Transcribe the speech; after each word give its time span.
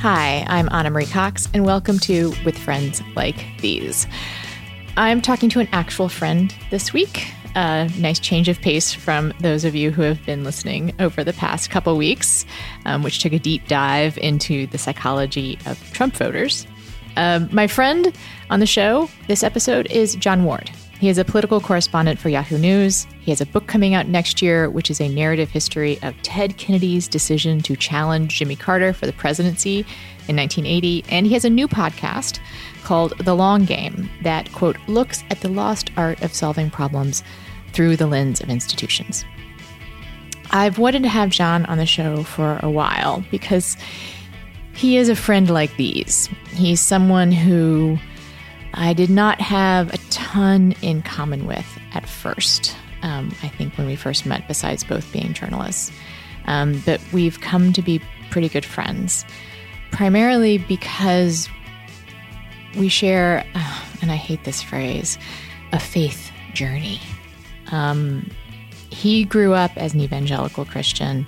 Hi, 0.00 0.44
I'm 0.46 0.68
Ana 0.70 0.88
Marie 0.88 1.04
Cox, 1.04 1.46
and 1.52 1.66
welcome 1.66 1.98
to 1.98 2.32
With 2.44 2.56
Friends 2.56 3.02
Like 3.14 3.44
These. 3.60 4.06
I'm 4.96 5.20
talking 5.20 5.50
to 5.50 5.60
an 5.60 5.68
actual 5.72 6.08
friend 6.08 6.54
this 6.70 6.92
week. 6.92 7.26
A 7.54 7.90
nice 7.98 8.18
change 8.18 8.48
of 8.48 8.60
pace 8.60 8.94
from 8.94 9.34
those 9.40 9.64
of 9.64 9.74
you 9.74 9.90
who 9.90 10.02
have 10.02 10.24
been 10.24 10.42
listening 10.42 10.94
over 11.00 11.22
the 11.22 11.32
past 11.34 11.68
couple 11.68 11.96
weeks, 11.96 12.46
um, 12.86 13.02
which 13.02 13.18
took 13.18 13.32
a 13.34 13.38
deep 13.38 13.68
dive 13.68 14.16
into 14.18 14.66
the 14.68 14.78
psychology 14.78 15.58
of 15.66 15.78
Trump 15.92 16.16
voters. 16.16 16.66
Um, 17.16 17.48
my 17.52 17.66
friend 17.66 18.16
on 18.48 18.60
the 18.60 18.66
show 18.66 19.10
this 19.26 19.42
episode 19.42 19.86
is 19.90 20.14
Jon 20.14 20.44
Ward. 20.44 20.70
He 21.00 21.08
is 21.08 21.16
a 21.16 21.24
political 21.24 21.62
correspondent 21.62 22.18
for 22.18 22.28
Yahoo 22.28 22.58
News. 22.58 23.06
He 23.20 23.30
has 23.30 23.40
a 23.40 23.46
book 23.46 23.66
coming 23.66 23.94
out 23.94 24.06
next 24.06 24.42
year, 24.42 24.68
which 24.68 24.90
is 24.90 25.00
a 25.00 25.08
narrative 25.08 25.48
history 25.48 25.98
of 26.02 26.14
Ted 26.20 26.58
Kennedy's 26.58 27.08
decision 27.08 27.62
to 27.62 27.74
challenge 27.74 28.36
Jimmy 28.36 28.54
Carter 28.54 28.92
for 28.92 29.06
the 29.06 29.14
presidency 29.14 29.78
in 30.28 30.36
1980. 30.36 31.06
And 31.08 31.26
he 31.26 31.32
has 31.32 31.46
a 31.46 31.50
new 31.50 31.66
podcast 31.66 32.38
called 32.84 33.16
The 33.16 33.34
Long 33.34 33.64
Game 33.64 34.10
that, 34.24 34.52
quote, 34.52 34.76
looks 34.88 35.24
at 35.30 35.40
the 35.40 35.48
lost 35.48 35.90
art 35.96 36.20
of 36.20 36.34
solving 36.34 36.68
problems 36.68 37.22
through 37.72 37.96
the 37.96 38.06
lens 38.06 38.42
of 38.42 38.50
institutions. 38.50 39.24
I've 40.50 40.78
wanted 40.78 41.02
to 41.04 41.08
have 41.08 41.30
Jon 41.30 41.64
on 41.64 41.78
the 41.78 41.86
show 41.86 42.24
for 42.24 42.60
a 42.62 42.68
while 42.68 43.24
because 43.30 43.78
he 44.74 44.98
is 44.98 45.08
a 45.08 45.16
friend 45.16 45.48
like 45.48 45.74
these. 45.78 46.28
He's 46.50 46.82
someone 46.82 47.32
who 47.32 47.98
I 48.74 48.92
did 48.92 49.10
not 49.10 49.40
have 49.40 49.92
a 49.92 49.98
ton 50.10 50.74
in 50.82 51.02
common 51.02 51.46
with 51.46 51.66
at 51.92 52.08
first. 52.08 52.76
Um, 53.02 53.34
I 53.42 53.48
think 53.48 53.76
when 53.76 53.86
we 53.86 53.96
first 53.96 54.26
met, 54.26 54.46
besides 54.46 54.84
both 54.84 55.10
being 55.12 55.32
journalists. 55.32 55.90
Um, 56.46 56.82
but 56.84 57.00
we've 57.12 57.40
come 57.40 57.72
to 57.72 57.82
be 57.82 58.00
pretty 58.30 58.48
good 58.48 58.64
friends, 58.64 59.24
primarily 59.90 60.58
because 60.58 61.48
we 62.76 62.88
share, 62.88 63.44
uh, 63.54 63.84
and 64.02 64.12
I 64.12 64.16
hate 64.16 64.44
this 64.44 64.62
phrase, 64.62 65.18
a 65.72 65.80
faith 65.80 66.30
journey. 66.54 67.00
Um, 67.72 68.30
he 68.90 69.24
grew 69.24 69.54
up 69.54 69.70
as 69.76 69.94
an 69.94 70.00
evangelical 70.00 70.64
Christian, 70.64 71.26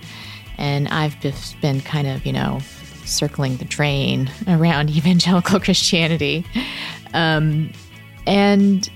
and 0.58 0.88
I've 0.88 1.16
been 1.60 1.80
kind 1.80 2.06
of, 2.06 2.26
you 2.26 2.32
know, 2.32 2.60
circling 3.04 3.56
the 3.56 3.64
drain 3.64 4.30
around 4.48 4.90
evangelical 4.96 5.60
Christianity. 5.60 6.44
Um, 7.14 7.72
and 8.26 8.88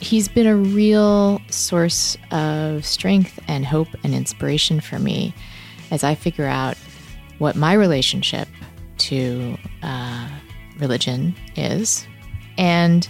he's 0.00 0.28
been 0.28 0.46
a 0.46 0.56
real 0.56 1.40
source 1.48 2.16
of 2.30 2.84
strength 2.84 3.38
and 3.48 3.64
hope 3.64 3.88
and 4.04 4.14
inspiration 4.14 4.80
for 4.80 4.98
me 4.98 5.34
as 5.90 6.04
I 6.04 6.14
figure 6.14 6.46
out 6.46 6.76
what 7.38 7.56
my 7.56 7.72
relationship 7.72 8.48
to 8.98 9.56
uh, 9.82 10.28
religion 10.78 11.34
is. 11.56 12.06
And 12.58 13.06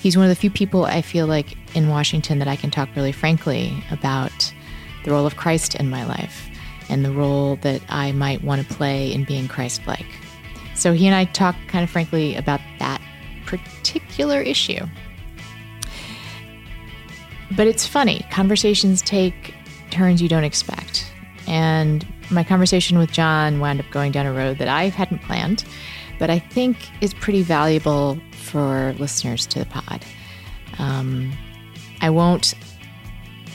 he's 0.00 0.16
one 0.16 0.24
of 0.24 0.30
the 0.30 0.36
few 0.36 0.50
people 0.50 0.84
I 0.84 1.02
feel 1.02 1.26
like 1.26 1.56
in 1.74 1.88
Washington 1.88 2.38
that 2.38 2.48
I 2.48 2.56
can 2.56 2.70
talk 2.70 2.88
really 2.94 3.12
frankly 3.12 3.82
about 3.90 4.52
the 5.04 5.10
role 5.10 5.26
of 5.26 5.36
Christ 5.36 5.74
in 5.74 5.88
my 5.88 6.04
life 6.04 6.48
and 6.88 7.04
the 7.04 7.12
role 7.12 7.56
that 7.56 7.80
I 7.88 8.12
might 8.12 8.42
want 8.42 8.66
to 8.66 8.74
play 8.74 9.12
in 9.12 9.24
being 9.24 9.48
Christ 9.48 9.86
like. 9.86 10.06
So 10.74 10.92
he 10.92 11.06
and 11.06 11.14
I 11.14 11.24
talk 11.24 11.56
kind 11.68 11.84
of 11.84 11.90
frankly 11.90 12.36
about 12.36 12.60
that 12.78 13.00
particular 13.58 14.40
issue. 14.40 14.86
But 17.56 17.66
it's 17.66 17.86
funny, 17.86 18.24
conversations 18.30 19.02
take 19.02 19.54
turns 19.90 20.22
you 20.22 20.28
don't 20.28 20.44
expect. 20.44 21.12
And 21.46 22.06
my 22.30 22.44
conversation 22.44 22.98
with 22.98 23.10
Jon 23.10 23.58
wound 23.58 23.80
up 23.80 23.86
going 23.90 24.12
down 24.12 24.26
a 24.26 24.32
road 24.32 24.58
that 24.58 24.68
I 24.68 24.88
hadn't 24.88 25.22
planned, 25.22 25.64
but 26.18 26.30
I 26.30 26.38
think 26.38 26.76
is 27.00 27.12
pretty 27.14 27.42
valuable 27.42 28.18
for 28.32 28.94
listeners 28.98 29.46
to 29.48 29.58
the 29.58 29.66
pod. 29.66 30.04
Um, 30.78 31.32
I 32.00 32.10
won't 32.10 32.54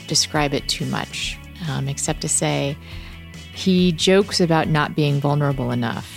describe 0.06 0.52
it 0.52 0.68
too 0.68 0.84
much, 0.86 1.38
um, 1.68 1.88
except 1.88 2.20
to 2.20 2.28
say 2.28 2.76
he 3.54 3.92
jokes 3.92 4.40
about 4.40 4.68
not 4.68 4.94
being 4.94 5.20
vulnerable 5.20 5.70
enough 5.70 6.15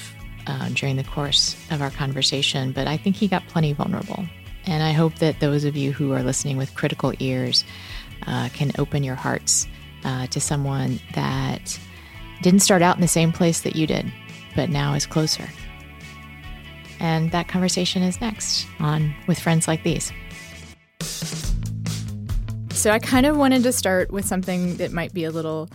uh, 0.49 0.69
during 0.73 0.95
the 0.95 1.03
course 1.03 1.55
of 1.69 1.81
our 1.81 1.91
conversation, 1.91 2.71
but 2.71 2.87
I 2.87 2.97
think 2.97 3.15
he 3.15 3.27
got 3.27 3.47
plenty 3.47 3.71
vulnerable. 3.71 4.25
And 4.65 4.81
I 4.81 4.91
hope 4.91 5.15
that 5.15 5.39
those 5.39 5.63
of 5.63 5.77
you 5.77 5.91
who 5.93 6.11
are 6.13 6.23
listening 6.23 6.57
with 6.57 6.73
critical 6.73 7.13
ears 7.19 7.63
uh, 8.25 8.49
can 8.51 8.71
open 8.79 9.03
your 9.03 9.15
hearts 9.15 9.67
uh, 10.03 10.25
to 10.27 10.41
someone 10.41 10.99
that 11.13 11.79
didn't 12.41 12.61
start 12.61 12.81
out 12.81 12.95
in 12.95 13.01
the 13.01 13.07
same 13.07 13.31
place 13.31 13.61
that 13.61 13.75
you 13.75 13.85
did, 13.85 14.11
but 14.55 14.69
now 14.69 14.93
is 14.95 15.05
closer. 15.05 15.47
And 16.99 17.31
that 17.31 17.47
conversation 17.47 18.01
is 18.01 18.19
next 18.19 18.65
on 18.79 19.13
With 19.27 19.39
Friends 19.39 19.67
Like 19.67 19.83
These. 19.83 20.11
So 22.71 22.91
I 22.91 22.99
kind 22.99 23.25
of 23.25 23.37
wanted 23.37 23.63
to 23.63 23.71
start 23.71 24.09
with 24.09 24.25
something 24.25 24.77
that 24.77 24.91
might 24.93 25.13
be 25.13 25.25
a 25.25 25.31
little 25.31 25.69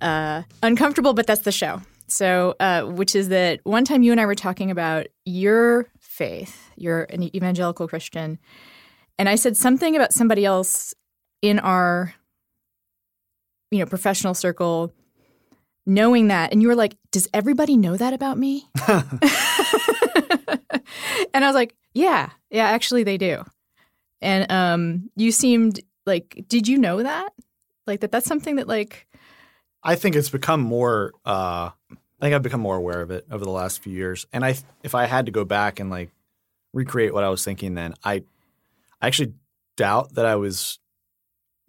uh, 0.00 0.42
uncomfortable, 0.62 1.12
but 1.12 1.26
that's 1.26 1.42
the 1.42 1.52
show. 1.52 1.82
So, 2.10 2.56
uh, 2.60 2.82
which 2.82 3.14
is 3.14 3.28
that 3.28 3.60
one 3.64 3.84
time 3.84 4.02
you 4.02 4.12
and 4.12 4.20
I 4.20 4.26
were 4.26 4.34
talking 4.34 4.70
about 4.70 5.06
your 5.24 5.86
faith, 6.00 6.70
you're 6.76 7.04
an 7.04 7.34
evangelical 7.34 7.88
Christian, 7.88 8.38
and 9.18 9.28
I 9.28 9.36
said 9.36 9.56
something 9.56 9.94
about 9.96 10.12
somebody 10.12 10.44
else 10.44 10.94
in 11.42 11.58
our, 11.58 12.14
you 13.70 13.78
know, 13.78 13.86
professional 13.86 14.34
circle 14.34 14.92
knowing 15.86 16.28
that, 16.28 16.52
and 16.52 16.62
you 16.62 16.68
were 16.68 16.74
like, 16.74 16.96
"Does 17.12 17.28
everybody 17.32 17.76
know 17.76 17.96
that 17.96 18.12
about 18.12 18.38
me?" 18.38 18.68
and 18.88 19.00
I 21.34 21.46
was 21.46 21.54
like, 21.54 21.74
"Yeah, 21.94 22.30
yeah, 22.50 22.66
actually, 22.66 23.04
they 23.04 23.18
do." 23.18 23.44
And 24.20 24.50
um, 24.52 25.10
you 25.16 25.32
seemed 25.32 25.80
like, 26.06 26.44
did 26.48 26.68
you 26.68 26.78
know 26.78 27.02
that? 27.02 27.32
Like 27.86 28.00
that? 28.00 28.12
That's 28.12 28.26
something 28.26 28.56
that 28.56 28.68
like 28.68 29.06
I 29.82 29.94
think 29.94 30.16
it's 30.16 30.30
become 30.30 30.60
more. 30.60 31.12
Uh, 31.24 31.70
I 32.20 32.24
think 32.26 32.34
I've 32.34 32.42
become 32.42 32.60
more 32.60 32.76
aware 32.76 33.00
of 33.00 33.10
it 33.10 33.26
over 33.30 33.44
the 33.44 33.50
last 33.50 33.82
few 33.82 33.92
years. 33.94 34.26
And 34.32 34.44
I, 34.44 34.56
if 34.82 34.94
I 34.94 35.06
had 35.06 35.26
to 35.26 35.32
go 35.32 35.44
back 35.44 35.80
and 35.80 35.88
like 35.90 36.10
recreate 36.74 37.14
what 37.14 37.24
I 37.24 37.30
was 37.30 37.42
thinking, 37.44 37.74
then 37.74 37.94
I, 38.04 38.22
I 39.00 39.06
actually 39.06 39.32
doubt 39.76 40.14
that 40.16 40.26
I 40.26 40.36
was 40.36 40.78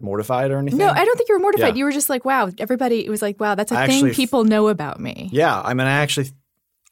mortified 0.00 0.50
or 0.50 0.58
anything. 0.58 0.78
No, 0.78 0.88
I 0.90 1.04
don't 1.04 1.16
think 1.16 1.28
you 1.28 1.36
were 1.36 1.40
mortified. 1.40 1.74
Yeah. 1.74 1.78
You 1.78 1.84
were 1.86 1.92
just 1.92 2.10
like, 2.10 2.24
wow, 2.24 2.50
everybody. 2.58 3.04
It 3.04 3.08
was 3.08 3.22
like, 3.22 3.40
wow, 3.40 3.54
that's 3.54 3.72
a 3.72 3.78
I 3.78 3.86
thing 3.86 3.96
actually 3.96 4.14
people 4.14 4.44
know 4.44 4.68
about 4.68 5.00
me. 5.00 5.30
Yeah, 5.32 5.58
I 5.60 5.72
mean, 5.74 5.86
I 5.86 5.92
actually, 6.02 6.30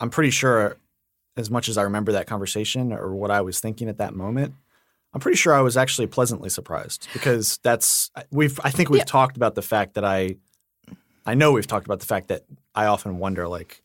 I'm 0.00 0.10
pretty 0.10 0.30
sure, 0.30 0.76
as 1.36 1.50
much 1.50 1.68
as 1.68 1.76
I 1.76 1.82
remember 1.82 2.12
that 2.12 2.26
conversation 2.26 2.92
or 2.92 3.14
what 3.14 3.30
I 3.30 3.42
was 3.42 3.60
thinking 3.60 3.88
at 3.88 3.98
that 3.98 4.14
moment, 4.14 4.54
I'm 5.12 5.20
pretty 5.20 5.36
sure 5.36 5.52
I 5.52 5.60
was 5.60 5.76
actually 5.76 6.06
pleasantly 6.06 6.48
surprised 6.50 7.08
because 7.12 7.58
that's 7.62 8.10
we've. 8.30 8.58
I 8.62 8.70
think 8.70 8.90
we've 8.90 8.98
Yeah. 9.00 9.04
talked 9.04 9.36
about 9.36 9.54
the 9.56 9.62
fact 9.62 9.94
that 9.94 10.04
I, 10.04 10.36
I 11.26 11.34
know 11.34 11.52
we've 11.52 11.66
talked 11.66 11.84
about 11.86 11.98
the 12.00 12.06
fact 12.06 12.28
that 12.28 12.44
I 12.80 12.86
often 12.86 13.18
wonder, 13.18 13.46
like, 13.46 13.82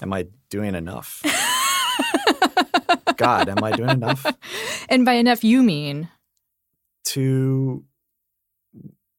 am 0.00 0.12
I 0.14 0.26
doing 0.48 0.74
enough? 0.74 1.22
God, 3.16 3.50
am 3.50 3.62
I 3.62 3.72
doing 3.72 3.90
enough 3.90 4.26
And 4.88 5.04
by 5.04 5.12
enough, 5.14 5.44
you 5.44 5.62
mean 5.62 6.08
to 7.04 7.84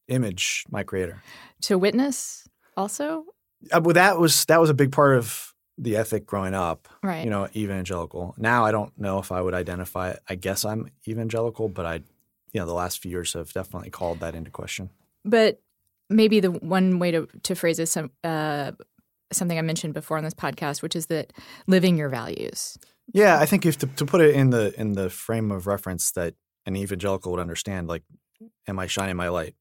image 0.08 0.66
my 0.70 0.84
creator? 0.84 1.22
to 1.62 1.78
witness 1.78 2.48
also? 2.76 3.26
Uh, 3.72 3.82
well, 3.84 3.94
that 3.94 4.20
was 4.20 4.46
that 4.46 4.60
was 4.60 4.70
a 4.70 4.74
big 4.74 4.92
part 4.92 5.18
of 5.18 5.54
the 5.78 5.98
ethic 5.98 6.26
growing 6.26 6.54
up. 6.56 6.88
Right. 7.04 7.24
You 7.24 7.30
know, 7.30 7.48
evangelical. 7.56 8.34
Now 8.38 8.66
I 8.66 8.72
don't 8.72 8.92
know 9.00 9.20
if 9.20 9.32
I 9.32 9.40
would 9.42 9.54
identify. 9.54 10.16
I 10.28 10.36
guess 10.36 10.66
I'm 10.66 10.90
evangelical, 11.08 11.70
but 11.70 11.86
I, 11.86 11.96
you 12.54 12.60
know, 12.60 12.66
the 12.66 12.74
last 12.74 13.02
few 13.02 13.12
years 13.12 13.34
have 13.34 13.54
definitely 13.54 13.92
called 13.92 14.20
that 14.22 14.34
into 14.36 14.52
question. 14.52 14.90
But 15.24 15.62
maybe 16.10 16.40
the 16.40 16.52
one 16.52 17.00
way 17.00 17.12
to 17.12 17.28
to 17.44 17.56
phrase 17.56 17.78
this, 17.78 17.98
uh, 17.98 18.72
something 19.36 19.58
I 19.58 19.62
mentioned 19.62 19.94
before 19.94 20.18
on 20.18 20.24
this 20.24 20.34
podcast, 20.34 20.82
which 20.82 20.96
is 20.96 21.08
that 21.08 21.34
living 21.68 21.98
your 21.98 22.10
values. 22.10 22.78
Yeah, 23.14 23.40
I 23.40 23.46
think 23.46 23.66
if 23.66 23.78
to, 23.80 23.88
to 23.88 24.06
put 24.06 24.22
it 24.22 24.36
in 24.36 24.50
the 24.50 24.74
in 24.80 24.94
the 24.94 25.10
frame 25.10 25.52
of 25.52 25.68
reference 25.68 26.12
that 26.12 26.36
an 26.66 26.76
evangelical 26.76 27.32
would 27.32 27.42
understand, 27.42 27.88
like, 27.88 28.04
am 28.68 28.80
I 28.80 28.88
shining 28.88 29.16
my 29.16 29.30
light? 29.30 29.56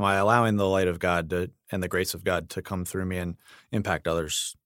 Am 0.00 0.06
I 0.06 0.14
allowing 0.14 0.56
the 0.56 0.66
light 0.66 0.88
of 0.88 0.98
God 0.98 1.30
to, 1.30 1.50
and 1.70 1.82
the 1.82 1.88
grace 1.88 2.14
of 2.14 2.24
God 2.24 2.48
to 2.50 2.62
come 2.62 2.84
through 2.84 3.04
me 3.04 3.18
and 3.18 3.36
impact 3.70 4.08
others? 4.08 4.56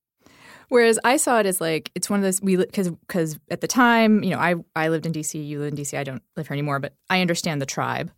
Whereas 0.68 0.98
I 1.04 1.16
saw 1.16 1.38
it 1.38 1.46
as 1.46 1.60
like 1.60 1.90
it's 1.94 2.10
one 2.10 2.20
of 2.20 2.24
those 2.24 2.40
we 2.40 2.56
because 2.56 2.90
because 2.90 3.38
at 3.50 3.60
the 3.60 3.68
time 3.68 4.22
you 4.22 4.30
know 4.30 4.38
I 4.38 4.56
I 4.74 4.88
lived 4.88 5.06
in 5.06 5.12
DC 5.12 5.44
you 5.46 5.60
live 5.60 5.72
in 5.72 5.78
DC 5.78 5.96
I 5.96 6.04
don't 6.04 6.22
live 6.36 6.48
here 6.48 6.54
anymore 6.54 6.80
but 6.80 6.94
I 7.08 7.20
understand 7.20 7.62
the 7.62 7.66
tribe. 7.66 8.10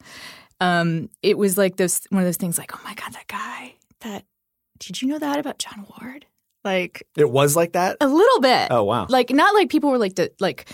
Um, 0.60 1.08
it 1.22 1.38
was 1.38 1.58
like 1.58 1.76
this 1.76 2.02
one 2.10 2.22
of 2.22 2.26
those 2.26 2.36
things 2.36 2.58
like 2.58 2.74
oh 2.74 2.80
my 2.84 2.94
god 2.94 3.12
that 3.12 3.26
guy 3.26 3.74
that 4.00 4.24
did 4.78 5.00
you 5.02 5.08
know 5.08 5.19
that 5.19 5.38
about 5.38 5.58
Jon 5.58 5.86
Ward 6.00 6.26
like 6.64 7.06
It 7.16 7.30
was 7.30 7.54
like 7.56 7.72
that. 7.72 7.96
a 8.00 8.08
little 8.08 8.40
bit 8.40 8.69
Oh 8.70 8.84
wow. 8.84 9.06
like 9.08 9.30
not 9.30 9.54
like 9.54 9.70
people 9.70 9.90
were 9.90 9.98
like 9.98 10.19
like 10.40 10.69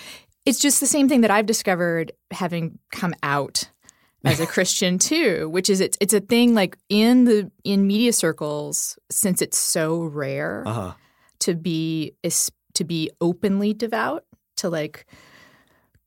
it's 0.46 0.58
just 0.58 0.80
the 0.80 0.86
same 0.86 1.08
thing 1.08 1.22
that 1.22 1.30
I've 1.30 1.46
discovered 1.46 2.12
having 2.30 2.78
come 2.92 3.14
out 3.22 3.70
as 4.24 4.40
a 4.40 4.46
Christian 4.46 4.98
too, 4.98 5.48
which 5.50 5.68
is 5.68 5.80
it's 5.80 5.98
it's 6.00 6.14
a 6.14 6.20
thing 6.20 6.54
like 6.54 6.78
in 6.88 7.24
the 7.24 7.50
in 7.62 7.86
media 7.86 8.12
circles 8.12 8.98
since 9.10 9.42
it's 9.42 9.58
so 9.58 10.02
rare 10.02 10.62
Uh 10.66 10.72
huh. 10.72 10.92
to 11.40 11.54
be 11.54 12.14
is 12.22 12.50
to 12.74 12.84
be 12.84 13.10
openly 13.20 13.72
devout 13.74 14.24
to 14.56 14.68
like 14.70 15.04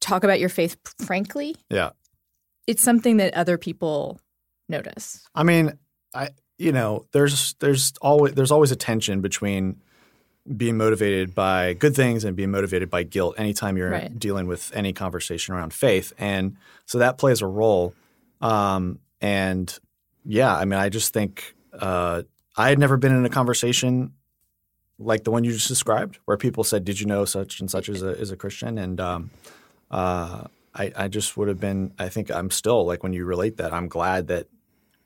talk 0.01 0.23
about 0.23 0.39
your 0.39 0.49
faith 0.49 0.77
frankly. 0.99 1.55
Yeah. 1.69 1.91
It's 2.65 2.83
something 2.83 3.17
that 3.17 3.33
other 3.35 3.57
people 3.57 4.19
notice. 4.67 5.23
I 5.33 5.44
mean, 5.44 5.77
I 6.13 6.29
you 6.57 6.71
know, 6.71 7.06
there's 7.12 7.54
there's 7.59 7.94
always 8.01 8.33
there's 8.33 8.51
always 8.51 8.71
a 8.71 8.75
tension 8.75 9.21
between 9.21 9.80
being 10.56 10.77
motivated 10.77 11.36
by 11.36 11.74
good 11.74 11.94
things 11.95 12.24
and 12.24 12.36
being 12.36 12.51
motivated 12.51 12.89
by 12.89 13.04
guilt 13.04 13.36
anytime 13.38 13.75
you're 13.77 13.92
Right. 13.92 14.18
dealing 14.18 14.48
with 14.48 14.71
any 14.74 14.94
conversation 14.94 15.54
around 15.54 15.74
faith. 15.74 16.13
And 16.18 16.56
so 16.86 17.00
that 17.00 17.18
plays 17.18 17.42
a 17.42 17.48
role. 17.48 17.94
Um, 18.39 19.00
and 19.19 19.77
yeah, 20.25 20.56
I 20.56 20.63
mean, 20.65 20.80
I 20.80 20.88
just 20.89 21.13
think 21.13 21.54
uh, 21.77 22.21
I 22.56 22.69
had 22.69 22.80
never 22.80 22.95
been 22.98 23.13
in 23.15 23.25
a 23.25 23.30
conversation 23.30 24.13
like 25.00 25.24
the 25.25 25.31
one 25.31 25.44
you 25.44 25.51
just 25.51 25.68
described, 25.68 26.18
where 26.25 26.38
people 26.38 26.63
said, 26.63 26.83
"Did 26.83 27.00
you 27.00 27.06
know 27.06 27.24
such 27.25 27.59
and 27.59 27.69
such 27.69 27.88
is 27.89 28.01
a 28.01 28.09
is 28.09 28.31
a 28.31 28.36
Christian?" 28.38 28.77
And 28.80 29.00
um, 29.00 29.30
uh, 29.92 30.45
I, 30.74 30.92
I 30.95 31.07
just 31.07 31.38
would 31.38 31.50
have 31.50 31.59
been. 31.59 31.94
I 32.00 32.09
think 32.09 32.31
I'm 32.31 32.50
still 32.51 32.83
like 32.86 33.04
when 33.04 33.13
you 33.13 33.24
relate 33.25 33.57
that, 33.57 33.74
I'm 33.74 33.88
glad 33.89 34.27
that 34.27 34.48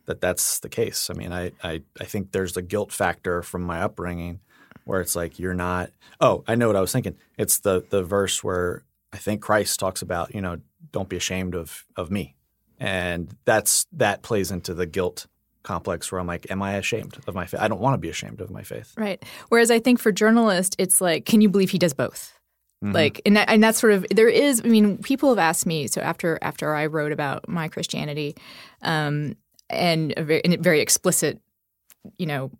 that 0.06 0.21
that's 0.21 0.59
the 0.59 0.69
case. 0.69 1.09
I 1.09 1.13
mean, 1.13 1.31
I, 1.31 1.51
I, 1.63 1.81
I 2.00 2.06
think 2.06 2.31
there's 2.31 2.53
the 2.53 2.62
guilt 2.62 2.92
factor 2.92 3.42
from 3.42 3.63
my 3.63 3.81
upbringing 3.81 4.39
where 4.86 5.01
it's 5.01 5.15
like 5.15 5.39
you're 5.39 5.53
not. 5.53 5.92
Oh, 6.19 6.44
I 6.48 6.56
know 6.56 6.68
what 6.68 6.75
I 6.75 6.81
was 6.81 6.92
thinking. 6.92 7.15
It's 7.38 7.59
the 7.59 7.83
the 7.89 8.03
verse 8.03 8.44
where 8.44 8.83
I 9.13 9.18
think 9.18 9.42
Christ 9.42 9.80
talks 9.80 10.01
about 10.01 10.33
you 10.33 10.42
know 10.42 10.57
don't 10.92 11.09
be 11.09 11.18
ashamed 11.18 11.56
of 11.56 11.86
of 11.95 12.12
me, 12.12 12.36
and 12.80 13.36
that's 13.45 13.86
that 13.94 14.21
plays 14.21 14.51
into 14.51 14.74
the 14.74 14.86
guilt 14.86 15.27
complex 15.63 16.12
where 16.12 16.19
I'm 16.19 16.25
like, 16.25 16.50
am 16.50 16.62
I 16.63 16.74
ashamed 16.74 17.19
of 17.27 17.36
my 17.36 17.45
faith? 17.45 17.62
I 17.62 17.68
don't 17.68 17.80
want 17.80 17.94
to 17.94 18.00
be 18.00 18.09
ashamed 18.09 18.42
of 18.42 18.50
my 18.50 18.63
faith. 18.63 18.94
Right. 18.98 19.24
Whereas 19.50 19.69
I 19.69 19.77
think 19.77 20.00
for 20.00 20.12
journalists, 20.12 20.75
it's 20.80 21.00
like, 21.00 21.25
can 21.25 21.39
you 21.39 21.50
believe 21.50 21.69
he 21.69 21.77
does 21.77 21.94
both? 21.94 22.33
Like, 22.83 23.21
and 23.27 23.38
that, 23.38 23.48
and 23.48 23.63
that's 23.63 23.80
sort 23.80 23.94
of 23.94 24.07
there 24.09 24.27
is. 24.27 24.62
I 24.65 24.68
mean, 24.68 24.98
people 24.98 25.30
have 25.30 25.38
asked 25.38 25.68
me. 25.68 25.86
So 25.86 26.01
after 26.01 26.39
after 26.42 26.74
I 26.74 26.88
wrote 26.88 27.12
about 27.12 27.48
my 27.48 27.68
Christianity, 27.68 28.36
um, 28.81 29.36
and 29.71 30.13
a 30.18 30.23
very, 30.23 30.41
and 30.45 30.62
very 30.63 30.79
explicit, 30.81 31.39
you 32.18 32.25
know, 32.25 32.51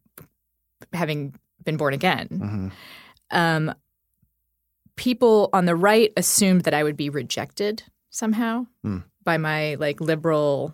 having 0.94 1.34
been 1.64 1.78
born 1.78 1.94
again, 1.94 2.28
Mhm. 2.32 2.72
um, 3.38 3.74
people 4.96 5.50
on 5.54 5.66
the 5.66 5.76
right 5.76 6.12
assumed 6.18 6.62
that 6.64 6.74
I 6.74 6.84
would 6.84 6.98
be 6.98 7.10
rejected 7.10 7.84
somehow 8.10 8.66
Hmm. 8.84 9.00
by 9.24 9.38
my 9.38 9.76
like 9.76 10.02
liberal 10.02 10.74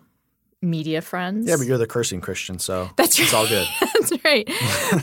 media 0.60 1.00
friends. 1.00 1.46
Yeah, 1.48 1.56
but 1.56 1.66
you're 1.66 1.78
the 1.78 1.86
cursing 1.86 2.20
Christian, 2.20 2.58
so 2.58 2.90
That's 2.96 3.18
it's 3.18 3.32
right. 3.32 3.38
all 3.38 3.46
good. 3.46 3.66
That's 3.80 4.24
right. 4.24 4.48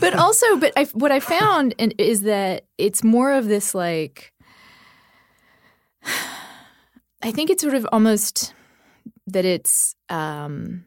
but 0.00 0.14
also, 0.14 0.56
but 0.58 0.72
I, 0.76 0.84
what 0.92 1.10
I 1.12 1.18
found 1.20 1.74
in, 1.78 1.92
is 1.98 2.22
that 2.22 2.66
it's 2.78 3.02
more 3.02 3.32
of 3.32 3.46
this 3.46 3.74
like, 3.74 4.32
I 7.22 7.32
think 7.32 7.50
it's 7.50 7.62
sort 7.62 7.74
of 7.74 7.86
almost 7.92 8.52
that 9.28 9.44
it's, 9.44 9.94
um, 10.08 10.84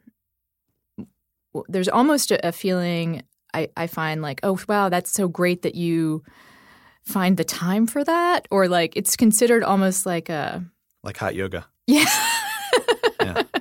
there's 1.68 1.88
almost 1.88 2.30
a, 2.30 2.48
a 2.48 2.52
feeling 2.52 3.22
I, 3.52 3.68
I 3.76 3.86
find 3.86 4.22
like, 4.22 4.40
oh, 4.42 4.58
wow, 4.68 4.88
that's 4.88 5.12
so 5.12 5.28
great 5.28 5.62
that 5.62 5.74
you 5.74 6.22
find 7.02 7.36
the 7.36 7.44
time 7.44 7.86
for 7.86 8.04
that. 8.04 8.46
Or 8.50 8.68
like 8.68 8.96
it's 8.96 9.16
considered 9.16 9.64
almost 9.64 10.06
like 10.06 10.28
a, 10.28 10.64
Like 11.02 11.16
hot 11.16 11.34
yoga. 11.34 11.66
yeah. 11.86 12.04
Yeah. 13.20 13.42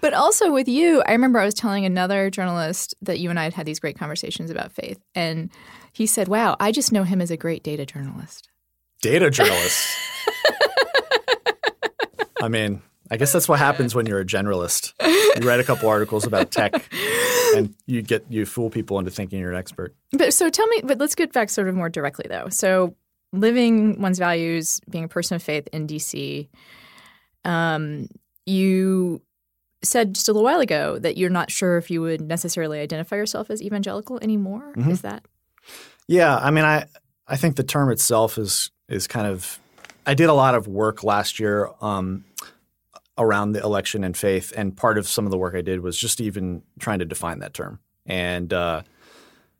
but 0.00 0.14
also 0.14 0.52
with 0.52 0.68
you, 0.68 1.02
I 1.06 1.12
remember 1.12 1.38
I 1.38 1.44
was 1.44 1.54
telling 1.54 1.84
another 1.84 2.30
journalist 2.30 2.94
that 3.02 3.20
you 3.20 3.30
and 3.30 3.38
I 3.38 3.44
had 3.44 3.54
had 3.54 3.66
these 3.66 3.80
great 3.80 3.98
conversations 3.98 4.50
about 4.50 4.72
faith. 4.72 4.98
And 5.14 5.50
he 5.92 6.06
said, 6.06 6.28
Wow, 6.28 6.56
I 6.60 6.72
just 6.72 6.92
know 6.92 7.04
him 7.04 7.20
as 7.20 7.30
a 7.30 7.36
great 7.36 7.62
data 7.62 7.86
journalist. 7.86 8.48
Data 9.00 9.30
journalist. 9.30 9.86
I 12.42 12.48
mean, 12.48 12.82
I 13.10 13.16
guess 13.16 13.32
that's 13.32 13.48
what 13.48 13.58
happens 13.58 13.94
when 13.94 14.06
you're 14.06 14.20
a 14.20 14.24
generalist. 14.24 14.92
You 15.40 15.48
write 15.48 15.60
a 15.60 15.64
couple 15.64 15.88
articles 15.88 16.26
about 16.26 16.50
tech, 16.50 16.74
and 17.56 17.74
you 17.86 18.02
get 18.02 18.24
you 18.28 18.46
fool 18.46 18.70
people 18.70 18.98
into 18.98 19.10
thinking 19.10 19.40
you're 19.40 19.50
an 19.52 19.58
expert. 19.58 19.94
But 20.12 20.32
so 20.32 20.48
tell 20.48 20.66
me, 20.68 20.82
but 20.84 20.98
let's 20.98 21.14
get 21.14 21.32
back 21.32 21.50
sort 21.50 21.68
of 21.68 21.74
more 21.74 21.88
directly 21.88 22.26
though. 22.28 22.48
So 22.50 22.94
living 23.32 24.00
one's 24.00 24.18
values, 24.18 24.80
being 24.88 25.04
a 25.04 25.08
person 25.08 25.34
of 25.34 25.42
faith 25.42 25.68
in 25.72 25.86
DC, 25.88 26.48
um, 27.44 28.08
you 28.46 29.22
said 29.82 30.14
just 30.14 30.28
a 30.28 30.32
little 30.32 30.44
while 30.44 30.60
ago 30.60 30.98
that 30.98 31.16
you're 31.16 31.30
not 31.30 31.50
sure 31.50 31.76
if 31.76 31.90
you 31.90 32.00
would 32.00 32.20
necessarily 32.20 32.80
identify 32.80 33.16
yourself 33.16 33.50
as 33.50 33.60
evangelical 33.60 34.18
anymore. 34.22 34.72
Mhm. 34.76 34.90
Is 34.90 35.02
that 35.02 35.26
Yeah, 36.06 36.36
I 36.36 36.50
mean, 36.50 36.64
I 36.64 36.86
I 37.26 37.36
think 37.36 37.56
the 37.56 37.64
term 37.64 37.90
itself 37.90 38.38
is 38.38 38.70
is 38.88 39.06
kind 39.06 39.26
of. 39.26 39.58
I 40.06 40.12
did 40.12 40.28
a 40.28 40.34
lot 40.34 40.54
of 40.54 40.68
work 40.68 41.02
last 41.02 41.40
year 41.40 41.70
um, 41.80 42.24
around 43.16 43.52
the 43.52 43.62
election 43.62 44.04
and 44.04 44.16
faith, 44.16 44.52
and 44.56 44.76
part 44.76 44.98
of 44.98 45.08
some 45.08 45.24
of 45.24 45.30
the 45.30 45.38
work 45.38 45.54
I 45.54 45.62
did 45.62 45.80
was 45.80 45.98
just 45.98 46.20
even 46.20 46.62
trying 46.78 46.98
to 46.98 47.04
define 47.04 47.38
that 47.40 47.54
term. 47.54 47.80
And 48.06 48.52
uh, 48.52 48.82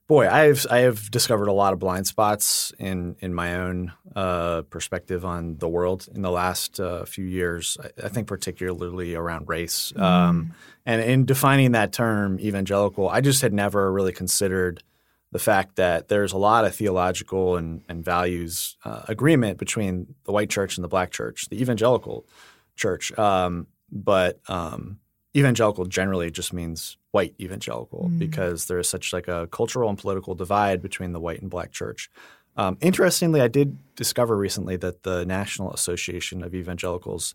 boy, 0.07 0.29
I've 0.29 0.67
I 0.71 0.79
have 0.79 1.11
discovered 1.11 1.49
a 1.49 1.53
lot 1.53 1.73
of 1.73 1.79
blind 1.79 2.07
spots 2.07 2.73
in 2.79 3.17
in 3.21 3.33
my 3.35 3.57
own 3.57 3.93
uh, 4.15 4.63
perspective 4.63 5.25
on 5.25 5.59
the 5.59 5.69
world 5.69 6.09
in 6.15 6.23
the 6.23 6.31
last 6.31 6.81
uh, 6.81 7.05
few 7.05 7.25
years. 7.25 7.77
I, 7.83 8.07
I 8.07 8.09
think 8.09 8.27
particularly 8.27 9.15
around 9.15 9.49
race, 9.49 9.93
um, 9.97 10.55
and 10.85 11.01
in 11.01 11.25
defining 11.25 11.73
that 11.73 11.93
term 11.93 12.39
evangelical, 12.41 13.09
I 13.09 13.21
just 13.21 13.43
had 13.43 13.53
never 13.53 13.93
really 13.93 14.13
considered 14.13 14.83
the 15.33 15.39
fact 15.41 15.75
that 15.77 16.07
there's 16.07 16.33
a 16.33 16.39
lot 16.39 16.65
of 16.65 16.73
theological 16.77 17.57
and, 17.57 17.83
and 17.89 18.05
values 18.05 18.77
uh, 18.85 19.03
agreement 19.09 19.59
between 19.59 20.15
the 20.27 20.33
white 20.33 20.49
church 20.49 20.77
and 20.77 20.85
the 20.85 20.89
black 20.89 21.11
church, 21.11 21.49
the 21.49 21.61
evangelical 21.61 22.25
church. 22.77 23.17
Um, 23.19 23.67
but 23.91 24.41
um, 24.49 24.99
evangelical 25.37 25.85
generally 25.85 26.31
just 26.31 26.53
means 26.53 26.97
white 27.11 27.35
evangelical 27.41 28.11
because 28.19 28.67
there 28.67 28.79
is 28.79 28.89
such 28.89 29.13
like 29.13 29.29
a 29.29 29.47
cultural 29.49 29.89
and 29.89 29.99
political 29.99 30.35
divide 30.35 30.83
between 30.83 31.13
the 31.13 31.21
white 31.21 31.41
and 31.41 31.51
black 31.51 31.71
church. 31.71 32.11
Um, 32.57 32.77
interestingly, 32.81 33.41
I 33.41 33.49
did 33.49 33.79
discover 33.97 34.37
recently 34.37 34.77
that 34.79 35.03
the 35.03 35.25
National 35.25 35.73
Association 35.73 36.43
of 36.43 36.55
Evangelicals, 36.55 37.35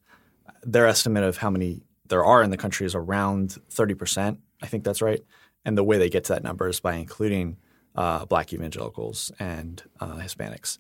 their 0.64 0.86
estimate 0.86 1.24
of 1.24 1.38
how 1.38 1.50
many 1.50 1.82
there 2.08 2.26
are 2.26 2.42
in 2.42 2.52
the 2.52 2.58
country 2.58 2.86
is 2.86 2.96
around 2.96 3.58
30%. 3.72 4.38
I 4.62 4.68
think 4.68 4.84
that's 4.84 5.02
right. 5.02 5.22
And 5.66 5.78
the 5.78 5.84
way 5.84 5.98
they 5.98 6.10
get 6.10 6.26
to 6.26 6.34
that 6.34 6.44
number 6.44 6.68
is 6.68 6.80
by 6.80 6.96
including 6.96 7.58
uh, 7.96 8.26
black 8.26 8.54
evangelicals 8.54 9.32
and 9.40 9.82
uh, 10.00 10.18
Hispanics. 10.18 10.78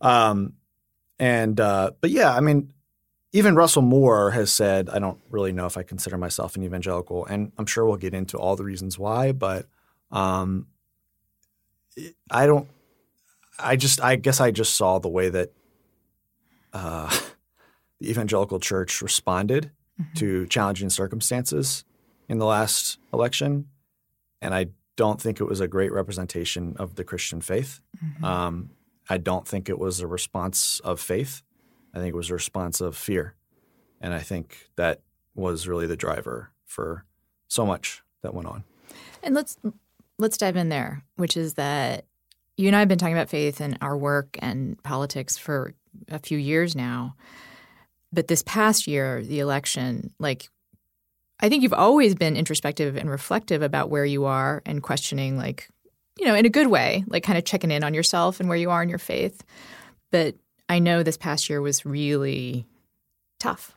Um, 0.00 0.54
and 1.18 1.60
uh, 1.60 1.92
but 2.00 2.10
yeah, 2.10 2.34
I 2.34 2.40
mean, 2.40 2.72
even 3.32 3.54
Russell 3.54 3.82
Moore 3.82 4.32
has 4.32 4.52
said, 4.52 4.90
I 4.90 4.98
don't 4.98 5.18
really 5.30 5.52
know 5.52 5.66
if 5.66 5.78
I 5.78 5.82
consider 5.82 6.18
myself 6.18 6.54
an 6.56 6.62
evangelical, 6.62 7.24
and 7.26 7.52
I'm 7.56 7.66
sure 7.66 7.86
we'll 7.86 7.96
get 7.96 8.14
into 8.14 8.36
all 8.36 8.56
the 8.56 8.64
reasons 8.64 8.98
why, 8.98 9.32
but 9.32 9.66
um, 10.10 10.66
I 12.30 12.46
don't. 12.46 12.68
I 13.58 13.76
just, 13.76 14.02
I 14.02 14.16
guess, 14.16 14.40
I 14.40 14.50
just 14.50 14.74
saw 14.74 14.98
the 14.98 15.08
way 15.08 15.28
that 15.28 15.52
uh, 16.72 17.08
the 18.00 18.10
evangelical 18.10 18.60
church 18.60 19.00
responded 19.00 19.70
to 20.16 20.46
challenging 20.46 20.90
circumstances 20.90 21.84
in 22.28 22.38
the 22.38 22.46
last 22.46 22.98
election, 23.12 23.68
and 24.40 24.54
I 24.54 24.66
don't 24.96 25.20
think 25.20 25.40
it 25.40 25.44
was 25.44 25.60
a 25.60 25.68
great 25.68 25.92
representation 25.92 26.76
of 26.78 26.96
the 26.96 27.04
Christian 27.04 27.40
faith. 27.40 27.80
Mm-hmm. 28.04 28.24
Um, 28.24 28.70
I 29.08 29.18
don't 29.18 29.46
think 29.46 29.68
it 29.68 29.78
was 29.78 30.00
a 30.00 30.06
response 30.06 30.80
of 30.80 31.00
faith. 31.00 31.42
I 31.94 31.98
think 31.98 32.14
it 32.14 32.16
was 32.16 32.30
a 32.30 32.34
response 32.34 32.80
of 32.80 32.96
fear. 32.96 33.34
And 34.00 34.12
I 34.14 34.20
think 34.20 34.70
that 34.76 35.00
was 35.34 35.68
really 35.68 35.86
the 35.86 35.96
driver 35.96 36.50
for 36.66 37.04
so 37.48 37.64
much 37.64 38.02
that 38.22 38.34
went 38.34 38.48
on. 38.48 38.64
And 39.22 39.34
let's 39.34 39.56
let's 40.18 40.36
dive 40.36 40.56
in 40.56 40.68
there, 40.68 41.04
which 41.16 41.36
is 41.36 41.54
that 41.54 42.04
you 42.56 42.66
and 42.66 42.76
I 42.76 42.80
have 42.80 42.88
been 42.88 42.98
talking 42.98 43.14
about 43.14 43.28
faith 43.28 43.60
and 43.60 43.78
our 43.80 43.96
work 43.96 44.36
and 44.40 44.80
politics 44.82 45.38
for 45.38 45.74
a 46.08 46.18
few 46.18 46.38
years 46.38 46.74
now. 46.74 47.14
But 48.12 48.28
this 48.28 48.42
past 48.42 48.86
year, 48.86 49.22
the 49.22 49.40
election, 49.40 50.12
like 50.18 50.48
I 51.40 51.48
think 51.48 51.62
you've 51.62 51.72
always 51.72 52.14
been 52.14 52.36
introspective 52.36 52.96
and 52.96 53.10
reflective 53.10 53.62
about 53.62 53.90
where 53.90 54.04
you 54.04 54.24
are 54.24 54.62
and 54.66 54.82
questioning 54.82 55.36
like 55.36 55.68
you 56.18 56.26
know, 56.26 56.34
in 56.34 56.46
a 56.46 56.50
good 56.50 56.66
way, 56.66 57.04
like 57.08 57.24
kind 57.24 57.38
of 57.38 57.44
checking 57.44 57.70
in 57.70 57.82
on 57.82 57.94
yourself 57.94 58.38
and 58.38 58.48
where 58.48 58.58
you 58.58 58.70
are 58.70 58.82
in 58.82 58.88
your 58.88 58.98
faith. 58.98 59.42
But 60.10 60.36
I 60.72 60.78
know 60.78 61.02
this 61.02 61.18
past 61.18 61.50
year 61.50 61.60
was 61.60 61.84
really 61.84 62.64
tough 63.38 63.76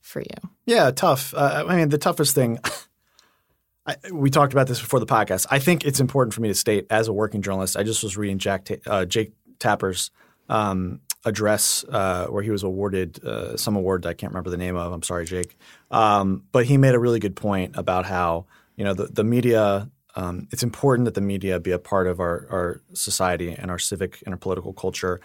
for 0.00 0.22
you. 0.22 0.50
Yeah, 0.64 0.90
tough. 0.90 1.34
Uh, 1.34 1.66
I 1.68 1.76
mean, 1.76 1.90
the 1.90 1.98
toughest 1.98 2.34
thing. 2.34 2.58
I, 3.86 3.96
we 4.10 4.30
talked 4.30 4.54
about 4.54 4.66
this 4.66 4.80
before 4.80 5.00
the 5.00 5.06
podcast. 5.06 5.46
I 5.50 5.58
think 5.58 5.84
it's 5.84 6.00
important 6.00 6.32
for 6.32 6.40
me 6.40 6.48
to 6.48 6.54
state, 6.54 6.86
as 6.88 7.08
a 7.08 7.12
working 7.12 7.42
journalist, 7.42 7.76
I 7.76 7.82
just 7.82 8.02
was 8.02 8.16
reading 8.16 8.38
Jack 8.38 8.68
uh, 8.86 9.04
Jake 9.04 9.34
Tapper's 9.58 10.10
um, 10.48 11.00
address 11.26 11.84
uh, 11.90 12.28
where 12.28 12.42
he 12.42 12.50
was 12.50 12.62
awarded 12.62 13.22
uh, 13.22 13.58
some 13.58 13.76
award 13.76 14.06
I 14.06 14.14
can't 14.14 14.32
remember 14.32 14.48
the 14.48 14.56
name 14.56 14.76
of. 14.76 14.92
I'm 14.92 15.02
sorry, 15.02 15.26
Jake. 15.26 15.58
Um, 15.90 16.44
but 16.52 16.64
he 16.64 16.78
made 16.78 16.94
a 16.94 16.98
really 16.98 17.18
good 17.18 17.36
point 17.36 17.76
about 17.76 18.06
how 18.06 18.46
you 18.76 18.84
know 18.84 18.94
the, 18.94 19.08
the 19.08 19.24
media 19.24 19.90
um, 20.16 20.48
it's 20.50 20.62
important 20.62 21.04
that 21.04 21.14
the 21.14 21.20
media 21.20 21.60
be 21.60 21.70
a 21.70 21.78
part 21.78 22.06
of 22.06 22.20
our, 22.20 22.46
our 22.50 22.80
society 22.94 23.52
and 23.52 23.70
our 23.70 23.78
civic 23.78 24.22
and 24.24 24.34
our 24.34 24.38
political 24.38 24.72
culture. 24.72 25.20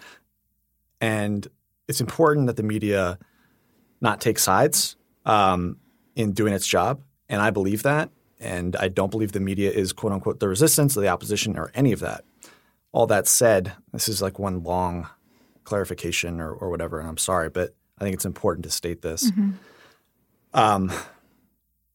And 1.00 1.46
it's 1.88 2.00
important 2.00 2.46
that 2.46 2.56
the 2.56 2.62
media 2.62 3.18
not 4.00 4.20
take 4.20 4.38
sides 4.38 4.96
um, 5.24 5.78
in 6.14 6.32
doing 6.32 6.52
its 6.52 6.66
job. 6.66 7.02
And 7.28 7.40
I 7.40 7.50
believe 7.50 7.82
that. 7.82 8.10
And 8.38 8.76
I 8.76 8.88
don't 8.88 9.10
believe 9.10 9.32
the 9.32 9.40
media 9.40 9.70
is 9.70 9.92
quote 9.92 10.12
unquote 10.12 10.40
the 10.40 10.48
resistance 10.48 10.96
or 10.96 11.00
the 11.00 11.08
opposition 11.08 11.58
or 11.58 11.70
any 11.74 11.92
of 11.92 12.00
that. 12.00 12.24
All 12.92 13.06
that 13.06 13.26
said, 13.26 13.72
this 13.92 14.08
is 14.08 14.22
like 14.22 14.38
one 14.38 14.62
long 14.62 15.08
clarification 15.64 16.40
or, 16.40 16.52
or 16.52 16.70
whatever. 16.70 16.98
And 17.00 17.08
I'm 17.08 17.16
sorry, 17.18 17.50
but 17.50 17.74
I 17.98 18.04
think 18.04 18.14
it's 18.14 18.24
important 18.24 18.64
to 18.64 18.70
state 18.70 19.02
this. 19.02 19.30
Mm-hmm. 19.30 19.50
Um, 20.54 20.92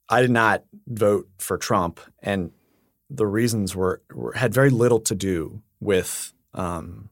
I 0.09 0.21
did 0.21 0.31
not 0.31 0.63
vote 0.87 1.29
for 1.37 1.57
Trump. 1.57 1.99
And 2.21 2.51
the 3.09 3.27
reasons 3.27 3.75
were, 3.75 4.01
were, 4.13 4.33
had 4.33 4.53
very 4.53 4.69
little 4.69 4.99
to 5.01 5.15
do 5.15 5.61
with 5.79 6.33
um, 6.53 7.09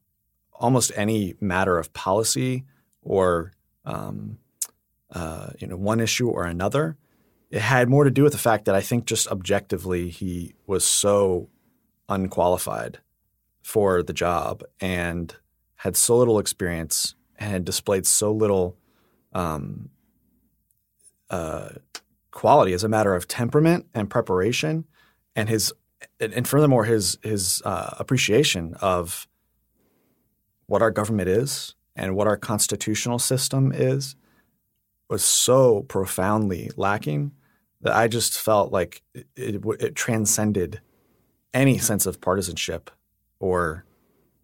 almost 0.60 0.92
any 0.96 1.36
matter 1.40 1.78
of 1.78 1.94
policy 1.94 2.66
or 3.02 3.54
um, 3.86 4.38
uh, 5.12 5.50
you 5.58 5.68
know 5.68 5.78
one 5.78 6.00
issue 6.00 6.30
or 6.30 6.46
another. 6.46 6.98
It 7.50 7.62
had 7.62 7.90
more 7.90 8.04
to 8.04 8.12
do 8.12 8.24
with 8.24 8.34
the 8.34 8.40
fact 8.40 8.66
that 8.66 8.76
I 8.76 8.82
think 8.82 9.06
just 9.06 9.28
objectively 9.28 10.10
he 10.10 10.54
was 10.68 10.84
so 10.84 11.50
unqualified 12.08 13.00
for 13.64 14.04
the 14.04 14.14
job 14.14 14.64
and 14.80 15.36
had 15.78 15.96
so 15.96 16.18
little 16.18 16.38
experience 16.38 17.16
and 17.40 17.52
had 17.52 17.66
displayed 17.66 18.06
so 18.06 18.32
little 18.32 18.78
um, 19.34 19.90
uh, 21.32 21.70
quality 22.30 22.74
as 22.74 22.84
a 22.84 22.90
matter 22.90 23.16
of 23.16 23.28
temperament 23.28 23.88
and 23.96 24.10
preparation 24.10 24.86
and 25.36 25.50
his 25.50 25.74
and 26.20 26.48
furthermore, 26.48 26.86
his 26.86 27.18
his 27.24 27.62
uh, 27.66 27.96
appreciation 28.00 28.76
of 28.82 29.28
what 30.70 30.82
our 30.82 30.92
government 30.92 31.28
is 31.28 31.76
and 31.96 32.16
what 32.16 32.28
our 32.28 32.38
constitutional 32.38 33.20
system 33.20 33.72
is 33.74 34.16
was 35.10 35.24
so 35.24 35.82
profoundly 35.84 36.70
lacking 36.78 37.32
that 37.82 37.96
I 37.96 38.08
just 38.08 38.40
felt 38.40 38.72
like 38.72 39.02
it, 39.14 39.26
it, 39.36 39.62
it 39.80 39.96
transcended 39.96 40.82
any 41.54 41.80
sense 41.80 42.06
of 42.06 42.22
partisanship 42.22 42.92
or 43.40 43.86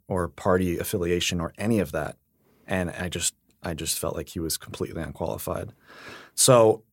or 0.07 0.27
party 0.27 0.77
affiliation 0.77 1.39
or 1.39 1.53
any 1.57 1.79
of 1.79 1.91
that, 1.91 2.17
and 2.67 2.89
I 2.91 3.09
just 3.09 3.35
I 3.61 3.73
just 3.73 3.99
felt 3.99 4.15
like 4.15 4.29
he 4.29 4.39
was 4.39 4.57
completely 4.57 5.01
unqualified. 5.01 5.73
So, 6.35 6.83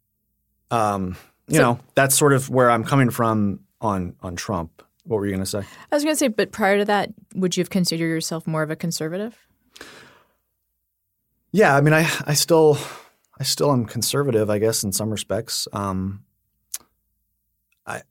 um, 0.71 1.17
you 1.49 1.57
so, 1.57 1.63
know, 1.63 1.81
that's 1.95 2.17
sort 2.17 2.33
of 2.33 2.51
where 2.51 2.71
I'm 2.71 2.85
coming 2.85 3.11
from 3.11 3.61
on 3.81 4.15
on 4.21 4.37
Trump. 4.37 4.83
What 5.05 5.17
were 5.17 5.27
you 5.27 5.33
going 5.33 5.45
to 5.45 5.51
say? 5.51 5.63
I 5.91 5.97
was 5.97 6.05
going 6.05 6.15
to 6.15 6.19
say, 6.19 6.29
but 6.29 6.53
prior 6.53 6.79
to 6.79 6.85
that, 6.85 7.11
would 7.35 7.57
you 7.57 7.61
have 7.63 7.71
considered 7.71 8.07
yourself 8.07 8.47
more 8.47 8.63
of 8.63 8.71
a 8.71 8.77
conservative? 8.77 9.37
Yeah, 11.51 11.77
I 11.77 11.81
mean, 11.81 11.93
I 11.93 12.09
I 12.27 12.35
still 12.35 12.79
I 13.39 13.45
still 13.45 13.73
am 13.73 13.85
conservative, 13.85 14.49
I 14.49 14.59
guess, 14.59 14.85
in 14.85 14.93
some 14.93 15.11
respects. 15.11 15.69
Um, 15.73 16.25
I 17.87 18.03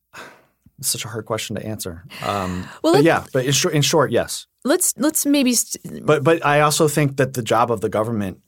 it's 0.77 0.89
such 0.89 1.05
a 1.05 1.07
hard 1.07 1.25
question 1.25 1.55
to 1.55 1.65
answer. 1.65 2.03
Um, 2.23 2.67
well, 2.83 2.93
but 2.93 3.03
yeah, 3.03 3.25
but 3.33 3.45
in 3.45 3.51
short, 3.51 3.73
in 3.73 3.81
short, 3.81 4.11
yes. 4.11 4.47
Let's 4.63 4.93
let's 4.97 5.25
maybe. 5.25 5.53
St- 5.53 6.05
but 6.05 6.23
but 6.23 6.45
I 6.45 6.61
also 6.61 6.87
think 6.87 7.17
that 7.17 7.33
the 7.33 7.41
job 7.41 7.71
of 7.71 7.81
the 7.81 7.89
government 7.89 8.41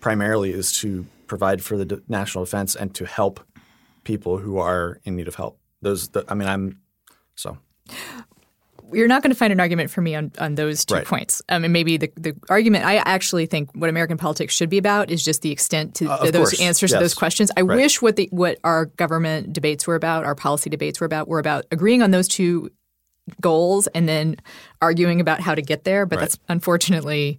primarily 0.00 0.52
is 0.52 0.72
to 0.80 1.06
provide 1.26 1.62
for 1.62 1.76
the 1.76 2.02
national 2.08 2.44
defense 2.44 2.74
and 2.74 2.94
to 2.94 3.04
help 3.04 3.40
people 4.04 4.38
who 4.38 4.58
are 4.58 5.00
in 5.04 5.16
need 5.16 5.28
of 5.28 5.34
help. 5.34 5.58
Those, 5.82 6.08
the, 6.08 6.24
I 6.28 6.34
mean, 6.34 6.48
I'm 6.48 6.80
so. 7.34 7.58
You're 8.90 9.08
not 9.08 9.22
going 9.22 9.30
to 9.30 9.36
find 9.36 9.52
an 9.52 9.60
argument 9.60 9.90
for 9.90 10.00
me 10.00 10.14
on, 10.14 10.32
on 10.38 10.54
those 10.54 10.86
two 10.86 10.94
right. 10.94 11.04
points. 11.04 11.42
Um, 11.50 11.64
and 11.64 11.72
maybe 11.74 11.98
the, 11.98 12.10
the 12.16 12.34
argument 12.48 12.86
I 12.86 12.96
actually 12.96 13.44
think 13.44 13.70
what 13.74 13.90
American 13.90 14.16
politics 14.16 14.54
should 14.54 14.70
be 14.70 14.78
about 14.78 15.10
is 15.10 15.22
just 15.22 15.42
the 15.42 15.50
extent 15.50 15.96
to 15.96 16.10
uh, 16.10 16.30
those 16.30 16.32
course. 16.32 16.60
answers 16.60 16.90
yes. 16.90 16.98
to 16.98 17.04
those 17.04 17.12
questions. 17.12 17.50
I 17.54 17.62
right. 17.62 17.76
wish 17.76 18.00
what 18.00 18.16
the 18.16 18.28
what 18.32 18.58
our 18.64 18.86
government 18.86 19.52
debates 19.52 19.86
were 19.86 19.94
about, 19.94 20.24
our 20.24 20.34
policy 20.34 20.70
debates 20.70 21.00
were 21.00 21.04
about, 21.04 21.28
were 21.28 21.38
about 21.38 21.66
agreeing 21.70 22.02
on 22.02 22.12
those 22.12 22.28
two 22.28 22.70
goals 23.40 23.88
and 23.88 24.08
then 24.08 24.36
arguing 24.80 25.20
about 25.20 25.40
how 25.40 25.54
to 25.54 25.62
get 25.62 25.84
there. 25.84 26.06
But 26.06 26.16
right. 26.16 26.20
that's 26.22 26.38
unfortunately, 26.48 27.38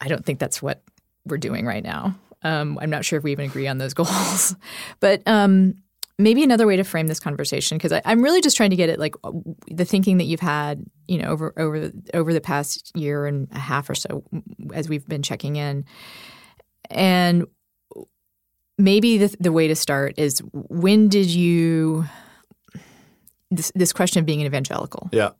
I 0.00 0.08
don't 0.08 0.24
think 0.24 0.38
that's 0.38 0.60
what 0.60 0.82
we're 1.24 1.38
doing 1.38 1.64
right 1.64 1.82
now. 1.82 2.16
Um, 2.42 2.78
I'm 2.80 2.90
not 2.90 3.04
sure 3.04 3.18
if 3.18 3.24
we 3.24 3.32
even 3.32 3.46
agree 3.46 3.66
on 3.66 3.78
those 3.78 3.94
goals. 3.94 4.54
but 5.00 5.22
um, 5.26 5.74
maybe 6.20 6.42
another 6.42 6.66
way 6.66 6.76
to 6.76 6.84
frame 6.84 7.06
this 7.06 7.20
conversation 7.20 7.78
because 7.78 7.98
I'm 8.04 8.22
really 8.22 8.40
just 8.40 8.56
trying 8.56 8.70
to 8.70 8.76
get 8.76 8.88
at 8.88 8.98
like 8.98 9.14
uh, 9.24 9.32
the 9.68 9.84
thinking 9.84 10.18
that 10.18 10.24
you've 10.24 10.40
had, 10.40 10.84
you 11.08 11.18
know, 11.18 11.28
over 11.28 11.52
over 11.56 11.90
over 12.14 12.32
the 12.32 12.40
past 12.40 12.96
year 12.96 13.26
and 13.26 13.48
a 13.52 13.58
half 13.58 13.88
or 13.88 13.94
so 13.94 14.22
as 14.74 14.88
we've 14.88 15.06
been 15.06 15.22
checking 15.22 15.56
in, 15.56 15.84
and 16.90 17.46
maybe 18.78 19.18
the 19.18 19.34
the 19.40 19.52
way 19.52 19.68
to 19.68 19.74
start 19.74 20.14
is 20.16 20.42
when 20.52 21.08
did 21.08 21.30
you 21.30 22.04
this 23.50 23.72
this 23.74 23.92
question 23.92 24.20
of 24.20 24.26
being 24.26 24.40
an 24.40 24.46
evangelical? 24.46 25.08
Yeah. 25.12 25.30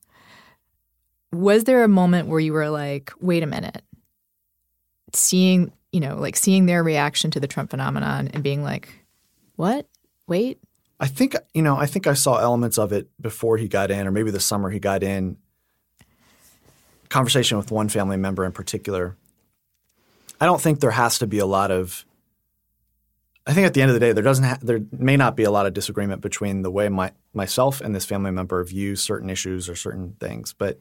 Was 1.33 1.65
there 1.65 1.85
a 1.85 1.89
moment 1.89 2.29
where 2.29 2.41
you 2.41 2.53
were 2.53 2.71
like, 2.71 3.13
wait 3.21 3.43
a 3.43 3.47
minute, 3.47 3.83
seeing 5.13 5.73
you 5.93 6.01
know 6.01 6.17
like 6.17 6.37
seeing 6.37 6.67
their 6.67 6.83
reaction 6.83 7.31
to 7.33 7.41
the 7.41 7.47
Trump 7.47 7.71
phenomenon 7.71 8.29
and 8.29 8.43
being 8.43 8.63
like, 8.63 9.05
what? 9.57 9.87
Wait, 10.27 10.61
I 11.01 11.07
think 11.07 11.35
you 11.55 11.63
know. 11.63 11.77
I 11.77 11.87
think 11.87 12.07
I 12.07 12.13
saw 12.13 12.37
elements 12.37 12.79
of 12.79 12.93
it 12.93 13.09
before 13.21 13.57
he 13.57 13.67
got 13.69 13.91
in, 13.91 14.07
or 14.07 14.11
maybe 14.11 14.31
the 14.31 14.39
summer 14.39 14.69
he 14.69 14.79
got 14.79 15.03
in. 15.03 15.39
Conversation 17.09 17.57
with 17.57 17.73
one 17.73 17.89
family 17.89 18.19
member 18.19 18.45
in 18.45 18.53
particular. 18.53 19.17
I 20.41 20.47
don't 20.47 20.61
think 20.61 20.81
there 20.81 20.91
has 20.91 21.19
to 21.19 21.27
be 21.27 21.39
a 21.39 21.47
lot 21.47 21.71
of. 21.71 22.05
I 23.47 23.55
think 23.55 23.67
at 23.67 23.73
the 23.73 23.81
end 23.81 23.91
of 23.91 23.95
the 23.95 24.01
day, 24.01 24.13
there 24.13 24.23
doesn't. 24.23 24.45
Ha- 24.45 24.59
there 24.61 24.83
may 24.93 25.17
not 25.17 25.37
be 25.37 25.45
a 25.45 25.51
lot 25.51 25.67
of 25.67 25.73
disagreement 25.73 26.21
between 26.21 26.61
the 26.61 26.71
way 26.71 26.91
my 26.91 27.13
myself 27.33 27.81
and 27.81 27.95
this 27.95 28.05
family 28.05 28.31
member 28.31 28.63
view 28.63 28.95
certain 28.95 29.31
issues 29.31 29.71
or 29.71 29.75
certain 29.75 30.17
things, 30.21 30.53
but 30.53 30.79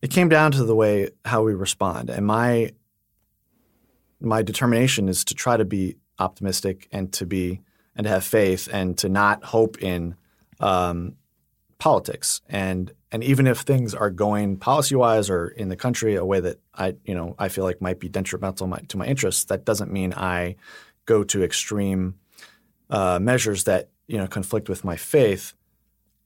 it 0.00 0.10
came 0.10 0.30
down 0.30 0.52
to 0.52 0.64
the 0.64 0.74
way 0.74 1.10
how 1.26 1.42
we 1.42 1.52
respond. 1.52 2.08
And 2.08 2.26
my 2.26 2.72
my 4.18 4.40
determination 4.40 5.10
is 5.10 5.24
to 5.26 5.34
try 5.34 5.58
to 5.58 5.64
be 5.66 5.96
optimistic 6.18 6.88
and 6.90 7.12
to 7.12 7.26
be 7.26 7.60
and 7.96 8.04
to 8.04 8.10
have 8.10 8.24
faith 8.24 8.68
and 8.72 8.96
to 8.98 9.08
not 9.08 9.44
hope 9.44 9.82
in 9.82 10.16
um, 10.60 11.16
politics. 11.78 12.40
And 12.48 12.92
and 13.12 13.24
even 13.24 13.48
if 13.48 13.60
things 13.60 13.94
are 13.94 14.10
going 14.10 14.56
policy 14.56 14.94
wise 14.94 15.28
or 15.28 15.48
in 15.48 15.68
the 15.68 15.76
country 15.76 16.14
a 16.14 16.24
way 16.24 16.38
that 16.40 16.60
I 16.74 16.94
you 17.04 17.14
know 17.14 17.34
I 17.38 17.48
feel 17.48 17.64
like 17.64 17.80
might 17.80 17.98
be 17.98 18.08
detrimental 18.08 18.66
my, 18.66 18.78
to 18.88 18.96
my 18.96 19.06
interests, 19.06 19.44
that 19.44 19.64
doesn't 19.64 19.92
mean 19.92 20.12
I 20.14 20.56
go 21.06 21.24
to 21.24 21.42
extreme 21.42 22.14
uh, 22.88 23.18
measures 23.20 23.64
that 23.64 23.88
you 24.06 24.18
know 24.18 24.26
conflict 24.26 24.68
with 24.68 24.84
my 24.84 24.96
faith 24.96 25.54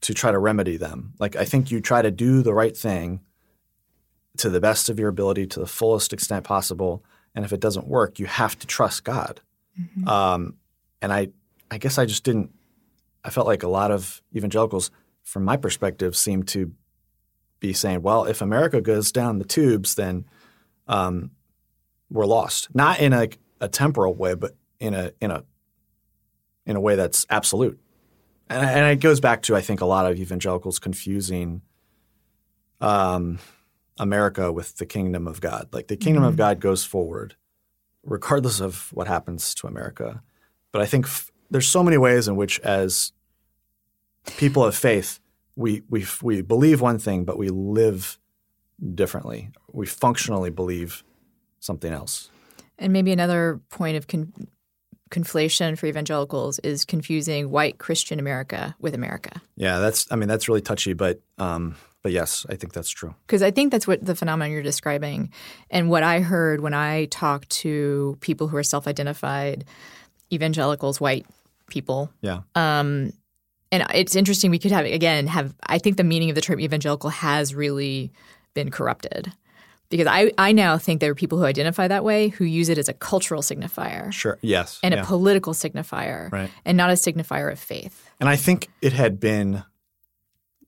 to 0.03 0.13
try 0.13 0.31
to 0.31 0.39
remedy 0.39 0.77
them. 0.77 1.15
Like 1.19 1.37
I 1.37 1.45
think 1.47 1.71
you 1.71 1.81
try 1.81 2.03
to 2.03 2.11
do 2.11 2.43
the 2.43 2.53
right 2.53 2.77
thing 2.77 3.21
to 4.37 4.51
the 4.51 4.61
best 4.61 4.89
of 4.89 4.99
your 4.99 5.09
ability 5.09 5.47
to 5.47 5.61
the 5.61 5.67
fullest 5.67 6.13
extent 6.13 6.45
possible. 6.45 7.05
And 7.35 7.45
if 7.45 7.53
it 7.53 7.61
doesn't 7.61 7.87
work, 7.87 8.19
you 8.19 8.27
have 8.27 8.59
to 8.59 8.67
trust 8.67 9.05
God. 9.05 9.41
Mm-hmm. 9.81 10.09
Um, 10.09 10.57
and 11.01 11.13
I 11.13 11.29
I 11.75 11.79
guess 11.79 11.99
I 11.99 12.07
just 12.07 12.23
didn't. 12.23 12.51
I 13.25 13.31
felt 13.31 13.47
like 13.47 13.63
a 13.63 13.69
lot 13.69 13.91
of 13.91 14.23
evangelicals 14.35 14.91
from 15.25 15.45
my 15.45 15.57
perspective, 15.57 16.15
seem 16.15 16.45
to 16.45 16.73
be 17.59 17.73
saying, 17.73 18.03
well, 18.03 18.25
if 18.27 18.41
America 18.43 18.81
goes 18.81 19.11
down 19.11 19.39
the 19.39 19.45
tubes, 19.45 19.95
then 19.95 20.27
um, 20.87 21.31
we're 22.11 22.27
lost. 22.27 22.69
Not 22.75 23.01
in 23.01 23.13
a, 23.13 23.29
a 23.61 23.69
temporal 23.69 24.15
way, 24.15 24.35
but 24.35 24.55
in 24.79 24.95
a 24.95 25.13
in 25.21 25.31
a 25.31 25.43
in 26.67 26.77
a 26.77 26.81
way 26.81 26.95
that's 26.95 27.27
absolute. 27.29 27.81
And, 28.49 28.65
and 28.65 28.87
it 28.93 29.01
goes 29.01 29.19
back 29.19 29.43
to 29.43 29.57
I 29.57 29.63
think 29.63 29.81
a 29.81 29.87
lot 29.87 30.11
of 30.11 30.21
evangelicals 30.21 30.79
confusing 30.79 31.63
um, 32.81 33.39
America 33.99 34.53
with 34.53 34.77
the 34.77 34.87
kingdom 34.87 35.27
of 35.27 35.41
God. 35.41 35.69
Like 35.73 35.89
the 35.89 35.97
kingdom 35.97 36.23
mm-hmm. 36.23 36.31
of 36.31 36.37
God 36.37 36.61
goes 36.61 36.85
forward, 36.85 37.35
regardless 38.05 38.61
of 38.61 38.93
what 38.93 39.09
happens 39.09 39.55
to 39.57 39.67
America. 39.67 40.23
But 40.71 40.83
I 40.83 40.87
think 40.87 41.07
f- 41.07 41.31
there's 41.55 41.69
so 41.69 41.85
many 41.85 41.97
ways 41.97 42.27
in 42.27 42.35
which, 42.35 42.59
as 42.61 43.13
people 44.37 44.65
of 44.65 44.75
faith, 44.75 45.21
we 45.55 45.83
we 45.89 46.05
we 46.21 46.43
believe 46.43 46.81
one 46.81 46.99
thing, 46.99 47.25
but 47.25 47.39
we 47.39 47.49
live 47.49 48.19
differently. 48.93 49.51
We 49.73 49.87
functionally 49.87 50.51
believe 50.51 51.05
something 51.61 51.93
else. 51.93 52.29
And 52.77 52.93
maybe 52.93 53.13
another 53.13 53.61
point 53.71 53.97
of 53.97 54.09
con- 54.09 54.33
conflation 55.13 55.79
for 55.79 55.87
evangelicals 55.87 56.59
is 56.65 56.85
confusing 56.85 57.51
white 57.51 57.79
Christian 57.79 58.19
America 58.19 58.75
with 58.81 58.93
America. 58.93 59.41
Yeah, 59.55 59.79
that's 59.79 60.11
I 60.11 60.17
mean 60.17 60.29
that's 60.29 60.49
really 60.49 60.61
touchy, 60.61 60.93
but 60.93 61.21
um, 61.39 61.77
but 62.03 62.11
yes, 62.11 62.45
I 62.51 62.57
think 62.57 62.73
that's 62.73 62.91
true. 62.91 63.15
Because 63.29 63.43
I 63.43 63.53
think 63.53 63.71
that's 63.71 63.87
what 63.87 64.05
the 64.05 64.17
phenomenon 64.17 64.51
you're 64.51 64.65
describing, 64.65 65.31
and 65.71 65.89
what 65.89 66.03
I 66.03 66.19
heard 66.19 66.63
when 66.63 66.75
I 66.75 67.05
talked 67.05 67.49
to 67.51 68.19
people 68.21 68.49
who 68.49 68.57
are 68.57 68.65
self-identified 68.65 69.65
evangelicals, 70.33 71.01
white 71.01 71.27
people. 71.69 72.11
Yeah. 72.21 72.41
Um, 72.55 73.13
and 73.73 73.87
it's 73.95 74.15
interesting. 74.15 74.51
We 74.51 74.59
could 74.59 74.71
have 74.71 74.87
again 74.87 75.27
have. 75.27 75.55
I 75.67 75.79
think 75.79 75.97
the 75.97 76.05
meaning 76.05 76.31
of 76.31 76.35
the 76.35 76.41
term 76.41 76.61
evangelical 76.61 77.11
has 77.11 77.55
really 77.55 78.13
been 78.55 78.71
corrupted 78.71 79.33
because 79.91 80.07
I, 80.07 80.33
I 80.39 80.53
now 80.53 80.79
think 80.79 81.01
there 81.01 81.11
are 81.11 81.15
people 81.15 81.39
who 81.39 81.45
identify 81.45 81.89
that 81.89 82.05
way 82.05 82.29
who 82.29 82.45
use 82.45 82.69
it 82.69 82.79
as 82.79 82.89
a 82.89 82.93
cultural 82.93 83.43
signifier. 83.43 84.13
Sure. 84.13 84.39
Yes. 84.41 84.81
And 84.83 84.95
yeah. 84.95 85.03
a 85.03 85.05
political 85.05 85.53
signifier. 85.53 86.33
Right. 86.33 86.51
And 86.65 86.77
not 86.77 86.91
a 86.91 86.95
signifier 86.95 87.53
of 87.53 87.59
faith. 87.59 88.11
And 88.21 88.29
I 88.29 88.37
think 88.37 88.71
it 88.81 88.93
had 88.93 89.21
been 89.21 89.63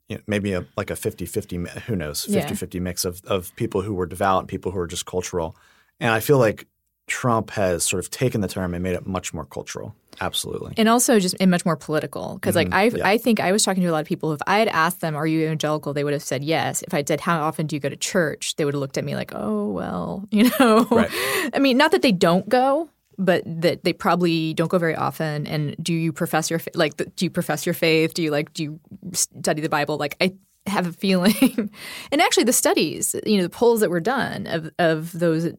you 0.09 0.17
know, 0.17 0.23
maybe 0.26 0.53
a, 0.53 0.65
like 0.76 0.91
a 0.91 0.95
50-50, 0.95 1.69
who 1.83 1.97
knows, 1.97 2.26
50-50 2.26 2.75
yeah. 2.75 2.81
mix 2.81 3.05
of, 3.05 3.21
of 3.25 3.55
people 3.57 3.83
who 3.83 3.95
were 3.95 4.07
devout 4.07 4.41
and 4.41 4.49
people 4.49 4.71
who 4.71 4.79
were 4.79 4.87
just 4.87 5.07
cultural. 5.07 5.57
And 5.99 6.12
I 6.12 6.21
feel 6.21 6.38
like 6.38 6.67
Trump 7.06 7.50
has 7.50 7.84
sort 7.84 8.02
of 8.02 8.10
taken 8.10 8.40
the 8.40 8.48
term 8.48 8.75
and 8.75 8.82
made 8.82 8.94
it 8.94 9.06
much 9.06 9.32
more 9.32 9.44
cultural. 9.44 9.94
Absolutely. 10.20 10.75
And 10.76 10.88
also 10.88 11.20
just 11.20 11.36
and 11.40 11.50
much 11.50 11.64
more 11.64 11.76
political. 11.76 12.34
Because 12.34 12.56
mm-hmm. 12.56 12.72
like 12.72 12.94
I 12.94 12.96
yeah. 12.96 13.08
I 13.08 13.18
think 13.18 13.40
I 13.40 13.52
was 13.52 13.62
talking 13.62 13.82
to 13.82 13.88
a 13.88 13.92
lot 13.92 14.00
of 14.00 14.06
people. 14.06 14.32
If 14.32 14.40
I 14.46 14.58
had 14.58 14.68
asked 14.68 15.00
them, 15.00 15.14
"Are 15.14 15.26
you 15.26 15.42
evangelical?" 15.44 15.92
they 15.92 16.04
would 16.04 16.14
have 16.14 16.22
said 16.22 16.42
yes. 16.42 16.82
If 16.82 16.94
I 16.94 17.04
said, 17.06 17.20
"How 17.20 17.40
often 17.42 17.66
do 17.66 17.76
you 17.76 17.80
go 17.80 17.88
to 17.88 17.96
church?" 17.96 18.56
they 18.56 18.64
would 18.64 18.75
have 18.75 18.80
looked 18.80 18.98
at 18.98 19.04
me 19.04 19.14
like, 19.14 19.32
"Oh 19.34 19.68
well," 19.68 20.25
you 20.30 20.50
know. 20.58 20.86
Right. 20.90 21.10
I 21.54 21.58
mean, 21.58 21.76
not 21.76 21.92
that 21.92 22.02
they 22.02 22.12
don't 22.12 22.48
go, 22.48 22.88
but 23.18 23.42
that 23.46 23.84
they 23.84 23.92
probably 23.92 24.54
don't 24.54 24.68
go 24.68 24.78
very 24.78 24.96
often. 24.96 25.46
And 25.46 25.76
do 25.82 25.92
you 25.94 26.12
profess 26.12 26.50
your 26.50 26.60
like? 26.75 26.96
Do 26.96 27.25
you 27.25 27.30
profess 27.30 27.66
your 27.66 27.75
faith? 27.75 28.14
Do 28.14 28.22
you 28.22 28.30
like? 28.30 28.52
Do 28.52 28.62
you 28.62 28.80
study 29.12 29.60
the 29.60 29.68
Bible? 29.68 29.98
Like 29.98 30.16
I 30.20 30.34
have 30.66 30.87
a 30.87 30.92
feeling, 30.92 31.70
and 32.12 32.20
actually 32.20 32.44
the 32.44 32.52
studies, 32.52 33.14
you 33.25 33.37
know, 33.37 33.42
the 33.42 33.50
polls 33.50 33.80
that 33.80 33.90
were 33.90 34.00
done 34.00 34.46
of 34.46 34.70
of 34.78 35.12
those 35.12 35.52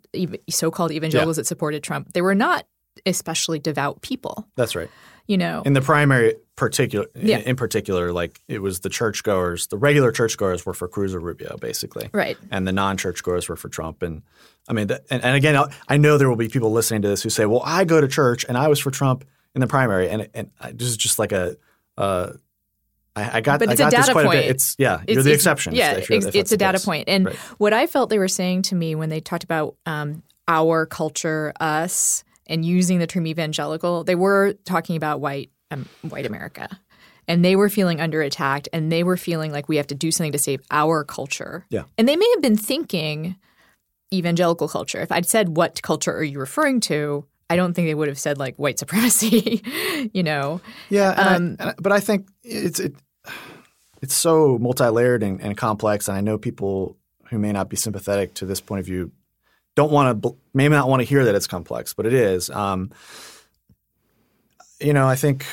so-called 0.50 0.92
evangelicals 0.92 1.38
yeah. 1.38 1.42
that 1.42 1.48
supported 1.48 1.84
Trump, 1.84 2.14
they 2.14 2.22
were 2.22 2.36
not 2.36 2.66
especially 3.06 3.60
devout 3.60 4.02
people. 4.02 4.48
That's 4.56 4.76
right. 4.76 4.90
You 5.28 5.38
know, 5.38 5.62
in 5.66 5.74
the 5.74 5.82
primary 5.82 6.36
particular, 6.56 7.08
yeah. 7.14 7.40
in, 7.40 7.58
particular, 7.58 8.14
like 8.14 8.40
it 8.48 8.62
was 8.62 8.80
the 8.80 8.88
churchgoers, 8.88 9.68
the 9.68 9.78
regular 9.78 10.10
churchgoers 10.10 10.66
were 10.66 10.74
for 10.74 10.88
Cruz 10.88 11.14
or 11.14 11.20
Rubio, 11.20 11.58
basically, 11.58 12.10
right, 12.14 12.38
and 12.50 12.66
the 12.66 12.72
non-churchgoers 12.72 13.50
were 13.50 13.58
for 13.58 13.68
Trump. 13.68 14.04
And 14.04 14.22
I 14.70 14.74
mean, 14.74 14.88
the, 14.88 15.04
and, 15.10 15.22
and 15.26 15.36
again, 15.36 15.62
I 15.90 15.98
know 15.98 16.18
there 16.18 16.30
will 16.30 16.38
be 16.38 16.48
people 16.48 16.72
listening 16.72 17.02
to 17.02 17.10
this 17.10 17.24
who 17.24 17.30
say, 17.30 17.46
"Well, 17.46 17.62
I 17.66 17.84
go 17.84 18.00
to 18.00 18.08
church 18.08 18.46
and 18.48 18.58
I 18.58 18.70
was 18.70 18.80
for 18.80 18.90
Trump 18.90 19.26
in 19.54 19.60
the 19.60 19.68
primary," 19.68 20.10
and 20.10 20.30
and 20.34 20.50
this 20.74 20.88
is 20.88 20.98
just 20.98 21.20
like 21.20 21.34
a. 21.34 21.58
Uh, 21.98 22.34
I, 23.18 23.38
I 23.38 23.42
got, 23.42 23.60
but 23.60 23.72
it's 23.72 23.82
I 23.82 23.86
got 23.86 23.94
a 23.94 23.98
data 23.98 24.14
point. 24.14 24.28
point. 24.28 24.46
It's 24.46 24.76
yeah, 24.78 25.02
it's, 25.08 25.16
you're 25.16 25.24
the 25.24 25.34
exception. 25.34 25.74
Yeah, 25.74 25.94
it's, 25.94 26.28
it's 26.28 26.52
a 26.52 26.58
data 26.58 26.80
point. 26.80 27.10
And 27.10 27.26
right. 27.26 27.36
what 27.58 27.74
I 27.74 27.88
felt 27.88 28.10
they 28.10 28.20
were 28.20 28.28
saying 28.28 28.64
to 28.64 28.76
me 28.76 28.94
when 28.96 29.10
they 29.10 29.20
talked 29.20 29.44
about 29.44 29.76
um, 29.86 30.22
our 30.48 30.86
culture, 30.86 31.52
us, 31.60 32.24
and 32.46 32.64
using 32.64 33.00
the 33.00 33.08
term 33.08 33.26
evangelical, 33.26 34.04
they 34.04 34.16
were 34.16 34.54
talking 34.66 34.96
about 34.96 35.20
white 35.20 35.52
um, 35.72 35.88
white 36.02 36.26
America. 36.26 36.70
And 37.30 37.44
they 37.44 37.58
were 37.58 37.68
feeling 37.68 38.00
under 38.00 38.22
attack 38.22 38.70
and 38.72 38.90
they 38.90 39.04
were 39.04 39.18
feeling 39.18 39.52
like 39.52 39.68
we 39.68 39.76
have 39.76 39.88
to 39.88 39.96
do 39.96 40.12
something 40.12 40.32
to 40.32 40.38
save 40.38 40.62
our 40.72 41.04
culture. 41.04 41.66
Yeah. 41.70 41.84
And 41.98 42.08
they 42.08 42.16
may 42.16 42.30
have 42.36 42.42
been 42.42 42.56
thinking 42.56 43.36
evangelical 44.14 44.70
culture. 44.70 45.02
If 45.02 45.12
I'd 45.12 45.26
said 45.26 45.58
what 45.58 45.82
culture 45.82 46.16
are 46.16 46.24
you 46.24 46.40
referring 46.40 46.80
to, 46.82 47.26
I 47.50 47.56
don't 47.56 47.74
think 47.74 47.88
they 47.88 47.96
would 47.96 48.08
have 48.08 48.20
said 48.20 48.38
like 48.38 48.56
white 48.58 48.80
supremacy, 48.80 49.62
you 50.14 50.24
know. 50.24 50.62
Yeah, 50.90 51.12
um, 51.12 51.56
I, 51.60 51.74
but 51.78 51.92
I 51.92 52.00
think 52.00 52.28
it's 52.44 52.80
it, 52.80 52.96
it's 54.02 54.14
so 54.14 54.58
multi-layered 54.58 55.24
and, 55.24 55.42
and, 55.42 55.58
complex, 55.58 56.08
and 56.08 56.18
I 56.18 56.22
know 56.22 56.38
people 56.38 56.98
who 57.30 57.40
may 57.40 57.52
not 57.52 57.70
be 57.70 57.76
sympathetic 57.76 58.34
to 58.36 58.46
this 58.46 58.62
point 58.62 58.80
of 58.80 58.86
view 58.86 59.12
don't 59.76 59.92
want 59.92 60.24
to 60.24 60.38
may 60.54 60.68
not 60.68 60.90
want 60.90 61.02
to 61.02 61.06
hear 61.06 61.26
that 61.26 61.36
it's 61.36 61.48
complex, 61.48 61.94
but 61.94 62.06
it 62.06 62.14
is. 62.14 62.50
Um, 62.50 62.92
you 64.80 64.94
know, 64.94 65.08
I 65.08 65.16
think 65.16 65.46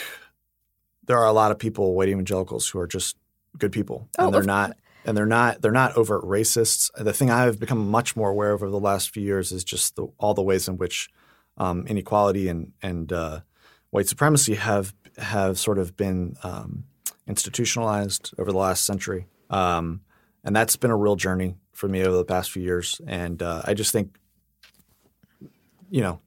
there 1.07 1.19
are 1.19 1.27
a 1.27 1.33
lot 1.33 1.51
of 1.51 1.59
people, 1.59 1.95
white 1.95 2.09
evangelicals, 2.09 2.69
who 2.69 2.79
are 2.79 2.87
just 2.87 3.17
good 3.59 3.73
people, 3.73 4.09
oh, 4.19 4.27
and 4.27 4.35
they're 4.35 4.43
not 4.43 4.77
and 5.05 5.17
they're 5.17 5.27
not 5.27 5.61
they're 5.61 5.73
not 5.73 5.97
overt 5.97 6.23
racists. 6.23 6.91
The 6.97 7.13
thing 7.13 7.31
I've 7.31 7.61
become 7.61 7.91
much 7.91 8.17
more 8.17 8.31
aware 8.31 8.53
of 8.53 8.63
over 8.63 8.71
the 8.71 8.81
last 8.81 9.11
few 9.11 9.23
years 9.23 9.53
is 9.53 9.63
just 9.63 9.97
the, 9.97 10.07
all 10.19 10.35
the 10.35 10.43
ways 10.43 10.69
in 10.69 10.79
which 10.79 11.11
um, 11.59 11.87
inequality 11.87 12.49
and 12.49 12.73
and 12.83 13.13
uh, 13.13 13.41
white 13.91 14.09
supremacy 14.09 14.55
have 14.55 14.95
have 15.19 15.59
sort 15.59 15.79
of 15.79 15.97
been 15.97 16.37
um, 16.43 16.85
institutionalized 17.27 18.33
over 18.39 18.53
the 18.53 18.59
last 18.59 18.85
century, 18.85 19.27
um, 19.51 20.01
and 20.45 20.55
that's 20.55 20.77
been 20.77 20.91
a 20.91 20.97
real 20.97 21.17
journey 21.17 21.57
for 21.73 21.89
me 21.89 22.03
over 22.03 22.17
the 22.17 22.25
past 22.25 22.51
few 22.51 22.63
years. 22.63 23.01
And 23.07 23.43
uh, 23.43 23.63
I 23.65 23.75
just 23.75 23.93
think, 23.93 24.17
you 25.91 26.01
know, 26.01 26.21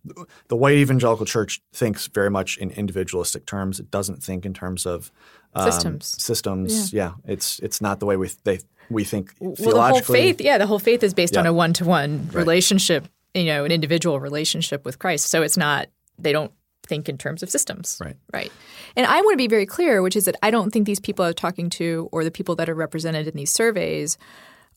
the 0.48 0.56
white 0.56 0.76
evangelical 0.76 1.26
church 1.26 1.62
thinks 1.74 2.08
very 2.08 2.30
much 2.30 2.58
in 2.58 2.72
individualistic 2.72 3.46
terms. 3.46 3.80
It 3.80 3.92
doesn't 3.92 4.24
think 4.24 4.46
in 4.46 4.54
terms 4.54 4.86
of 4.86 5.12
um, 5.54 5.72
systems. 5.72 6.06
Systems, 6.22 6.94
yeah. 6.94 7.14
yeah. 7.26 7.34
It's 7.34 7.60
it's 7.60 7.82
not 7.82 8.00
the 8.00 8.06
way 8.06 8.18
we 8.18 8.30
they 8.44 8.60
we 8.90 9.04
think 9.04 9.34
well, 9.40 9.56
theologically. 9.56 10.00
the 10.00 10.06
whole 10.06 10.16
faith, 10.16 10.42
yeah, 10.42 10.58
the 10.58 10.68
whole 10.68 10.80
faith 10.80 11.04
is 11.04 11.14
based 11.14 11.34
yeah. 11.34 11.42
on 11.42 11.46
a 11.46 11.54
one 11.54 11.74
to 11.74 11.86
one 11.86 12.30
relationship. 12.34 13.08
You 13.34 13.46
know, 13.46 13.66
an 13.66 13.72
individual 13.72 14.20
relationship 14.20 14.84
with 14.86 15.00
Christ. 15.00 15.30
So 15.30 15.44
it's 15.44 15.58
not 15.58 15.88
they 16.18 16.32
don't 16.32 16.52
think 16.88 17.10
in 17.10 17.18
terms 17.18 17.44
of 17.44 17.50
systems. 17.50 17.98
Right. 18.02 18.16
Right. 18.34 18.52
And 18.96 19.06
I 19.06 19.22
want 19.22 19.34
to 19.34 19.38
be 19.38 19.48
very 19.48 19.66
clear, 19.66 20.02
which 20.02 20.16
is 20.16 20.26
that 20.26 20.36
I 20.42 20.52
don't 20.52 20.72
think 20.72 20.86
these 20.86 21.00
people 21.00 21.26
I'm 21.26 21.34
talking 21.34 21.70
to 21.72 22.10
or 22.12 22.24
the 22.24 22.32
people 22.32 22.56
that 22.56 22.70
are 22.70 22.76
represented 22.76 23.28
in 23.28 23.36
these 23.36 23.52
surveys 23.52 24.18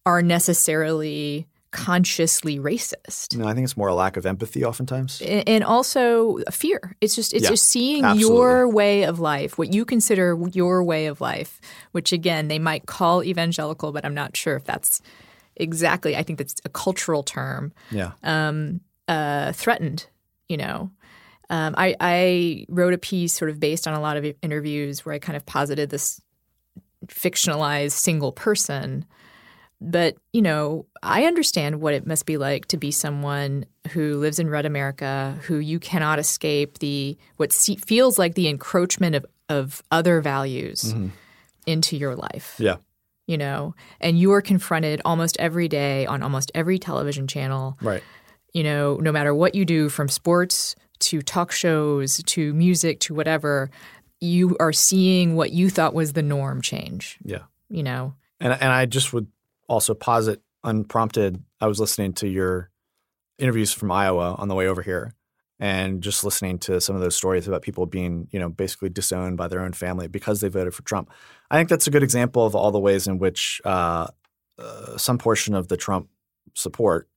are 0.07 0.23
necessarily 0.23 1.46
consciously 1.70 2.59
racist. 2.59 3.37
No, 3.37 3.46
I 3.46 3.55
think 3.55 3.64
it's 3.64 3.77
more 3.77 3.88
a 3.88 3.94
lack 3.94 4.16
of 4.16 4.27
empathy 4.27 4.64
oftentimes. 4.64 5.23
And 5.23 5.62
also 5.62 6.38
fear. 6.51 6.96
It's 7.01 7.14
just 7.14 7.33
it's 7.33 7.44
yeah, 7.44 7.51
just 7.51 7.68
seeing 7.68 8.05
absolutely. 8.05 8.37
your 8.37 8.68
way 8.68 9.05
of 9.05 9.20
life, 9.20 9.57
what 9.57 9.73
you 9.73 9.85
consider 9.85 10.37
your 10.53 10.83
way 10.83 11.07
of 11.07 11.20
life, 11.20 11.61
which 11.92 12.12
again 12.12 12.49
they 12.49 12.59
might 12.59 12.87
call 12.87 13.23
evangelical, 13.23 13.92
but 13.92 14.05
I'm 14.05 14.14
not 14.14 14.37
sure 14.37 14.57
if 14.57 14.64
that's 14.64 15.01
exactly 15.57 16.16
I 16.16 16.23
think 16.23 16.38
that's 16.38 16.57
a 16.64 16.68
cultural 16.68 17.23
term. 17.23 17.73
Yeah. 17.90 18.12
Um, 18.23 18.81
uh, 19.07 19.53
threatened, 19.53 20.07
you 20.49 20.57
know. 20.57 20.90
Um, 21.51 21.75
I, 21.77 21.97
I 22.01 22.65
wrote 22.69 22.95
a 22.95 22.99
piece 22.99 23.35
sort 23.35 23.51
of 23.51 23.59
based 23.59 23.89
on 23.89 23.95
a 23.95 24.01
lot 24.01 24.17
of 24.17 24.25
interviews 24.41 25.05
where 25.05 25.15
I 25.15 25.19
kind 25.19 25.37
of 25.37 25.45
posited 25.45 25.91
this 25.91 26.23
fictionalized 27.09 27.93
single 27.93 28.31
person. 28.31 29.05
But, 29.81 30.17
you 30.33 30.43
know, 30.43 30.87
I 31.03 31.25
understand 31.25 31.81
what 31.81 31.95
it 31.95 32.07
must 32.07 32.25
be 32.25 32.37
like 32.37 32.67
to 32.67 32.77
be 32.77 32.91
someone 32.91 33.65
who 33.91 34.19
lives 34.19 34.39
in 34.39 34.49
red 34.49 34.65
America, 34.65 35.37
who 35.43 35.57
you 35.57 35.81
cannot 35.81 36.19
escape 36.19 36.79
the 36.79 37.17
what 37.37 37.53
feels 37.53 38.19
like 38.19 38.35
the 38.35 38.47
encroachment 38.47 39.17
of, 39.17 39.27
of 39.49 39.83
other 39.91 40.21
values 40.21 40.93
mm-hmm. 40.95 41.09
into 41.67 41.97
your 41.97 42.15
life. 42.15 42.57
Yeah. 42.59 42.77
You 43.27 43.39
know, 43.39 43.75
and 44.01 44.19
you 44.19 44.33
are 44.33 44.43
confronted 44.43 45.01
almost 45.05 45.37
every 45.39 45.67
day 45.67 46.05
on 46.05 46.23
almost 46.23 46.53
every 46.55 46.79
television 46.79 47.27
channel. 47.27 47.79
Right. 47.81 48.03
You 48.53 48.65
know, 48.65 48.97
no 48.97 49.13
matter 49.13 49.35
what 49.35 49.55
you 49.55 49.65
do 49.65 49.89
from 49.89 50.09
sports 50.09 50.77
to 51.01 51.23
talk 51.23 51.53
shows 51.53 52.23
to 52.25 52.55
music 52.55 53.01
to 53.01 53.15
whatever, 53.15 53.71
you 54.21 54.57
are 54.61 54.73
seeing 54.73 55.35
what 55.35 55.53
you 55.53 55.71
thought 55.71 55.95
was 55.95 56.13
the 56.13 56.23
norm 56.23 56.63
change. 56.63 57.19
Yeah. 57.25 57.43
You 57.69 57.83
know. 57.83 58.15
And 58.41 58.53
and 58.53 58.73
I 58.73 58.87
just 58.87 59.13
would 59.13 59.27
also 59.69 59.95
posit 59.95 60.43
unprompted, 60.63 61.43
I 61.61 61.67
was 61.67 61.81
listening 61.81 62.13
to 62.15 62.29
your 62.29 62.71
interviews 63.39 63.73
from 63.73 63.91
Iowa 63.91 64.35
on 64.39 64.49
the 64.49 64.55
way 64.55 64.67
over 64.67 64.83
here. 64.83 65.15
and 65.61 66.03
just 66.03 66.25
listening 66.25 66.59
to 66.59 66.81
some 66.81 66.97
of 66.97 67.03
those 67.03 67.15
stories 67.15 67.47
about 67.47 67.61
people 67.61 67.85
being, 67.85 68.27
you 68.31 68.41
know, 68.41 68.49
basically 68.49 68.89
disowned 68.89 69.37
by 69.37 69.47
their 69.47 69.61
own 69.61 69.75
family 69.75 70.09
because 70.09 70.41
they 70.41 70.49
voted 70.49 70.75
for 70.75 70.83
Trump. 70.83 71.11
I 71.51 71.59
think 71.59 71.69
that's 71.69 71.87
a 71.87 71.91
good 71.91 72.03
example 72.03 72.47
of 72.47 72.55
all 72.55 72.71
the 72.71 72.81
ways 72.81 73.07
in 73.07 73.19
which 73.19 73.61
uh, 73.67 74.07
uh, 74.59 74.97
some 74.97 75.19
portion 75.19 75.55
of 75.55 75.69
the 75.69 75.77
Trump 75.77 76.09
support 76.55 77.10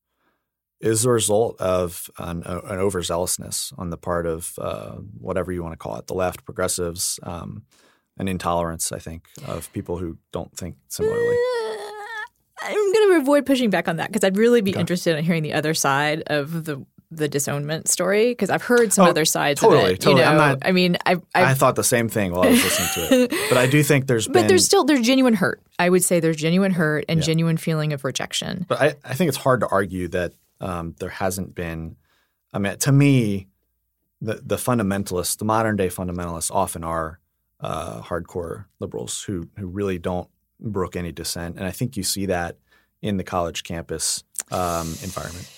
is 0.84 1.06
a 1.06 1.10
result 1.10 1.60
of 1.60 2.10
an, 2.17 2.43
an 2.43 2.78
overzealousness 2.78 3.74
on 3.78 3.89
the 3.89 3.98
part 3.98 4.26
of 4.26 4.54
uh, 4.60 4.96
whatever 5.17 5.52
you 5.52 5.63
want 5.63 5.74
to 5.74 5.78
call 5.78 5.96
it, 5.96 6.08
the 6.08 6.13
left, 6.13 6.46
progressives, 6.46 7.19
um, 7.24 7.63
an 8.17 8.28
intolerance, 8.28 8.91
I 8.91 9.00
think, 9.00 9.28
of 9.48 9.72
people 9.74 9.98
who 9.98 10.17
don't 10.32 10.56
think 10.56 10.76
similarly. 10.89 11.38
I'm 12.62 12.93
going 12.93 13.10
to 13.12 13.17
avoid 13.22 13.46
pushing 13.46 13.69
back 13.69 13.88
on 13.88 13.98
that 13.98 14.08
because 14.10 14.24
I'd 14.24 14.38
really 14.38 14.62
be 14.62 14.72
okay. 14.72 14.80
interested 14.80 15.17
in 15.17 15.24
hearing 15.24 15.43
the 15.43 15.54
other 15.54 15.74
side 15.74 16.24
of 16.28 16.65
the 16.65 16.86
the 17.15 17.28
disownment 17.28 17.88
story 17.88 18.32
because 18.32 18.50
I've 18.50 18.63
heard 18.63 18.91
some 18.91 19.06
oh, 19.06 19.10
other 19.10 19.26
sides 19.26 19.62
totally, 19.62 19.84
of 19.84 19.89
it. 19.91 20.02
Totally, 20.02 20.24
you 20.24 20.30
know? 20.30 20.36
not, 20.36 20.60
I 20.63 20.72
mean, 20.72 20.98
I 21.06 21.17
I 21.36 21.54
thought 21.54 21.76
the 21.76 21.84
same 21.84 22.10
thing 22.10 22.32
while 22.32 22.43
I 22.43 22.50
was 22.50 22.63
listening 22.63 22.89
to 23.10 23.24
it, 23.24 23.30
but 23.50 23.58
I 23.58 23.67
do 23.67 23.84
think 23.84 24.08
there's 24.08 24.28
but 24.28 24.34
been, 24.34 24.48
there's 24.48 24.65
still 24.65 24.84
there's 24.84 25.02
genuine 25.02 25.36
hurt. 25.36 25.62
I 25.78 25.89
would 25.89 26.04
say 26.04 26.19
there's 26.19 26.38
genuine 26.38 26.72
hurt 26.72 27.06
and 27.08 27.19
Yeah. 27.19 27.26
genuine 27.26 27.58
feeling 27.58 27.93
of 27.93 28.04
rejection. 28.04 28.65
But 28.67 28.82
I, 28.82 28.96
I 29.04 29.13
think 29.13 29.30
it's 29.30 29.38
hard 29.38 29.60
to 29.62 29.67
argue 29.67 30.08
that 30.10 30.34
um, 30.63 30.95
there 30.99 31.10
hasn't 31.10 31.54
been. 31.54 31.97
I 32.54 32.60
mean, 32.60 32.78
to 32.78 32.91
me, 32.91 33.47
the 34.21 34.36
the 34.36 34.56
fundamentalists, 34.56 35.38
the 35.38 35.45
modern 35.45 35.76
day 35.76 35.89
fundamentalists, 35.89 36.52
often 36.52 36.84
are 36.84 37.19
uh, 37.60 38.02
hardcore 38.02 38.65
liberals 38.80 39.23
who 39.23 39.49
who 39.58 39.67
really 39.67 39.99
don't 39.99 40.30
brook 40.60 40.95
any 40.95 41.12
dissent, 41.12 41.58
and 41.58 41.65
I 41.65 41.71
think 41.71 41.97
you 41.97 42.04
see 42.04 42.26
that 42.28 42.58
in 43.02 43.17
the 43.17 43.23
college 43.23 43.63
campus 43.63 44.23
um, 44.52 44.88
environment. 45.04 45.49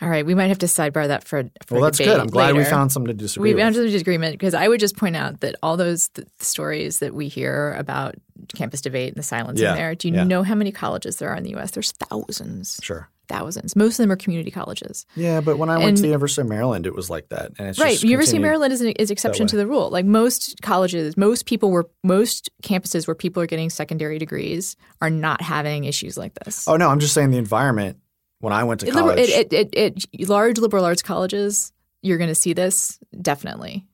All 0.00 0.08
right, 0.08 0.24
we 0.24 0.34
might 0.36 0.46
have 0.46 0.58
to 0.58 0.66
sidebar 0.66 1.08
that 1.08 1.24
for, 1.24 1.42
for 1.66 1.74
Well, 1.74 1.84
that's 1.84 1.98
good. 1.98 2.20
I'm 2.20 2.28
glad 2.28 2.54
we 2.54 2.62
found 2.62 2.92
something 2.92 3.08
to 3.08 3.14
disagree 3.14 3.52
We 3.52 3.60
found 3.60 3.74
a 3.74 3.82
disagreement 3.90 4.34
because 4.34 4.54
I 4.54 4.68
would 4.68 4.78
just 4.78 4.96
point 4.96 5.16
out 5.16 5.40
that 5.40 5.56
all 5.60 5.76
those 5.76 6.08
th- 6.10 6.28
stories 6.38 7.00
that 7.00 7.14
we 7.14 7.26
hear 7.26 7.74
about 7.74 8.14
campus 8.54 8.80
debate 8.80 9.08
and 9.08 9.16
the 9.16 9.24
silence 9.24 9.60
Yeah, 9.60 9.70
in 9.72 9.76
there. 9.76 9.94
Do 9.96 10.06
you 10.06 10.14
yeah. 10.14 10.22
know 10.22 10.44
how 10.44 10.54
many 10.54 10.70
colleges 10.70 11.16
there 11.16 11.30
are 11.30 11.34
in 11.34 11.42
the 11.42 11.50
U.S.? 11.50 11.72
There's 11.72 11.90
thousands, 11.90 12.78
Sure. 12.80 13.08
Thousands. 13.28 13.76
Most 13.76 13.98
of 13.98 14.04
them 14.04 14.10
are 14.10 14.16
community 14.16 14.50
colleges. 14.50 15.06
Yeah, 15.14 15.40
but 15.40 15.58
when 15.58 15.70
I 15.70 15.78
went 15.78 15.96
to 15.98 16.02
the 16.02 16.08
University 16.08 16.42
of 16.42 16.48
Maryland, 16.48 16.86
it 16.86 16.94
was 16.94 17.08
like 17.10 17.28
that, 17.28 17.52
and 17.58 17.68
it's 17.68 17.78
right. 17.78 17.92
just 17.92 18.04
University 18.04 18.38
of 18.38 18.42
Maryland 18.42 18.72
is 18.72 18.80
an 18.80 18.88
is 18.92 19.10
exception 19.10 19.46
to 19.48 19.56
the 19.56 19.66
rule. 19.66 19.90
Like 19.90 20.04
most 20.04 20.60
colleges, 20.62 21.16
most 21.16 21.46
people 21.46 21.70
were 21.70 21.88
most 22.02 22.50
campuses 22.62 23.06
where 23.06 23.14
people 23.14 23.42
are 23.42 23.46
getting 23.46 23.70
secondary 23.70 24.18
degrees 24.18 24.76
are 25.00 25.10
not 25.10 25.42
having 25.42 25.84
issues 25.84 26.16
like 26.16 26.34
this. 26.44 26.66
Oh 26.66 26.76
no, 26.76 26.88
I'm 26.88 27.00
just 27.00 27.14
saying 27.14 27.30
the 27.30 27.38
environment 27.38 27.98
when 28.40 28.52
I 28.52 28.64
went 28.64 28.80
to 28.80 28.90
college. 28.90 29.18
it, 29.18 29.52
it, 29.52 29.74
it, 29.74 30.06
it, 30.12 30.28
large 30.28 30.58
liberal 30.58 30.84
arts 30.84 31.02
colleges, 31.02 31.72
you're 32.02 32.18
going 32.18 32.28
to 32.28 32.34
see 32.34 32.52
this 32.52 32.98
definitely. 33.20 33.84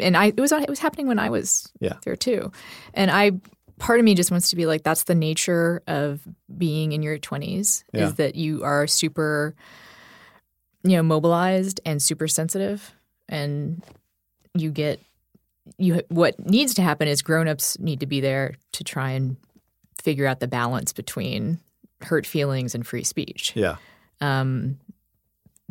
And 0.00 0.16
I, 0.16 0.26
it 0.26 0.40
was 0.40 0.50
it 0.52 0.68
was 0.68 0.80
happening 0.80 1.06
when 1.06 1.18
I 1.18 1.30
was 1.30 1.70
Yeah. 1.80 1.94
there 2.04 2.16
too. 2.16 2.50
And 2.94 3.10
I, 3.10 3.32
part 3.78 3.98
of 3.98 4.04
me 4.04 4.14
just 4.14 4.30
wants 4.30 4.50
to 4.50 4.56
be 4.56 4.66
like, 4.66 4.82
that's 4.82 5.04
the 5.04 5.14
nature 5.14 5.82
of 5.86 6.20
being 6.56 6.92
in 6.92 7.02
your 7.02 7.18
20s 7.18 7.84
Yeah. 7.92 8.06
is 8.06 8.14
that 8.14 8.34
you 8.34 8.62
are 8.64 8.86
super, 8.86 9.54
you 10.82 10.96
know, 10.96 11.02
mobilized 11.02 11.80
and 11.84 12.02
super 12.02 12.28
sensitive, 12.28 12.92
and 13.28 13.82
you 14.54 14.70
get 14.70 15.00
you. 15.78 16.02
What 16.08 16.38
needs 16.38 16.74
to 16.74 16.82
happen 16.82 17.08
is 17.08 17.22
grown-ups 17.22 17.78
need 17.78 18.00
to 18.00 18.06
be 18.06 18.20
there 18.20 18.54
to 18.72 18.84
try 18.84 19.10
and 19.12 19.36
figure 20.02 20.26
out 20.26 20.40
the 20.40 20.48
balance 20.48 20.92
between 20.92 21.58
hurt 22.02 22.26
feelings 22.26 22.74
and 22.74 22.86
free 22.86 23.04
speech. 23.04 23.52
yeah. 23.56 23.76
Um, 24.20 24.78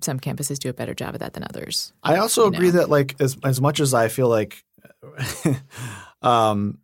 some 0.02 0.20
campuses 0.20 0.58
do 0.60 0.70
a 0.70 0.74
better 0.74 0.94
job 0.96 1.14
of 1.14 1.20
that 1.20 1.34
than 1.34 1.44
others. 1.44 1.94
I 2.04 2.18
also 2.18 2.44
you 2.44 2.54
agree 2.54 2.72
know. 2.72 2.80
that 2.80 2.90
like 2.90 3.16
as 3.22 3.38
as 3.44 3.62
much 3.62 3.80
as 3.80 3.94
I 3.94 4.08
feel 4.10 4.28
like 4.28 4.64
um 6.22 6.80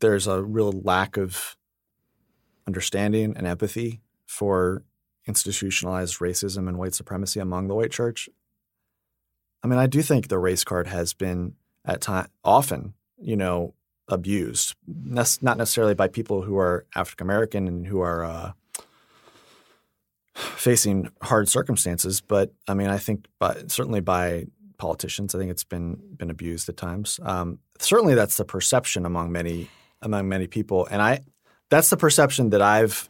there's 0.00 0.26
a 0.26 0.42
real 0.42 0.72
lack 0.72 1.16
of 1.16 1.56
understanding 2.66 3.34
and 3.36 3.46
empathy 3.46 4.00
for 4.26 4.82
institutionalized 5.26 6.18
racism 6.18 6.68
and 6.68 6.78
white 6.78 6.94
supremacy 6.94 7.40
among 7.40 7.68
the 7.68 7.74
white 7.74 7.90
church. 7.90 8.28
I 9.62 9.66
mean, 9.66 9.78
I 9.78 9.86
do 9.86 10.02
think 10.02 10.28
the 10.28 10.38
race 10.38 10.64
card 10.64 10.86
has 10.86 11.12
been 11.12 11.54
at 11.84 12.00
time 12.00 12.28
often, 12.44 12.94
you 13.20 13.36
know, 13.36 13.74
abused, 14.08 14.74
Nes- 14.86 15.42
not 15.42 15.58
necessarily 15.58 15.94
by 15.94 16.08
people 16.08 16.42
who 16.42 16.56
are 16.58 16.86
African 16.94 17.26
American 17.26 17.68
and 17.68 17.86
who 17.86 18.00
are 18.00 18.24
uh, 18.24 18.52
facing 20.34 21.10
hard 21.22 21.48
circumstances, 21.48 22.20
but 22.20 22.52
I 22.66 22.74
mean, 22.74 22.88
I 22.88 22.98
think, 22.98 23.26
by, 23.38 23.64
certainly 23.66 24.00
by 24.00 24.46
politicians, 24.78 25.34
I 25.34 25.38
think 25.38 25.50
it's 25.50 25.64
been 25.64 25.98
been 26.16 26.30
abused 26.30 26.68
at 26.68 26.76
times. 26.76 27.20
Um, 27.22 27.58
certainly, 27.78 28.14
that's 28.14 28.36
the 28.36 28.44
perception 28.44 29.04
among 29.04 29.32
many 29.32 29.68
among 30.02 30.28
many 30.28 30.46
people, 30.46 30.86
and 30.90 31.02
I 31.02 31.20
that's 31.70 31.90
the 31.90 31.96
perception 31.96 32.50
that 32.50 32.62
I've 32.62 33.08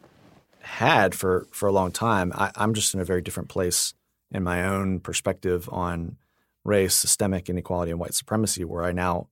had 0.61 1.15
for 1.15 1.47
for 1.51 1.67
a 1.67 1.71
long 1.71 1.91
time. 1.91 2.31
I, 2.35 2.51
I'm 2.55 2.73
just 2.73 2.93
in 2.93 2.99
a 2.99 3.05
very 3.05 3.21
different 3.21 3.49
place 3.49 3.93
in 4.31 4.43
my 4.43 4.65
own 4.65 4.99
perspective 4.99 5.69
on 5.71 6.17
race, 6.63 6.95
systemic 6.95 7.49
inequality, 7.49 7.91
and 7.91 7.99
white 7.99 8.13
supremacy, 8.13 8.63
where 8.63 8.83
I 8.83 8.91
now, 8.91 9.27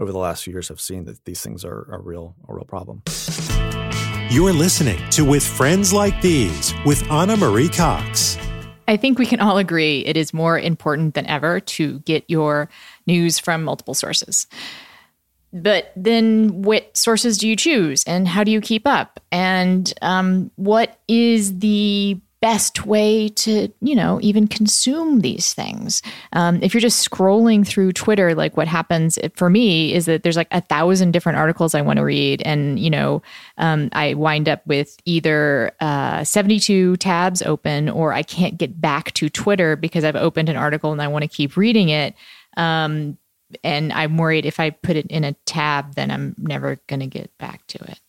over 0.00 0.12
the 0.12 0.18
last 0.18 0.44
few 0.44 0.52
years, 0.52 0.68
have 0.68 0.80
seen 0.80 1.04
that 1.04 1.24
these 1.24 1.42
things 1.42 1.64
are 1.64 1.88
a 1.92 1.98
real 1.98 2.34
a 2.48 2.54
real 2.54 2.64
problem. 2.64 3.02
You're 4.30 4.52
listening 4.52 4.98
to 5.10 5.24
With 5.26 5.44
Friends 5.44 5.92
Like 5.92 6.20
These 6.22 6.72
with 6.86 7.08
Ana 7.10 7.36
Marie 7.36 7.68
Cox. 7.68 8.38
I 8.88 8.96
think 8.96 9.18
we 9.18 9.26
can 9.26 9.40
all 9.40 9.58
agree 9.58 10.00
it 10.06 10.16
is 10.16 10.34
more 10.34 10.58
important 10.58 11.14
than 11.14 11.26
ever 11.26 11.60
to 11.60 12.00
get 12.00 12.24
your 12.28 12.68
news 13.06 13.38
from 13.38 13.62
multiple 13.62 13.94
sources. 13.94 14.46
But 15.52 15.92
then, 15.96 16.62
what 16.62 16.96
sources 16.96 17.36
do 17.36 17.46
you 17.46 17.56
choose, 17.56 18.04
and 18.04 18.26
how 18.26 18.42
do 18.42 18.50
you 18.50 18.60
keep 18.60 18.86
up? 18.86 19.20
And 19.30 19.92
um, 20.00 20.50
what 20.56 20.98
is 21.08 21.58
the 21.58 22.18
best 22.40 22.86
way 22.86 23.28
to, 23.28 23.68
you 23.80 23.94
know, 23.94 24.18
even 24.20 24.48
consume 24.48 25.20
these 25.20 25.54
things? 25.54 26.02
Um, 26.32 26.60
if 26.62 26.72
you're 26.72 26.80
just 26.80 27.08
scrolling 27.08 27.66
through 27.66 27.92
Twitter, 27.92 28.34
like 28.34 28.56
what 28.56 28.66
happens 28.66 29.18
for 29.34 29.50
me 29.50 29.94
is 29.94 30.06
that 30.06 30.22
there's 30.24 30.36
like 30.36 30.48
a 30.50 30.60
thousand 30.60 31.12
different 31.12 31.38
articles 31.38 31.74
I 31.74 31.82
want 31.82 31.98
to 31.98 32.04
read, 32.04 32.40
and 32.42 32.78
you 32.78 32.88
know, 32.88 33.22
um, 33.58 33.90
I 33.92 34.14
wind 34.14 34.48
up 34.48 34.66
with 34.66 34.96
either 35.04 35.72
uh, 35.80 36.24
72 36.24 36.96
tabs 36.96 37.42
open, 37.42 37.90
or 37.90 38.14
I 38.14 38.22
can't 38.22 38.56
get 38.56 38.80
back 38.80 39.12
to 39.14 39.28
Twitter 39.28 39.76
because 39.76 40.02
I've 40.02 40.16
opened 40.16 40.48
an 40.48 40.56
article 40.56 40.92
and 40.92 41.02
I 41.02 41.08
want 41.08 41.22
to 41.24 41.28
keep 41.28 41.58
reading 41.58 41.90
it. 41.90 42.14
Um, 42.56 43.18
and 43.62 43.92
I'm 43.92 44.16
worried 44.16 44.46
if 44.46 44.60
I 44.60 44.70
put 44.70 44.96
it 44.96 45.06
in 45.08 45.24
a 45.24 45.34
tab, 45.46 45.94
then 45.94 46.10
I'm 46.10 46.34
never 46.38 46.78
going 46.86 47.00
to 47.00 47.06
get 47.06 47.36
back 47.38 47.66
to 47.68 47.82
it. 47.84 48.00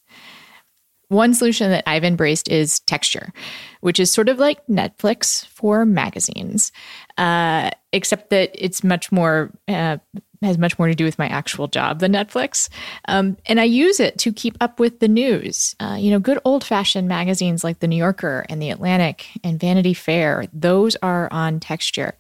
One 1.10 1.34
solution 1.34 1.70
that 1.70 1.84
I've 1.88 2.04
embraced 2.04 2.50
is 2.50 2.80
texture, 2.82 3.34
which 3.82 4.00
is 4.00 4.12
sort 4.12 4.30
of 4.30 4.40
like 4.40 4.66
Netflix 4.68 5.46
for 5.48 5.86
magazines, 5.86 6.72
uh, 7.18 7.70
except 7.92 8.32
that 8.32 8.50
it's 8.54 8.84
much 8.84 9.12
more 9.12 9.52
uh, 9.68 9.98
has 10.44 10.58
much 10.58 10.78
more 10.78 10.88
to 10.88 10.96
do 10.96 11.06
with 11.06 11.18
my 11.18 11.28
actual 11.28 11.68
job 11.68 12.00
than 12.00 12.14
Netflix. 12.14 12.70
Um, 13.08 13.38
and 13.46 13.60
I 13.60 13.64
use 13.64 14.00
it 14.00 14.18
to 14.20 14.34
keep 14.34 14.58
up 14.62 14.80
with 14.80 15.00
the 15.00 15.08
news. 15.08 15.76
Uh, 15.80 15.98
you 16.00 16.12
know, 16.12 16.20
good 16.20 16.40
old 16.46 16.64
fashioned 16.64 17.08
magazines 17.08 17.64
like 17.64 17.80
The 17.80 17.88
New 17.88 17.96
Yorker 17.96 18.46
and 18.50 18.62
The 18.62 18.70
Atlantic 18.70 19.28
and 19.44 19.60
Vanity 19.60 19.94
Fair, 19.94 20.46
those 20.54 20.96
are 20.98 21.32
on 21.32 21.60
texture. 21.60 22.16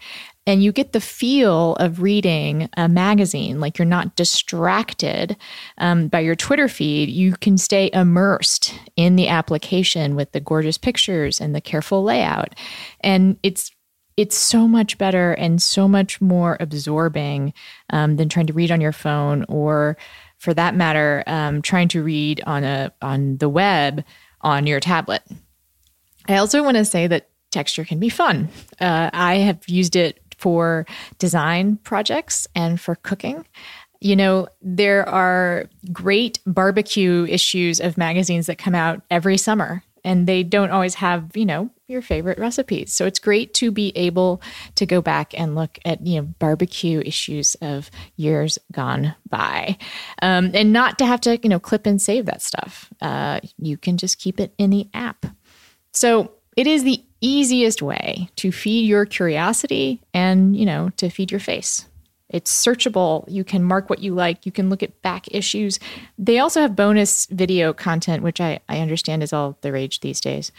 And 0.46 0.62
you 0.62 0.72
get 0.74 0.92
the 0.92 1.00
feel 1.00 1.76
of 1.76 2.02
reading 2.02 2.70
a 2.76 2.90
magazine, 2.90 3.62
like 3.62 3.78
you're 3.78 3.86
not 3.86 4.16
distracted 4.16 5.38
um, 5.78 6.10
by 6.10 6.20
your 6.20 6.36
Twitter 6.36 6.68
feed. 6.68 7.10
You 7.10 7.34
can 7.34 7.58
stay 7.58 7.90
immersed 7.94 8.74
in 8.98 9.16
the 9.16 9.30
application 9.30 10.16
with 10.16 10.34
the 10.34 10.42
gorgeous 10.42 10.78
pictures 10.78 11.40
and 11.40 11.56
the 11.56 11.62
careful 11.62 12.04
layout. 12.04 12.56
And 13.00 13.38
it's 13.42 13.72
it's 14.18 14.38
so 14.38 14.68
much 14.68 14.98
better 14.98 15.34
and 15.34 15.62
so 15.62 15.88
much 15.88 16.22
more 16.22 16.58
absorbing 16.60 17.54
um, 17.90 18.16
than 18.18 18.30
trying 18.30 18.48
to 18.48 18.54
read 18.54 18.72
on 18.72 18.82
your 18.82 18.92
phone 18.92 19.46
or 19.50 19.98
for 20.38 20.54
that 20.54 20.76
matter 20.76 21.24
um, 21.28 21.62
trying 21.62 21.88
to 21.88 22.04
read 22.04 22.42
on 22.46 22.64
a 22.64 22.94
on 23.02 23.38
the 23.38 23.50
web 23.50 24.04
on 24.42 24.68
your 24.68 24.80
tablet 24.80 25.24
i 26.28 26.36
also 26.38 26.64
want 26.64 26.78
to 26.78 26.86
say 26.86 27.08
that 27.08 27.30
texture 27.52 27.86
can 27.86 28.00
be 28.00 28.10
fun 28.10 28.50
uh, 28.82 29.10
i 29.14 29.38
have 29.38 29.68
used 29.68 29.96
it 29.96 30.20
for 30.44 30.86
design 31.18 31.78
projects 31.78 32.46
and 32.54 32.80
for 32.80 32.96
cooking 32.96 33.46
you 34.04 34.18
know, 34.18 34.50
there 34.62 35.08
are 35.08 35.70
great 35.94 36.38
barbecue 36.46 37.26
issues 37.30 37.80
of 37.80 37.98
magazines 37.98 38.48
that 38.48 38.58
come 38.58 38.76
out 38.76 39.02
every 39.10 39.38
summer, 39.38 39.82
and 40.04 40.28
they 40.28 40.44
don't 40.44 40.72
always 40.72 40.96
have, 40.96 41.32
you 41.38 41.46
know, 41.46 41.70
your 41.88 42.02
favorite 42.02 42.38
recipes. 42.38 42.92
So 42.92 43.06
it's 43.06 43.20
great 43.20 43.54
to 43.56 43.72
be 43.72 43.94
able 43.96 44.42
to 44.76 44.86
go 44.86 45.02
back 45.02 45.34
and 45.40 45.56
look 45.56 45.80
at, 45.86 46.06
you 46.06 46.18
know, 46.18 46.28
barbecue 46.40 47.00
issues 47.06 47.56
of 47.62 47.90
years 48.18 48.60
gone 48.74 49.16
by, 49.30 49.78
um, 50.22 50.52
and 50.54 50.74
not 50.74 50.98
to 51.00 51.06
have 51.06 51.22
to, 51.22 51.40
you 51.42 51.48
know, 51.48 51.60
clip 51.60 51.86
and 51.86 52.02
save 52.02 52.26
that 52.26 52.42
stuff. 52.42 52.92
Uh, 53.02 53.40
you 53.58 53.78
can 53.78 53.96
just 53.96 54.20
keep 54.20 54.38
it 54.38 54.54
in 54.58 54.70
the 54.70 54.90
app. 54.94 55.26
So 55.94 56.34
it 56.56 56.68
is 56.68 56.84
the 56.84 57.04
easiest 57.22 57.82
way 57.82 58.30
to 58.36 58.52
feed 58.52 58.88
your 58.88 59.06
curiosity 59.06 60.02
and, 60.14 60.56
you 60.56 60.66
know, 60.66 60.90
to 60.98 61.10
feed 61.10 61.32
your 61.32 61.40
face. 61.40 61.86
It's 62.30 62.52
searchable. 62.52 63.24
You 63.28 63.44
can 63.44 63.64
mark 63.64 63.90
what 63.90 64.00
you 64.00 64.16
like. 64.16 64.46
You 64.46 64.52
can 64.52 64.70
look 64.70 64.82
at 64.82 65.02
back 65.04 65.28
issues. 65.32 65.80
They 66.18 66.40
also 66.40 66.62
have 66.62 66.76
bonus 66.76 67.28
video 67.28 67.74
content, 67.74 68.24
which 68.24 68.42
I, 68.42 68.60
I 68.68 68.80
understand 68.80 69.22
is 69.22 69.32
all 69.32 69.58
the 69.62 69.72
rage 69.72 70.00
these 70.00 70.20
days. 70.20 70.52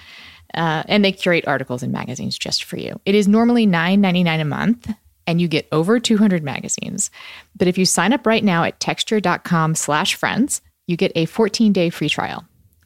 Uh, 0.54 0.84
and 0.86 1.04
they 1.04 1.10
curate 1.10 1.48
articles 1.48 1.82
and 1.82 1.92
magazines 1.92 2.38
just 2.38 2.64
for 2.64 2.76
you. 2.76 3.00
It 3.04 3.16
is 3.16 3.26
normally 3.26 3.66
$9.99 3.66 4.40
a 4.40 4.44
month, 4.44 4.94
and 5.26 5.40
you 5.40 5.48
get 5.48 5.66
over 5.72 5.98
200 5.98 6.44
magazines. 6.44 7.10
But 7.56 7.66
if 7.66 7.76
you 7.76 7.84
sign 7.84 8.12
up 8.12 8.24
right 8.24 8.44
now 8.44 8.62
at 8.62 8.78
texture.com 8.78 9.74
slash 9.74 10.14
friends, 10.14 10.60
you 10.86 10.96
get 10.96 11.10
a 11.16 11.26
14-day 11.26 11.90
free 11.90 12.08
trial. 12.08 12.44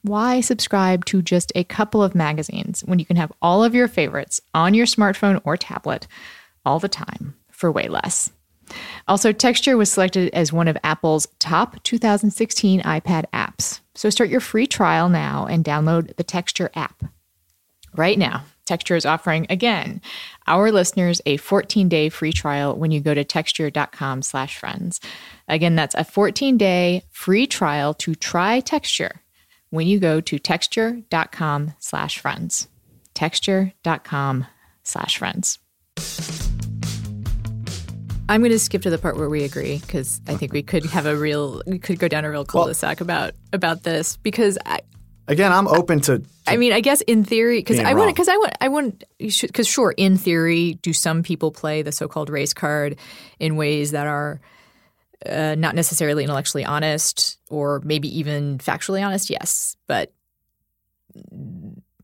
Why 0.09 0.41
subscribe 0.41 1.05
to 1.05 1.21
just 1.21 1.53
a 1.55 1.65
couple 1.65 2.03
of 2.03 2.15
magazines 2.15 2.81
when 2.81 2.99
you 2.99 3.05
can 3.05 3.17
have 3.17 3.31
all 3.43 3.63
of 3.63 3.75
your 3.75 3.89
favorites 3.89 4.41
on 4.55 4.73
your 4.73 4.87
smartphone 4.87 5.39
or 5.45 5.59
tablet 5.59 6.07
all 6.65 6.79
the 6.79 6.89
time 6.89 7.35
for 7.51 7.71
way 7.71 7.89
less? 7.89 8.31
Also, 9.07 9.33
Texture 9.33 9.77
was 9.77 9.93
selected 9.93 10.33
as 10.33 10.51
one 10.51 10.67
of 10.67 10.79
Apple's 10.83 11.29
top 11.41 11.83
2016 11.83 12.81
iPad 12.81 13.27
apps. 13.35 13.81
So 13.95 14.09
start 14.09 14.31
your 14.31 14.41
free 14.41 14.67
trial 14.67 15.11
now 15.11 15.45
and 15.45 15.63
download 15.63 16.17
the 16.17 16.25
Texture 16.25 16.71
app. 16.75 17.05
Right 17.95 18.19
now, 18.19 18.45
Texture 18.65 18.97
is 18.97 19.05
offering 19.05 19.47
again 19.51 20.01
our 20.47 20.73
listeners 20.73 21.21
a 21.27 21.37
14-day 21.37 22.09
free 22.09 22.33
trial 22.33 22.75
when 22.75 22.93
you 22.93 23.01
go 23.01 23.13
to 23.13 23.25
texture.com/friends. 23.25 25.01
Again, 25.49 25.77
that's 25.77 25.95
a 25.97 25.99
14-day 25.99 27.03
free 27.11 27.47
trial 27.47 27.93
to 27.93 28.15
try 28.15 28.61
Texture 28.61 29.21
when 29.71 29.87
you 29.87 29.99
go 29.99 30.21
to 30.21 30.39
texture.com 30.39 31.75
slash 31.79 32.19
friends. 32.19 32.69
Texture.com 33.15 34.47
slash 34.83 35.19
friends. 35.19 35.59
I'm 38.31 38.43
going 38.43 38.53
to 38.53 38.59
skip 38.59 38.83
to 38.83 38.91
the 38.91 38.99
part 38.99 39.17
where 39.17 39.31
we 39.31 39.45
agree 39.45 39.79
because 39.79 40.21
I 40.29 40.35
think 40.35 40.53
we 40.53 40.63
could 40.63 40.85
have 40.87 41.07
a 41.07 41.17
real 41.17 41.63
we 41.67 41.79
could 41.79 41.99
go 41.99 42.09
down 42.09 42.25
a 42.27 42.31
real 42.31 42.45
cul-de-sac 42.45 43.01
about 43.01 43.33
about 43.53 43.83
this 43.83 44.19
because 44.19 44.59
I 44.67 44.81
Again, 45.29 45.53
I'm 45.53 45.69
open 45.69 46.01
to. 46.03 46.23
I 46.47 46.57
mean 46.57 46.73
I 46.73 46.81
guess 46.81 47.01
in 47.03 47.25
theory 47.25 47.59
because 47.59 47.79
I 47.79 47.95
want 47.95 47.97
wrong. 47.97 48.09
because 48.09 48.29
I 48.29 48.37
want 48.37 48.53
I 48.61 48.69
want 48.69 49.05
because 49.19 49.67
sure 49.67 49.93
in 49.97 50.17
theory 50.19 50.75
do 50.83 50.93
some 50.93 51.23
people 51.23 51.51
play 51.53 51.83
the 51.83 51.93
so-called 51.93 52.29
race 52.29 52.53
card 52.55 52.97
in 53.39 53.57
ways 53.57 53.93
that 53.93 54.07
are 54.07 54.41
uh, 55.27 55.55
not 55.59 55.75
necessarily 55.75 56.23
intellectually 56.25 56.65
honest 56.65 57.39
or 57.51 57.81
maybe 57.85 58.09
even 58.19 58.59
factually 58.59 59.05
honest 59.05 59.31
yes 59.31 59.77
but 59.87 60.13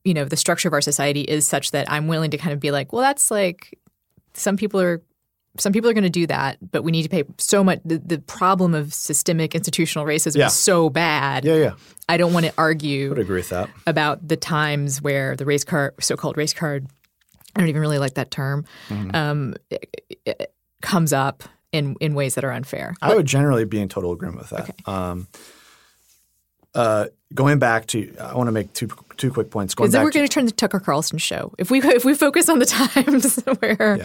you 0.05 0.15
know 0.15 0.25
the 0.25 0.37
structure 0.37 0.69
of 0.69 0.73
our 0.75 0.81
society 0.81 1.21
is 1.23 1.47
such 1.47 1.71
that 1.71 1.91
I'm 1.91 2.09
willing 2.09 2.31
to 2.33 2.39
kind 2.39 2.53
of 2.53 2.61
be 2.61 2.71
like 2.71 2.93
well 2.93 3.03
that's 3.03 3.31
like 3.31 3.79
some 4.35 4.57
people 4.57 4.81
are 4.81 5.03
some 5.57 5.73
people 5.73 5.89
are 5.89 5.93
going 5.93 6.03
to 6.03 6.11
do 6.11 6.27
that, 6.27 6.59
but 6.73 6.83
we 6.83 6.91
need 6.91 7.05
to 7.05 7.09
pay 7.09 7.23
so 7.39 7.63
much. 7.63 7.79
The, 7.85 7.99
the 8.05 8.19
problem 8.19 8.75
of 8.75 8.93
systemic 8.93 9.55
institutional 9.55 10.05
racism 10.05 10.39
Yeah. 10.39 10.47
is 10.47 10.55
so 10.55 10.91
bad. 10.91 11.45
Yeah, 11.45 11.55
yeah. 11.55 11.75
I 12.09 12.17
don't 12.17 12.33
want 12.33 12.45
to 12.47 12.53
argue. 12.59 13.07
I 13.07 13.09
would 13.11 13.19
agree 13.21 13.37
with 13.37 13.51
that. 13.51 13.71
about 13.87 14.27
the 14.27 14.37
times 14.37 15.01
where 15.01 15.37
the 15.37 15.45
race 15.45 15.63
card, 15.63 15.95
so-called 16.01 16.37
race 16.37 16.53
card, 16.53 16.89
I 17.55 17.61
don't 17.61 17.69
even 17.69 17.81
really 17.83 17.99
like 18.01 18.15
that 18.15 18.33
term, 18.33 18.65
Mm-hmm. 18.89 19.15
um, 19.15 19.55
it- 19.71 20.03
it 20.27 20.53
comes 20.83 21.13
up 21.13 21.45
in 21.75 21.97
in 22.01 22.15
ways 22.15 22.37
that 22.37 22.45
are 22.45 22.53
unfair. 22.53 22.95
I 23.03 23.15
would 23.15 23.27
generally 23.27 23.65
be 23.65 23.81
in 23.81 23.89
total 23.89 24.13
agreement 24.13 24.39
with 24.39 24.51
that. 24.51 24.89
Um, 24.89 25.27
uh, 26.75 27.07
going 27.33 27.59
back 27.59 27.87
to, 27.87 28.15
I 28.21 28.35
want 28.35 28.49
to 28.49 28.53
make 28.53 28.73
two 28.73 28.89
two 29.17 29.31
quick 29.31 29.51
points. 29.51 29.75
Going 29.75 29.91
then 29.91 30.03
we're 30.03 30.11
going 30.11 30.27
to 30.27 30.33
turn 30.33 30.47
the 30.47 30.53
Tucker 30.53 30.81
Carlson 30.81 31.19
show. 31.19 31.53
If 31.59 31.71
we 31.71 31.81
if 31.81 32.05
we 32.05 32.15
focus 32.15 32.49
on 32.49 32.59
the 32.59 32.67
times 32.67 33.37
where 33.61 33.99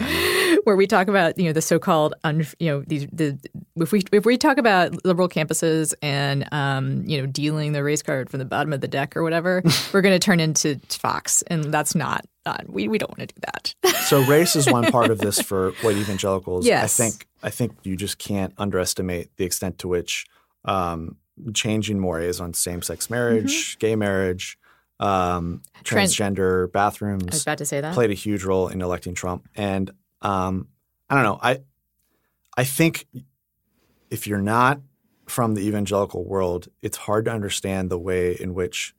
where 0.64 0.76
we 0.76 0.86
talk 0.86 1.08
about 1.08 1.38
you 1.38 1.44
know 1.44 1.52
the 1.52 1.62
so-called 1.62 2.14
un, 2.24 2.46
you 2.58 2.70
know 2.70 2.82
these 2.86 3.06
the 3.12 3.38
if 3.76 3.92
we 3.92 4.02
if 4.12 4.24
we 4.24 4.36
talk 4.36 4.58
about 4.58 5.04
liberal 5.04 5.28
campuses 5.28 5.94
and 6.02 6.46
um, 6.52 7.02
you 7.06 7.20
know 7.20 7.26
dealing 7.26 7.72
the 7.72 7.82
race 7.82 8.02
card 8.02 8.30
from 8.30 8.38
the 8.38 8.44
bottom 8.44 8.72
of 8.72 8.80
the 8.80 8.88
deck 8.88 9.16
or 9.16 9.22
whatever, 9.22 9.62
we're 9.92 10.02
going 10.02 10.14
to 10.14 10.24
turn 10.24 10.40
into 10.40 10.80
Fox, 10.88 11.42
and 11.42 11.72
that's 11.72 11.94
not. 11.94 12.24
We 12.66 12.88
we 12.88 12.98
don't 12.98 13.10
want 13.16 13.28
to 13.28 13.34
do 13.34 13.40
that. 13.42 13.74
so 14.06 14.22
race 14.24 14.56
is 14.56 14.70
one 14.70 14.90
part 14.90 15.10
of 15.10 15.18
this 15.18 15.40
for 15.40 15.72
white 15.82 15.96
evangelicals. 15.96 16.66
Yes. 16.66 16.98
I 16.98 17.04
think 17.04 17.26
I 17.42 17.50
think 17.50 17.72
you 17.84 17.96
just 17.96 18.18
can't 18.18 18.52
underestimate 18.58 19.36
the 19.36 19.44
extent 19.44 19.78
to 19.78 19.88
which 19.88 20.26
um, 20.64 21.16
changing 21.54 21.98
mores 21.98 22.40
on 22.40 22.52
same-sex 22.54 23.08
marriage, 23.10 23.78
gay 23.78 23.96
marriage, 23.96 24.58
um, 24.98 25.08
Mm-hmm. 25.08 25.82
Trans- 25.84 26.14
transgender 26.14 26.70
bathrooms 26.72 27.24
I 27.24 27.32
was 27.32 27.42
about 27.42 27.58
to 27.58 27.64
say 27.66 27.80
that. 27.80 27.94
played 27.94 28.10
a 28.10 28.14
huge 28.14 28.44
role 28.44 28.68
in 28.68 28.82
electing 28.82 29.14
Trump. 29.14 29.48
And 29.56 29.90
um, 30.20 30.68
I 31.08 31.14
don't 31.14 31.24
know. 31.24 31.38
I 31.42 31.60
I 32.56 32.64
think 32.64 33.06
if 34.10 34.26
you're 34.26 34.42
not 34.42 34.80
from 35.26 35.54
the 35.54 35.62
evangelical 35.66 36.24
world, 36.24 36.68
it's 36.82 36.96
hard 36.98 37.24
to 37.26 37.30
understand 37.30 37.88
the 37.90 37.98
way 37.98 38.32
in 38.38 38.52
which 38.54 38.94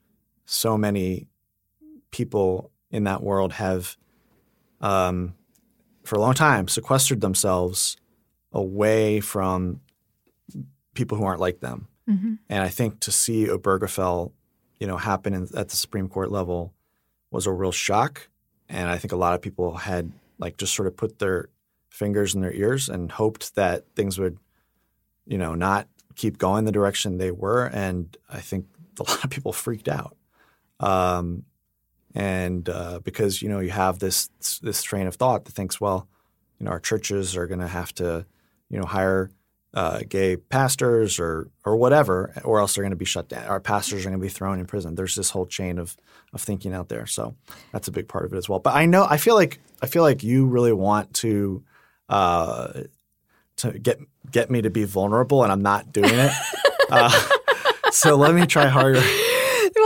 so 0.45 0.77
many 0.77 1.27
people 2.09 2.70
in 2.91 3.05
that 3.05 3.23
world 3.23 3.53
have, 3.53 3.97
um, 4.81 5.33
for 6.03 6.15
a 6.15 6.19
long 6.19 6.33
time, 6.33 6.67
sequestered 6.67 7.21
themselves 7.21 7.97
away 8.51 9.19
from 9.19 9.81
people 10.93 11.17
who 11.17 11.23
aren't 11.23 11.39
like 11.39 11.59
them. 11.59 11.87
Mm-hmm. 12.09 12.33
And 12.49 12.63
I 12.63 12.69
think 12.69 12.99
to 13.01 13.11
see 13.11 13.45
Obergefell, 13.45 14.31
you 14.79 14.87
know, 14.87 14.97
happen 14.97 15.33
in, 15.33 15.47
at 15.55 15.69
the 15.69 15.75
Supreme 15.75 16.09
Court 16.09 16.31
level 16.31 16.73
was 17.29 17.47
a 17.47 17.51
real 17.51 17.71
shock. 17.71 18.27
And 18.67 18.89
I 18.89 18.97
think 18.97 19.11
a 19.11 19.17
lot 19.17 19.33
of 19.33 19.41
people 19.41 19.75
had 19.75 20.11
like 20.37 20.57
just 20.57 20.73
sort 20.73 20.87
of 20.87 20.97
put 20.97 21.19
their 21.19 21.49
fingers 21.89 22.35
in 22.35 22.41
their 22.41 22.53
ears 22.53 22.89
and 22.89 23.11
hoped 23.11 23.55
that 23.55 23.85
things 23.95 24.17
would, 24.17 24.37
you 25.25 25.37
know, 25.37 25.55
not 25.55 25.87
keep 26.15 26.37
going 26.37 26.65
the 26.65 26.71
direction 26.71 27.17
they 27.17 27.31
were. 27.31 27.65
And 27.65 28.15
I 28.29 28.39
think 28.39 28.65
a 28.99 29.03
lot 29.03 29.23
of 29.23 29.29
people 29.29 29.53
freaked 29.53 29.87
out. 29.87 30.17
Um, 30.79 31.43
and 32.13 32.67
uh, 32.67 32.99
because 33.03 33.41
you 33.41 33.49
know 33.49 33.59
you 33.59 33.69
have 33.69 33.99
this 33.99 34.29
this 34.61 34.83
train 34.83 35.07
of 35.07 35.15
thought 35.15 35.45
that 35.45 35.53
thinks, 35.53 35.79
well, 35.79 36.07
you 36.59 36.65
know, 36.65 36.71
our 36.71 36.79
churches 36.79 37.35
are 37.35 37.47
going 37.47 37.59
to 37.59 37.67
have 37.67 37.93
to, 37.95 38.25
you 38.69 38.79
know, 38.79 38.85
hire 38.85 39.31
uh, 39.73 40.01
gay 40.07 40.35
pastors 40.35 41.19
or 41.19 41.49
or 41.65 41.75
whatever, 41.77 42.33
or 42.43 42.59
else 42.59 42.75
they're 42.75 42.83
going 42.83 42.91
to 42.91 42.97
be 42.97 43.05
shut 43.05 43.29
down. 43.29 43.45
Our 43.45 43.59
pastors 43.59 44.01
are 44.01 44.09
going 44.09 44.19
to 44.19 44.23
be 44.23 44.29
thrown 44.29 44.59
in 44.59 44.65
prison. 44.65 44.95
There's 44.95 45.15
this 45.15 45.29
whole 45.29 45.45
chain 45.45 45.77
of 45.77 45.95
of 46.33 46.41
thinking 46.41 46.73
out 46.73 46.89
there. 46.89 47.05
So 47.05 47.35
that's 47.71 47.87
a 47.87 47.91
big 47.91 48.07
part 48.07 48.25
of 48.25 48.33
it 48.33 48.37
as 48.37 48.49
well. 48.49 48.59
But 48.59 48.75
I 48.75 48.85
know 48.85 49.07
I 49.09 49.17
feel 49.17 49.35
like 49.35 49.59
I 49.81 49.85
feel 49.85 50.03
like 50.03 50.23
you 50.23 50.45
really 50.45 50.73
want 50.73 51.13
to 51.15 51.63
uh, 52.09 52.83
to 53.57 53.71
get 53.79 53.99
get 54.29 54.51
me 54.51 54.61
to 54.61 54.69
be 54.69 54.83
vulnerable, 54.83 55.43
and 55.43 55.51
I'm 55.51 55.63
not 55.63 55.93
doing 55.93 56.13
it. 56.13 56.31
uh, 56.91 57.09
so 57.91 58.15
let 58.15 58.35
me 58.35 58.45
try 58.45 58.67
harder. 58.67 59.01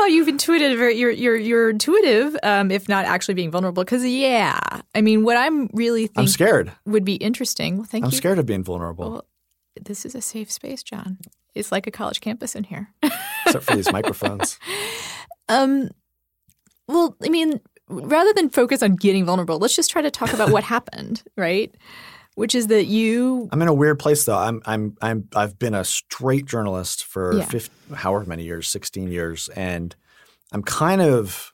Well, 0.06 0.14
you've 0.14 0.28
intuited 0.28 0.78
very 0.78 0.94
you're 1.00 1.10
you're 1.10 1.36
you're 1.36 1.70
intuitive, 1.72 2.38
um, 2.44 2.70
if 2.70 2.88
not 2.88 3.06
actually 3.06 3.34
being 3.34 3.50
vulnerable. 3.50 3.84
Because 3.84 4.06
yeah, 4.06 4.60
I 4.94 5.02
mean, 5.02 5.24
what 5.24 5.36
I'm 5.36 5.68
really 5.74 6.12
I'm 6.16 6.28
scared. 6.28 6.72
would 6.86 7.04
be 7.04 7.16
interesting. 7.16 7.78
Well, 7.78 7.88
thank 7.90 8.06
I'm 8.06 8.12
you. 8.12 8.18
scared 8.18 8.38
of 8.38 8.46
being 8.46 8.64
vulnerable, 8.64 9.10
Well, 9.10 9.26
this 9.82 10.06
is 10.06 10.14
a 10.14 10.22
safe 10.22 10.52
space, 10.52 10.84
Jon. 10.84 11.18
It's 11.56 11.72
like 11.72 11.88
a 11.88 11.92
college 11.92 12.22
campus 12.22 12.56
in 12.56 12.66
here. 12.66 12.94
except 13.48 13.66
for 13.66 13.76
these 13.76 13.92
microphones. 13.92 14.60
Um, 15.50 15.90
well, 16.88 17.18
I 17.26 17.30
mean, 17.30 17.60
rather 17.90 18.32
than 18.34 18.50
focus 18.50 18.84
on 18.84 18.98
getting 18.98 19.26
vulnerable, 19.26 19.58
let's 19.58 19.76
just 19.76 19.90
try 19.90 20.04
to 20.04 20.12
talk 20.12 20.34
about 20.34 20.52
what 20.52 20.64
happened, 20.76 21.24
right? 21.36 21.74
Which 22.36 22.54
is 22.54 22.68
that 22.68 22.86
you, 22.86 23.50
I'm 23.52 23.62
in 23.62 23.68
a 23.68 23.74
weird 23.74 23.98
place 23.98 24.26
though. 24.26 24.38
I'm 24.38 24.62
I'm 24.66 24.98
I'm 25.02 25.28
I've 25.36 25.58
been 25.58 25.74
a 25.74 25.84
straight 25.84 26.46
journalist 26.46 27.04
for 27.06 27.38
Yeah. 27.38 27.46
50, 27.46 27.96
however 27.96 28.26
many 28.26 28.44
years, 28.44 28.68
16 28.68 29.10
years, 29.10 29.50
and 29.50 29.96
I'm 30.52 30.62
kind 30.62 31.02
of 31.02 31.52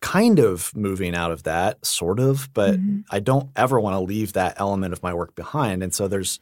kind 0.00 0.38
of 0.38 0.74
moving 0.76 1.14
out 1.14 1.30
of 1.30 1.42
that, 1.42 1.84
sort 1.84 2.20
of, 2.20 2.48
but 2.54 2.78
Mm-hmm. 2.78 3.00
I 3.10 3.20
don't 3.20 3.50
ever 3.56 3.78
want 3.80 3.94
to 3.94 4.00
leave 4.00 4.32
that 4.34 4.54
element 4.58 4.92
of 4.92 5.02
my 5.02 5.12
work 5.12 5.34
behind. 5.34 5.82
And 5.82 5.92
so 5.92 6.06
there's 6.08 6.38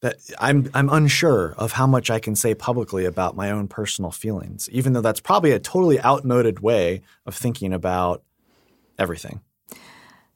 that 0.00 0.16
I'm 0.38 0.70
I'm 0.74 0.90
unsure 0.90 1.54
of 1.56 1.72
how 1.72 1.86
much 1.86 2.10
I 2.10 2.18
can 2.18 2.36
say 2.36 2.54
publicly 2.54 3.06
about 3.06 3.34
my 3.36 3.50
own 3.50 3.66
personal 3.68 4.10
feelings, 4.10 4.68
even 4.70 4.92
though 4.92 5.00
that's 5.00 5.20
probably 5.20 5.52
a 5.52 5.58
totally 5.58 5.98
outmoded 6.02 6.60
way 6.60 7.00
of 7.24 7.34
thinking 7.34 7.72
about 7.72 8.22
everything. 8.98 9.40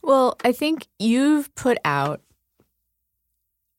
Well, 0.08 0.36
I 0.42 0.50
think 0.52 0.88
you've 0.98 1.54
put 1.54 1.78
out 1.84 2.20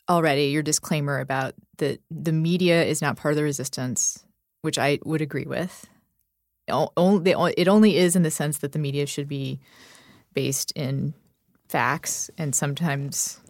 already 0.10 0.46
your 0.46 0.64
disclaimer 0.64 1.20
about 1.20 1.54
the 1.78 2.00
the 2.10 2.32
media 2.32 2.84
is 2.84 3.02
not 3.02 3.18
part 3.18 3.34
of 3.34 3.36
the 3.36 3.44
resistance, 3.44 4.24
which 4.62 4.78
I 4.78 5.00
would 5.06 5.22
agree 5.22 5.46
with. 5.46 5.86
Only- 6.70 7.32
It 7.58 7.68
only 7.68 7.98
is 7.98 8.16
in 8.16 8.22
the 8.24 8.30
sense 8.32 8.60
that 8.60 8.74
the 8.74 8.80
media 8.80 9.06
should 9.08 9.28
be 9.28 9.60
based 10.36 10.72
in 10.76 11.16
facts 11.68 12.30
and 12.38 12.54
sometimes 12.54 13.42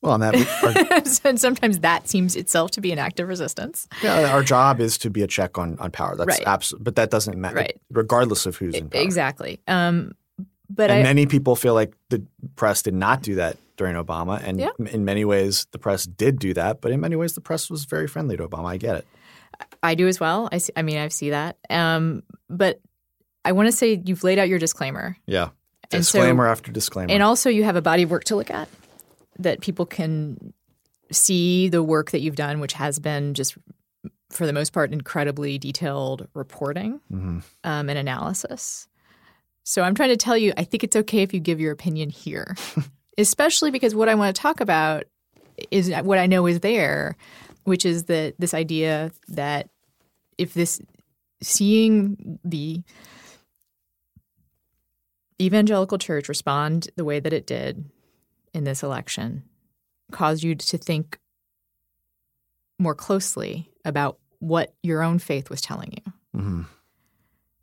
Well, 0.00 0.14
and 0.14 0.22
that 0.22 1.20
and 1.24 1.38
sometimes 1.38 1.80
that 1.80 2.08
seems 2.08 2.36
itself 2.36 2.70
to 2.72 2.80
be 2.80 2.90
an 2.92 2.98
act 2.98 3.20
of 3.20 3.28
resistance. 3.28 3.86
yeah, 4.02 4.32
our 4.32 4.42
job 4.42 4.80
is 4.80 4.96
to 4.98 5.10
be 5.10 5.20
a 5.22 5.26
check 5.26 5.58
on 5.58 5.78
on 5.78 5.90
power. 5.90 6.16
That's 6.16 6.28
Right. 6.38 6.42
absolutely, 6.46 6.84
but 6.84 6.96
that 6.96 7.10
doesn't 7.10 7.36
matter, 7.38 7.56
Right. 7.56 7.78
regardless 7.90 8.46
of 8.46 8.56
who's 8.56 8.74
in 8.74 8.88
power. 8.88 9.02
Exactly. 9.02 9.60
Um, 9.68 10.12
but 10.72 10.90
and 10.90 11.00
I, 11.00 11.02
many 11.02 11.26
people 11.26 11.56
feel 11.56 11.74
like 11.74 11.92
the 12.08 12.22
press 12.56 12.82
did 12.82 12.94
not 12.94 13.22
do 13.22 13.34
that 13.34 13.56
during 13.76 13.96
Obama, 13.96 14.40
and 14.42 14.58
Yeah. 14.60 14.70
in 14.90 15.04
many 15.04 15.24
ways, 15.24 15.66
the 15.72 15.78
press 15.78 16.04
did 16.04 16.38
do 16.38 16.54
that. 16.54 16.80
But 16.80 16.92
in 16.92 17.00
many 17.00 17.16
ways, 17.16 17.32
the 17.34 17.40
press 17.40 17.68
was 17.70 17.84
very 17.86 18.06
friendly 18.06 18.36
to 18.36 18.46
Obama. 18.46 18.66
I 18.66 18.76
get 18.76 18.96
it. 18.96 19.06
I 19.82 19.94
do 19.94 20.06
as 20.08 20.20
well. 20.20 20.48
I, 20.52 20.58
see, 20.58 20.72
I 20.76 20.82
mean, 20.82 20.96
I 20.98 21.08
see 21.08 21.30
that. 21.30 21.56
Um, 21.68 22.22
but 22.48 22.80
I 23.44 23.52
want 23.52 23.66
to 23.68 23.72
say 23.72 24.00
you've 24.04 24.22
laid 24.24 24.38
out 24.38 24.48
your 24.48 24.58
disclaimer. 24.58 25.16
Yeah, 25.26 25.48
And 25.92 26.04
so- 26.06 26.18
disclaimer 26.18 26.46
after 26.46 26.70
disclaimer. 26.72 27.10
And 27.12 27.22
also, 27.22 27.48
you 27.50 27.64
have 27.64 27.76
a 27.76 27.82
body 27.82 28.02
of 28.04 28.10
work 28.10 28.24
to 28.24 28.36
look 28.36 28.50
at 28.50 28.68
that 29.38 29.60
people 29.60 29.86
can 29.86 30.52
see 31.10 31.68
the 31.68 31.82
work 31.82 32.10
that 32.12 32.20
you've 32.20 32.36
done, 32.36 32.60
which 32.60 32.74
has 32.74 32.98
been 32.98 33.32
just, 33.34 33.56
for 34.30 34.46
the 34.46 34.52
most 34.52 34.72
part, 34.72 34.92
incredibly 34.92 35.58
detailed 35.58 36.28
reporting 36.34 37.00
um, 37.10 37.42
and 37.64 37.90
analysis. 37.98 38.86
So 39.64 39.82
I'm 39.82 39.94
trying 39.94 40.08
to 40.10 40.16
tell 40.16 40.36
you, 40.36 40.52
I 40.56 40.64
think 40.64 40.84
it's 40.84 40.96
okay 40.96 41.22
if 41.22 41.32
you 41.32 41.40
give 41.40 41.60
your 41.60 41.72
opinion 41.72 42.10
here, 42.10 42.56
especially 43.18 43.70
because 43.70 43.94
what 43.94 44.08
I 44.08 44.14
want 44.14 44.34
to 44.34 44.40
talk 44.40 44.60
about 44.60 45.04
is 45.70 45.90
what 46.02 46.18
I 46.18 46.26
know 46.26 46.46
is 46.46 46.60
there, 46.60 47.16
which 47.64 47.84
is 47.84 48.04
that 48.04 48.34
this 48.38 48.54
idea 48.54 49.12
that 49.28 49.68
if 50.38 50.54
this 50.54 50.80
seeing 51.42 52.38
the 52.44 52.82
evangelical 55.40 55.98
church 55.98 56.28
respond 56.28 56.88
the 56.96 57.04
way 57.04 57.20
that 57.20 57.32
it 57.32 57.46
did 57.46 57.84
in 58.52 58.64
this 58.64 58.82
election 58.82 59.42
caused 60.12 60.42
you 60.42 60.54
to 60.54 60.78
think 60.78 61.18
more 62.78 62.94
closely 62.94 63.70
about 63.84 64.18
what 64.38 64.74
your 64.82 65.02
own 65.02 65.18
faith 65.18 65.50
was 65.50 65.60
telling 65.60 65.92
you. 65.92 66.12
Mhm. 66.40 66.66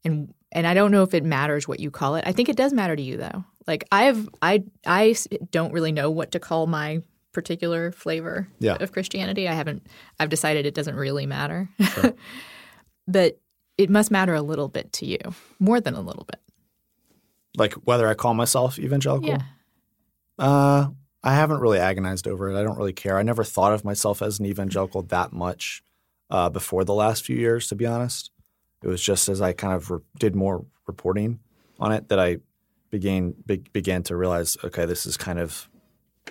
And 0.06 0.34
and 0.52 0.66
I 0.66 0.74
don't 0.74 0.92
know 0.92 1.04
if 1.04 1.14
it 1.14 1.24
matters 1.24 1.68
what 1.68 1.80
you 1.80 1.92
call 1.92 2.16
it. 2.16 2.24
I 2.28 2.32
think 2.32 2.48
it 2.50 2.56
does 2.56 2.72
matter 2.74 2.96
to 2.96 3.02
you 3.02 3.18
though. 3.18 3.44
Like 3.68 3.84
I've 3.92 4.30
I 4.42 4.64
I 4.86 5.16
don't 5.52 5.74
really 5.74 5.92
know 5.92 6.10
what 6.10 6.32
to 6.32 6.40
call 6.40 6.68
my 6.68 7.02
particular 7.34 7.92
flavor 7.92 8.48
Yeah. 8.60 8.78
of 8.80 8.92
Christianity. 8.94 9.48
I 9.48 9.54
haven't 9.54 9.86
I've 10.20 10.30
decided 10.30 10.66
it 10.66 10.74
doesn't 10.74 10.96
really 10.96 11.26
matter. 11.26 11.70
but 13.08 13.40
it 13.78 13.90
must 13.90 14.10
matter 14.12 14.34
a 14.34 14.42
little 14.42 14.68
bit 14.70 14.92
to 14.94 15.06
you, 15.06 15.20
more 15.60 15.80
than 15.80 15.94
a 15.94 16.02
little 16.02 16.24
bit. 16.26 16.40
like 17.58 17.74
whether 17.74 18.08
I 18.08 18.14
call 18.14 18.34
myself 18.34 18.80
evangelical. 18.80 19.30
Yeah. 19.30 19.42
Uh, 20.40 20.88
I 21.24 21.34
haven't 21.36 21.60
really 21.60 21.80
agonized 21.80 22.28
over 22.28 22.50
it. 22.50 22.60
I 22.60 22.64
don't 22.64 22.78
really 22.78 22.94
care. 22.94 23.18
I 23.18 23.24
never 23.24 23.44
thought 23.44 23.74
of 23.74 23.84
myself 23.84 24.22
as 24.22 24.40
an 24.40 24.46
evangelical 24.46 25.02
that 25.04 25.34
much 25.34 25.84
uh, 26.30 26.50
before 26.50 26.84
the 26.86 26.94
last 26.94 27.24
few 27.26 27.36
years, 27.36 27.68
to 27.68 27.76
be 27.76 27.86
honest. 27.86 28.32
It 28.84 28.88
was 28.88 29.02
just 29.02 29.30
as 29.30 29.42
I 29.42 29.54
kind 29.54 29.74
of 29.74 29.90
re- 29.90 30.00
did 30.20 30.36
more 30.36 30.66
reporting 30.86 31.40
on 31.80 31.92
it 31.92 32.10
that 32.10 32.20
I 32.20 32.38
began 32.90 33.34
be- 33.46 33.64
began 33.74 34.04
to 34.04 34.16
realize, 34.16 34.58
okay, 34.64 34.86
this 34.86 35.06
is 35.06 35.18
kind 35.18 35.40
of 35.40 35.70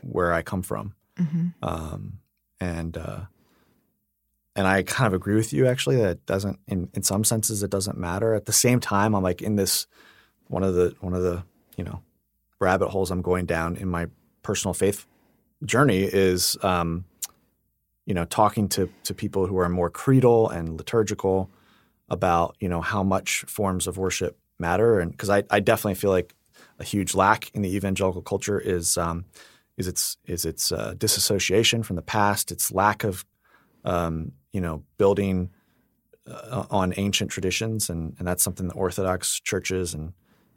where 0.02 0.32
I 0.32 0.42
come 0.42 0.62
from, 0.62 0.94
um, 1.62 2.18
and 2.60 2.96
uh, 2.96 3.20
and 4.54 4.66
I 4.66 4.82
kind 4.82 5.06
of 5.06 5.14
agree 5.14 5.34
with 5.34 5.52
you 5.52 5.66
actually 5.66 5.96
that 5.96 6.10
it 6.10 6.26
doesn't 6.26 6.58
in 6.66 6.88
in 6.94 7.02
some 7.02 7.24
senses 7.24 7.62
it 7.62 7.70
doesn't 7.70 7.98
matter. 7.98 8.34
At 8.34 8.46
the 8.46 8.52
same 8.52 8.80
time, 8.80 9.14
I'm 9.14 9.22
like 9.22 9.42
in 9.42 9.56
this 9.56 9.86
one 10.48 10.62
of 10.62 10.74
the 10.74 10.94
one 11.00 11.14
of 11.14 11.22
the 11.22 11.44
you 11.76 11.84
know 11.84 12.02
rabbit 12.58 12.88
holes 12.88 13.10
I'm 13.10 13.22
going 13.22 13.46
down 13.46 13.76
in 13.76 13.88
my 13.88 14.06
personal 14.42 14.74
faith 14.74 15.06
journey 15.64 16.02
is 16.02 16.56
um, 16.62 17.04
you 18.04 18.14
know 18.14 18.24
talking 18.24 18.68
to 18.70 18.88
to 19.04 19.14
people 19.14 19.46
who 19.46 19.58
are 19.58 19.68
more 19.68 19.90
creedal 19.90 20.48
and 20.48 20.76
liturgical 20.76 21.50
about 22.08 22.56
you 22.60 22.68
know 22.68 22.80
how 22.80 23.02
much 23.02 23.42
forms 23.42 23.86
of 23.86 23.98
worship 23.98 24.38
matter. 24.58 25.00
And 25.00 25.10
because 25.10 25.30
I, 25.30 25.42
I 25.50 25.60
definitely 25.60 25.94
feel 25.94 26.10
like 26.10 26.34
a 26.78 26.84
huge 26.84 27.14
lack 27.14 27.50
in 27.54 27.62
the 27.62 27.74
evangelical 27.74 28.22
culture 28.22 28.58
is 28.58 28.96
um, 28.96 29.24
is 29.76 29.88
its 29.88 30.16
is 30.24 30.44
its 30.44 30.72
uh, 30.72 30.94
disassociation 30.96 31.82
from 31.82 31.96
the 31.96 32.02
past. 32.02 32.50
Its 32.50 32.72
lack 32.72 33.04
of 33.04 33.24
um, 33.84 34.32
you 34.52 34.60
know 34.60 34.82
building 34.98 35.50
uh, 36.28 36.64
on 36.70 36.94
ancient 36.96 37.30
traditions. 37.30 37.90
And, 37.90 38.14
and 38.18 38.26
that's 38.26 38.42
something 38.42 38.68
the 38.68 38.74
Orthodox 38.74 39.40
churches 39.40 39.94
and 39.94 40.12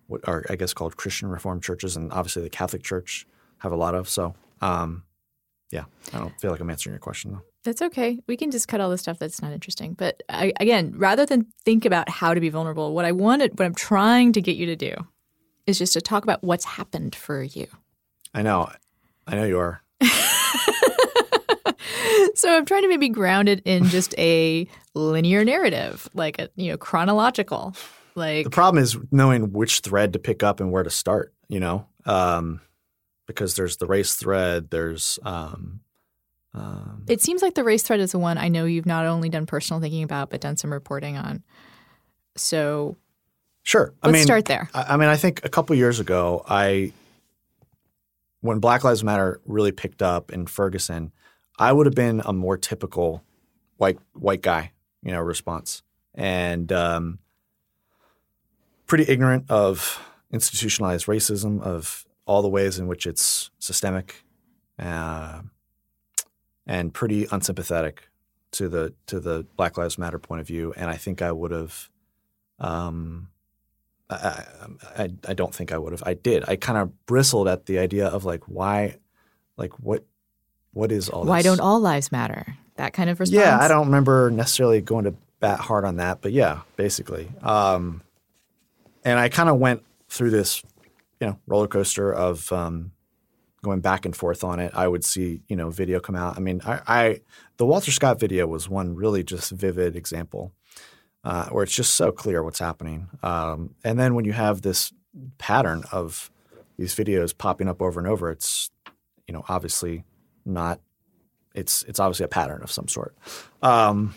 what 0.08 0.28
are 0.28 0.44
I 0.50 0.56
guess 0.56 0.74
called 0.74 0.98
Christian 0.98 1.30
Reformed 1.30 1.64
churches 1.64 1.96
and 1.96 2.12
obviously 2.12 2.42
the 2.42 2.50
Catholic 2.50 2.84
Church 2.84 3.28
have 3.60 3.72
a 3.72 3.78
lot 3.78 3.96
of. 3.96 4.10
So 4.10 4.34
um, 4.62 5.04
yeah, 5.72 5.86
I 6.14 6.20
don't 6.20 6.40
feel 6.40 6.52
like 6.52 6.60
I'm 6.60 6.70
answering 6.70 6.94
your 6.94 7.00
question 7.00 7.32
though. 7.32 7.42
That's 7.64 7.82
okay. 7.82 8.20
We 8.28 8.38
can 8.38 8.52
just 8.52 8.68
cut 8.68 8.82
all 8.82 8.90
the 8.90 8.98
stuff 8.98 9.20
that's 9.20 9.42
not 9.42 9.52
interesting. 9.52 9.94
But 9.94 10.24
I, 10.30 10.54
again, 10.60 10.94
rather 10.96 11.26
than 11.26 11.48
think 11.66 11.86
about 11.86 12.10
how 12.10 12.34
to 12.34 12.40
be 12.40 12.50
vulnerable, 12.50 12.94
what 12.94 13.06
I 13.06 13.12
wanted, 13.12 13.60
what 13.60 13.66
I'm 13.66 13.76
trying 13.76 14.32
to 14.34 14.42
get 14.42 14.56
you 14.56 14.66
to 14.68 14.76
do 14.76 14.94
is 15.68 15.78
just 15.78 15.94
to 15.94 16.02
talk 16.02 16.24
about 16.24 16.44
what's 16.44 16.66
happened 16.66 17.16
for 17.16 17.44
you. 17.44 17.68
I 18.34 18.42
know, 18.42 18.72
I 19.28 19.36
know 19.36 19.44
you 19.44 19.60
are. 19.60 19.84
So 22.40 22.56
I'm 22.56 22.66
trying 22.66 22.84
to 22.84 22.88
maybe 22.88 23.10
ground 23.10 23.50
it 23.50 23.62
in 23.66 23.86
just 23.86 24.18
a 24.18 24.66
linear 24.94 25.44
narrative, 25.44 26.08
like 26.14 26.40
a 26.40 26.50
you 26.56 26.72
know 26.72 26.78
chronological, 26.78 27.76
like 28.16 28.46
The 28.46 28.50
problem 28.50 28.82
is 28.82 28.98
knowing 29.12 29.52
which 29.52 29.82
thread 29.82 30.14
to 30.14 30.20
pick 30.20 30.42
up 30.42 30.62
and 30.62 30.72
where 30.72 30.84
to 30.84 30.90
start. 30.90 31.34
You 31.50 31.60
know, 31.60 31.88
um, 32.06 32.62
because 33.30 33.56
there's 33.56 33.78
the 33.78 33.86
race 33.86 34.16
thread. 34.16 34.72
There's 34.72 35.20
um, 35.22 35.82
um, 36.56 37.04
it 37.08 37.22
seems 37.22 37.44
like 37.44 37.54
the 37.54 37.64
race 37.64 37.84
thread 37.84 38.00
is 38.00 38.12
the 38.12 38.20
one 38.20 38.40
I 38.40 38.48
know 38.48 38.66
you've 38.66 38.88
not 38.88 39.06
only 39.06 39.30
done 39.30 39.46
personal 39.46 39.80
thinking 39.80 40.02
about, 40.02 40.32
but 40.32 40.42
done 40.42 40.58
some 40.58 40.74
reporting 40.74 41.16
on. 41.16 41.44
So 42.36 42.98
Sure. 43.64 43.94
I 44.02 44.08
Let's 44.08 44.16
mean, 44.16 44.24
start 44.24 44.46
there. 44.46 44.68
I, 44.74 44.94
I 44.94 44.98
mean, 44.98 45.10
I 45.10 45.16
think 45.16 45.46
a 45.46 45.50
couple 45.50 45.76
years 45.76 46.00
ago, 46.00 46.44
I 46.50 46.92
when 48.42 48.58
Black 48.58 48.84
Lives 48.84 49.04
Matter 49.04 49.42
really 49.46 49.72
picked 49.72 50.02
up 50.02 50.32
in 50.32 50.48
Ferguson, 50.48 51.12
I 51.60 51.72
would 51.72 51.86
have 51.86 51.94
been 51.94 52.24
a 52.26 52.34
more 52.34 52.58
typical 52.58 53.24
white 53.78 54.00
white 54.14 54.42
guy, 54.42 54.72
you 55.04 55.12
know, 55.12 55.20
response, 55.20 55.84
and 56.16 56.72
um, 56.72 57.20
pretty 58.88 59.06
ignorant 59.08 59.46
of 59.52 60.04
institutionalized 60.32 61.06
racism, 61.06 61.62
of 61.62 62.08
all 62.30 62.44
the 62.44 62.50
ways 62.50 62.78
in 62.78 62.86
which 62.86 63.08
it's 63.08 63.50
systemic, 63.58 64.24
uh, 64.78 65.42
and 66.68 66.94
pretty 66.94 67.28
unsympathetic 67.32 68.04
to 68.52 68.70
the 68.70 68.94
to 69.08 69.20
the 69.20 69.48
Black 69.58 69.78
Lives 69.80 69.98
Matter 69.98 70.20
point 70.20 70.40
of 70.40 70.48
view. 70.48 70.72
And 70.78 70.92
I 70.92 70.96
think 70.96 71.22
I 71.22 71.32
would 71.32 71.52
have. 71.52 71.90
Um, 72.60 73.30
I, 74.12 74.44
I, 74.98 75.10
I 75.28 75.34
don't 75.34 75.54
think 75.54 75.72
I 75.72 75.78
would 75.78 75.92
have. 75.92 76.04
I 76.06 76.14
did. 76.14 76.44
I 76.48 76.56
kind 76.56 76.78
of 76.78 77.06
bristled 77.06 77.48
at 77.48 77.66
the 77.66 77.80
idea 77.80 78.08
of 78.08 78.26
like 78.26 78.44
why, 78.46 78.98
like 79.58 79.74
what, 79.80 80.04
what 80.74 80.92
is 80.92 81.10
all 81.10 81.26
why 81.26 81.38
this? 81.40 81.46
don't 81.46 81.60
all 81.60 81.80
lives 81.80 82.12
matter? 82.12 82.58
That 82.76 82.94
kind 82.94 83.10
of 83.10 83.20
response. 83.20 83.40
Yeah, 83.40 83.60
I 83.60 83.68
don't 83.68 83.86
remember 83.86 84.32
necessarily 84.32 84.82
going 84.82 85.06
to 85.06 85.16
bat 85.40 85.60
hard 85.60 85.86
on 85.86 85.98
that, 85.98 86.22
but 86.22 86.32
yeah, 86.32 86.62
basically. 86.76 87.32
Um, 87.42 88.02
and 89.04 89.20
I 89.20 89.30
kind 89.30 89.48
of 89.50 89.58
went 89.58 89.84
through 90.10 90.32
this, 90.32 90.64
you 91.20 91.28
know, 91.28 91.40
roller 91.48 91.68
coaster 91.68 92.14
of 92.14 92.52
um, 92.52 92.92
going 93.62 93.82
back 93.82 94.06
and 94.06 94.16
forth 94.16 94.44
on 94.44 94.60
it. 94.60 94.72
I 94.74 94.88
would 94.88 95.04
see, 95.04 95.42
you 95.48 95.56
know, 95.56 95.70
video 95.70 96.00
come 96.00 96.16
out. 96.16 96.38
I 96.38 96.40
mean, 96.40 96.62
I, 96.66 96.82
I 96.88 97.22
the 97.58 97.66
Walter 97.66 97.92
Scott 97.92 98.20
video 98.20 98.48
was 98.48 98.70
one 98.70 98.96
really 98.96 99.24
just 99.24 99.52
vivid 99.52 99.96
example 99.96 100.54
uh, 101.24 101.48
where 101.50 101.64
it's 101.64 101.76
just 101.76 101.96
so 101.96 102.12
clear 102.12 102.44
what's 102.44 102.60
happening. 102.60 103.10
Um, 103.24 103.76
and 103.84 104.00
then 104.00 104.16
when 104.16 104.26
you 104.26 104.34
have 104.34 104.62
this 104.62 104.94
pattern 105.38 105.84
of 105.92 106.32
these 106.78 106.96
videos 106.96 107.38
popping 107.38 107.68
up 107.68 107.82
over 107.82 108.00
and 108.00 108.08
over, 108.08 108.32
it's 108.32 108.72
you 109.28 109.34
know 109.34 109.44
obviously 109.50 110.04
not. 110.46 110.80
It's 111.54 111.84
it's 111.84 112.00
obviously 112.00 112.26
a 112.26 112.30
pattern 112.30 112.62
of 112.64 112.72
some 112.72 112.88
sort. 112.88 113.16
Um, 113.62 114.14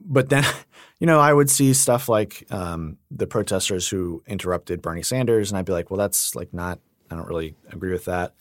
but 0.00 0.28
then, 0.28 0.44
you 0.98 1.06
know, 1.06 1.20
I 1.20 1.32
would 1.32 1.48
see 1.48 1.72
stuff 1.74 2.08
like 2.08 2.44
um, 2.50 2.98
the 3.10 3.26
protesters 3.26 3.88
who 3.88 4.22
interrupted 4.26 4.82
Bernie 4.82 5.02
Sanders, 5.02 5.50
and 5.50 5.58
I'd 5.58 5.64
be 5.64 5.72
like, 5.72 5.90
well, 5.90 5.98
that's 5.98 6.34
like 6.34 6.52
not. 6.52 6.80
I 7.10 7.14
don't 7.14 7.26
really 7.26 7.54
agree 7.70 7.92
with 7.92 8.06
that. 8.06 8.34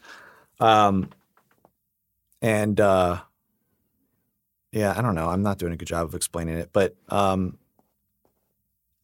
Um, 0.60 1.10
and 2.42 2.80
uh, 2.80 3.20
yeah, 4.72 4.94
I 4.98 5.02
don't 5.02 5.16
know. 5.16 5.30
I'm 5.30 5.44
not 5.44 5.58
doing 5.58 5.74
a 5.74 5.78
good 5.78 5.88
job 5.88 6.06
of 6.06 6.16
explaining 6.16 6.58
it, 6.58 6.70
but 6.74 6.96
um, 7.10 7.58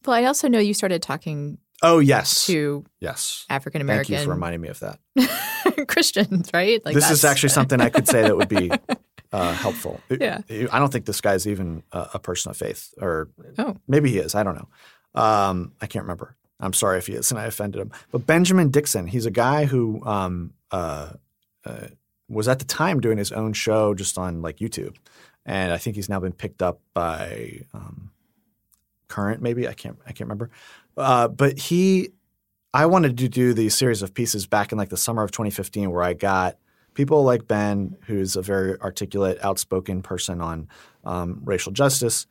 Well, 0.06 0.16
I 0.16 0.26
also 0.26 0.48
know 0.48 0.60
you 0.60 0.74
started 0.74 1.02
talking 1.02 1.60
oh 1.82 2.00
yes, 2.00 2.48
to 2.48 2.84
yes. 3.00 3.46
African 3.50 3.82
American. 3.82 4.16
Thank 4.16 4.22
you 4.22 4.26
for 4.26 4.32
reminding 4.32 4.62
me 4.62 4.70
of 4.70 4.80
that. 4.80 5.00
Christians, 5.88 6.50
right? 6.54 6.84
Like 6.84 6.96
this 6.96 7.10
is 7.10 7.24
actually 7.24 7.50
something 7.50 7.80
I 7.80 7.90
could 7.90 8.08
say 8.08 8.24
that 8.24 8.36
would 8.36 8.50
be 8.50 8.72
uh, 9.34 9.54
helpful. 9.54 10.00
Yeah. 10.10 10.40
I 10.72 10.80
don't 10.80 10.92
think 10.94 11.06
this 11.06 11.20
guy's 11.20 11.46
even 11.48 11.84
a, 11.92 12.12
a 12.16 12.20
person 12.20 12.50
of 12.52 12.58
faith, 12.58 12.94
or 13.02 13.28
Oh. 13.58 13.76
maybe 13.88 14.10
he 14.10 14.20
is. 14.20 14.36
I 14.36 14.44
don't 14.44 14.56
know. 14.56 14.70
Um, 15.22 15.74
I 15.82 15.88
can't 15.88 16.04
remember. 16.04 16.36
I'm 16.60 16.72
sorry 16.74 16.98
if 17.00 17.08
he 17.08 17.14
is, 17.14 17.30
and 17.32 17.40
I 17.40 17.46
offended 17.46 17.82
him. 17.82 17.92
But 18.12 18.26
Benjamin 18.26 18.70
Dixon, 18.70 19.08
he's 19.08 19.26
a 19.26 19.32
guy 19.32 19.66
who 19.66 20.02
um, 20.06 20.54
uh, 20.72 21.10
uh, 21.66 21.88
was 22.30 22.48
at 22.48 22.60
the 22.60 22.66
time 22.66 23.02
doing 23.02 23.18
his 23.18 23.32
own 23.34 23.52
show 23.54 23.94
just 23.94 24.18
on 24.18 24.42
like 24.42 24.58
YouTube, 24.58 24.96
and 25.46 25.74
I 25.74 25.78
think 25.78 25.98
he's 25.98 26.08
now 26.10 26.20
been 26.22 26.32
picked 26.32 26.62
up 26.62 26.80
by 26.94 27.62
um, 27.74 28.12
Current, 29.10 29.42
maybe 29.42 29.68
I 29.68 29.74
can't 29.74 29.98
I 30.06 30.14
can't 30.14 30.22
remember, 30.22 30.50
uh, 30.98 31.28
but 31.28 31.58
he. 31.60 32.10
I 32.76 32.88
wanted 32.88 33.18
to 33.20 33.30
do 33.30 33.54
the 33.54 33.70
series 33.70 34.02
of 34.02 34.16
pieces 34.16 34.48
back 34.48 34.72
in 34.72 34.80
like 34.80 34.90
the 34.90 34.98
summer 34.98 35.22
of 35.22 35.30
2015, 35.30 35.92
where 35.92 36.02
I 36.02 36.14
got 36.14 36.58
people 36.94 37.24
like 37.24 37.48
Ben, 37.48 37.98
who's 38.08 38.36
a 38.36 38.42
very 38.42 38.80
articulate, 38.80 39.40
outspoken 39.44 40.02
person 40.02 40.42
on 40.42 40.68
um, 41.04 41.42
racial 41.44 41.72
justice. 41.72 42.28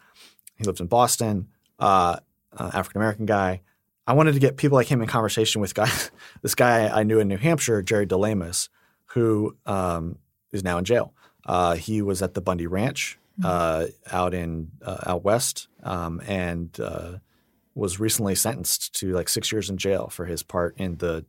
He 0.56 0.64
lives 0.64 0.80
in 0.80 0.86
Boston, 0.86 1.48
uh, 1.78 2.16
uh, 2.56 2.70
African 2.72 3.00
American 3.00 3.26
guy. 3.26 3.62
I 4.06 4.14
wanted 4.14 4.34
to 4.34 4.40
get 4.40 4.56
people 4.56 4.76
like 4.76 4.88
him 4.88 5.00
in 5.00 5.08
conversation 5.08 5.60
with 5.60 5.74
guy, 5.74 5.90
this 6.42 6.54
guy 6.54 6.88
I 6.88 7.02
knew 7.02 7.20
in 7.20 7.28
New 7.28 7.36
Hampshire, 7.36 7.82
Jerry 7.82 8.06
DeLemus, 8.06 8.68
who 9.06 9.56
um, 9.66 10.18
is 10.52 10.64
now 10.64 10.78
in 10.78 10.84
jail. 10.84 11.14
Uh, 11.46 11.74
he 11.74 12.02
was 12.02 12.22
at 12.22 12.34
the 12.34 12.40
Bundy 12.40 12.66
Ranch 12.66 13.18
uh, 13.44 13.86
out 14.10 14.34
in 14.34 14.70
uh, 14.84 14.98
out 15.06 15.24
west, 15.24 15.68
um, 15.82 16.20
and 16.26 16.78
uh, 16.80 17.18
was 17.74 17.98
recently 17.98 18.34
sentenced 18.34 18.94
to 18.94 19.12
like 19.12 19.28
six 19.28 19.50
years 19.50 19.70
in 19.70 19.76
jail 19.76 20.08
for 20.08 20.26
his 20.26 20.42
part 20.42 20.76
in 20.78 20.96
the 20.96 21.24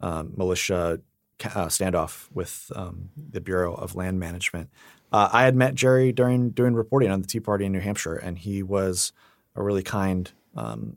um, 0.00 0.32
militia 0.36 1.00
uh, 1.44 1.66
standoff 1.66 2.28
with 2.32 2.70
um, 2.74 3.10
the 3.16 3.40
Bureau 3.40 3.74
of 3.74 3.94
Land 3.94 4.18
Management. 4.18 4.70
Uh, 5.12 5.28
I 5.32 5.44
had 5.44 5.54
met 5.54 5.74
Jerry 5.74 6.12
during 6.12 6.50
doing 6.50 6.74
reporting 6.74 7.10
on 7.10 7.20
the 7.20 7.26
Tea 7.26 7.40
Party 7.40 7.66
in 7.66 7.72
New 7.72 7.80
Hampshire, 7.80 8.16
and 8.16 8.38
he 8.38 8.62
was 8.62 9.12
a 9.54 9.62
really 9.62 9.82
kind, 9.82 10.30
um, 10.56 10.96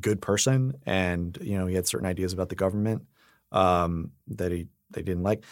good 0.00 0.20
person, 0.20 0.74
and 0.86 1.36
you 1.40 1.58
know 1.58 1.66
he 1.66 1.74
had 1.74 1.86
certain 1.86 2.06
ideas 2.06 2.32
about 2.32 2.48
the 2.48 2.54
government 2.54 3.06
um, 3.50 4.12
that 4.28 4.52
he 4.52 4.68
they 4.90 5.02
didn't 5.02 5.22
like. 5.22 5.42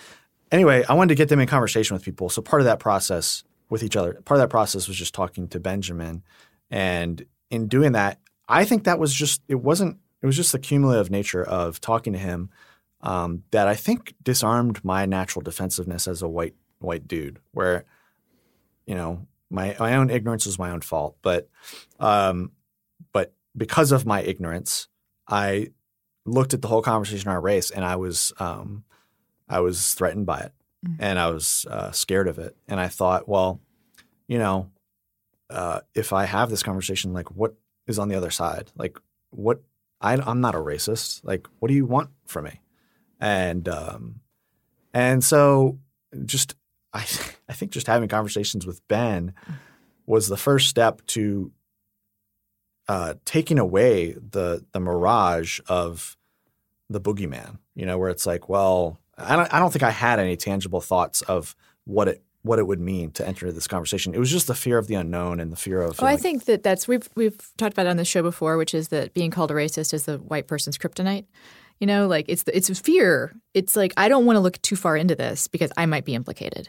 Anyway, 0.52 0.84
I 0.88 0.94
wanted 0.94 1.08
to 1.08 1.14
get 1.16 1.28
them 1.28 1.40
in 1.40 1.48
conversation 1.48 1.94
with 1.94 2.04
people. 2.04 2.28
So 2.28 2.40
part 2.40 2.60
of 2.60 2.66
that 2.66 2.78
process 2.78 3.42
with 3.68 3.82
each 3.82 3.96
other, 3.96 4.14
part 4.24 4.38
of 4.38 4.42
that 4.42 4.50
process 4.50 4.86
was 4.86 4.96
just 4.96 5.14
talking 5.14 5.48
to 5.48 5.58
Benjamin, 5.58 6.22
and 6.70 7.26
in 7.50 7.66
doing 7.66 7.92
that, 7.92 8.20
I 8.48 8.64
think 8.64 8.84
that 8.84 8.98
was 8.98 9.12
just 9.12 9.42
it 9.48 9.56
wasn't 9.56 9.98
it 10.22 10.26
was 10.26 10.36
just 10.36 10.52
the 10.52 10.58
cumulative 10.58 11.10
nature 11.10 11.42
of 11.42 11.80
talking 11.80 12.12
to 12.12 12.18
him 12.18 12.50
um, 13.00 13.44
that 13.50 13.68
I 13.68 13.74
think 13.74 14.14
disarmed 14.22 14.84
my 14.84 15.06
natural 15.06 15.42
defensiveness 15.42 16.08
as 16.08 16.22
a 16.22 16.28
white 16.28 16.54
white 16.78 17.06
dude, 17.06 17.38
where 17.52 17.84
you 18.86 18.94
know 18.94 19.26
my 19.50 19.76
my 19.78 19.94
own 19.94 20.10
ignorance 20.10 20.46
was 20.46 20.58
my 20.58 20.70
own 20.70 20.80
fault, 20.80 21.16
but 21.22 21.48
um, 22.00 22.52
but 23.12 23.34
because 23.56 23.92
of 23.92 24.06
my 24.06 24.22
ignorance, 24.22 24.88
I 25.28 25.68
looked 26.24 26.54
at 26.54 26.62
the 26.62 26.68
whole 26.68 26.82
conversation 26.82 27.30
on 27.30 27.42
race, 27.42 27.70
and 27.70 27.84
I 27.84 27.96
was 27.96 28.32
um, 28.38 28.84
I 29.48 29.60
was 29.60 29.94
threatened 29.94 30.26
by 30.26 30.40
it, 30.40 30.52
and 30.98 31.18
I 31.18 31.30
was 31.30 31.66
uh, 31.70 31.92
scared 31.92 32.28
of 32.28 32.38
it, 32.38 32.56
and 32.68 32.80
I 32.80 32.88
thought, 32.88 33.28
well, 33.28 33.60
you 34.26 34.38
know, 34.38 34.70
uh, 35.50 35.80
if 35.94 36.12
I 36.12 36.24
have 36.24 36.50
this 36.50 36.62
conversation, 36.62 37.12
like 37.12 37.30
what 37.30 37.54
is 37.86 37.98
on 37.98 38.08
the 38.08 38.16
other 38.16 38.30
side? 38.30 38.72
Like 38.76 38.98
what? 39.30 39.60
I, 39.98 40.12
I'm 40.14 40.42
not 40.42 40.54
a 40.54 40.58
racist. 40.58 41.22
Like, 41.24 41.48
what 41.58 41.68
do 41.68 41.74
you 41.74 41.86
want 41.86 42.10
from 42.26 42.44
me? 42.44 42.60
And 43.20 43.68
um, 43.68 44.20
and 44.92 45.22
so 45.24 45.78
just 46.24 46.54
I 46.92 47.00
I 47.48 47.52
think 47.52 47.72
just 47.72 47.86
having 47.86 48.08
conversations 48.08 48.66
with 48.66 48.86
Ben 48.88 49.34
was 50.06 50.28
the 50.28 50.36
first 50.36 50.68
step 50.68 51.04
to 51.06 51.50
uh, 52.88 53.14
taking 53.24 53.58
away 53.58 54.12
the 54.12 54.64
the 54.72 54.80
mirage 54.80 55.60
of 55.68 56.16
the 56.88 57.00
boogeyman. 57.00 57.58
You 57.74 57.86
know, 57.86 57.98
where 57.98 58.10
it's 58.10 58.26
like, 58.26 58.48
well, 58.48 58.98
I 59.18 59.36
don't 59.36 59.52
I 59.52 59.58
don't 59.58 59.72
think 59.72 59.82
I 59.82 59.90
had 59.90 60.18
any 60.18 60.36
tangible 60.36 60.80
thoughts 60.80 61.22
of 61.22 61.54
what 61.84 62.08
it 62.08 62.22
what 62.42 62.58
it 62.60 62.66
would 62.66 62.80
mean 62.80 63.10
to 63.10 63.26
enter 63.26 63.46
into 63.46 63.54
this 63.54 63.66
conversation. 63.66 64.14
It 64.14 64.18
was 64.18 64.30
just 64.30 64.46
the 64.46 64.54
fear 64.54 64.78
of 64.78 64.86
the 64.86 64.94
unknown 64.94 65.40
and 65.40 65.50
the 65.50 65.56
fear 65.56 65.82
of. 65.82 66.00
Oh, 66.00 66.06
I 66.06 66.16
think 66.16 66.44
that 66.44 66.62
that's 66.62 66.86
we've 66.86 67.08
we've 67.14 67.36
talked 67.56 67.72
about 67.72 67.86
it 67.86 67.90
on 67.90 67.96
the 67.96 68.04
show 68.04 68.22
before, 68.22 68.56
which 68.56 68.72
is 68.72 68.88
that 68.88 69.12
being 69.14 69.30
called 69.30 69.50
a 69.50 69.54
racist 69.54 69.92
is 69.92 70.04
the 70.04 70.18
white 70.18 70.46
person's 70.46 70.78
kryptonite. 70.78 71.26
You 71.80 71.86
know, 71.86 72.06
like 72.06 72.26
it's 72.28 72.44
the, 72.44 72.56
it's 72.56 72.78
fear. 72.80 73.34
It's 73.54 73.76
like 73.76 73.92
I 73.96 74.08
don't 74.08 74.24
want 74.24 74.36
to 74.36 74.40
look 74.40 74.60
too 74.62 74.76
far 74.76 74.96
into 74.96 75.14
this 75.14 75.48
because 75.48 75.70
I 75.76 75.86
might 75.86 76.04
be 76.04 76.14
implicated. 76.14 76.68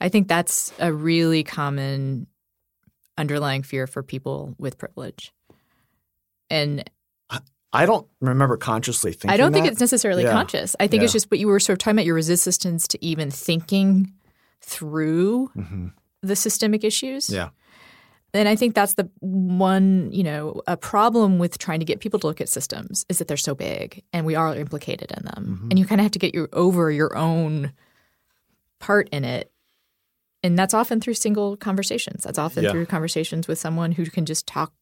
I 0.00 0.08
think 0.08 0.28
that's 0.28 0.72
a 0.78 0.92
really 0.92 1.42
common 1.42 2.26
underlying 3.16 3.62
fear 3.62 3.86
for 3.86 4.02
people 4.02 4.54
with 4.58 4.78
privilege. 4.78 5.32
And 6.50 6.88
I 7.74 7.86
don't 7.86 8.06
remember 8.20 8.56
consciously 8.56 9.10
thinking. 9.12 9.30
I 9.30 9.36
don't 9.36 9.52
think 9.52 9.66
that. 9.66 9.72
it's 9.72 9.80
necessarily 9.80 10.22
Yeah. 10.22 10.30
conscious. 10.30 10.76
I 10.78 10.86
think 10.86 11.02
it's 11.02 11.12
just 11.12 11.28
what 11.28 11.40
you 11.40 11.48
were 11.48 11.58
sort 11.58 11.74
of 11.74 11.78
talking 11.78 11.96
about 11.96 12.06
your 12.06 12.14
resistance 12.14 12.86
to 12.88 13.04
even 13.04 13.32
thinking 13.32 14.12
through 14.60 15.50
mm-hmm. 15.56 15.88
the 16.22 16.36
systemic 16.36 16.84
issues. 16.84 17.28
Yeah. 17.28 17.48
And 18.34 18.48
I 18.48 18.56
think 18.56 18.74
that's 18.74 18.94
the 18.94 19.08
one, 19.20 20.10
you 20.12 20.24
know, 20.24 20.60
a 20.66 20.76
problem 20.76 21.38
with 21.38 21.56
trying 21.58 21.78
to 21.78 21.84
get 21.86 22.00
people 22.00 22.18
to 22.20 22.26
look 22.26 22.40
at 22.40 22.48
systems 22.48 23.06
is 23.08 23.18
that 23.18 23.28
they're 23.28 23.36
so 23.36 23.54
big 23.54 24.02
and 24.12 24.26
we 24.26 24.34
are 24.34 24.54
implicated 24.56 25.12
in 25.16 25.24
them. 25.24 25.68
And 25.70 25.78
you 25.78 25.86
kind 25.86 26.00
of 26.00 26.04
have 26.04 26.12
to 26.12 26.18
get 26.18 26.34
your 26.34 26.48
over 26.52 26.90
your 26.90 27.16
own 27.16 27.72
part 28.80 29.08
in 29.10 29.24
it. 29.24 29.50
And 30.42 30.58
that's 30.58 30.74
often 30.74 31.00
through 31.00 31.14
single 31.14 31.56
conversations. 31.56 32.24
That's 32.24 32.38
often 32.38 32.64
Yeah. 32.64 32.72
through 32.72 32.86
conversations 32.86 33.46
with 33.48 33.58
someone 33.58 33.92
who 33.92 34.04
can 34.06 34.26
just 34.26 34.46
talk, 34.46 34.72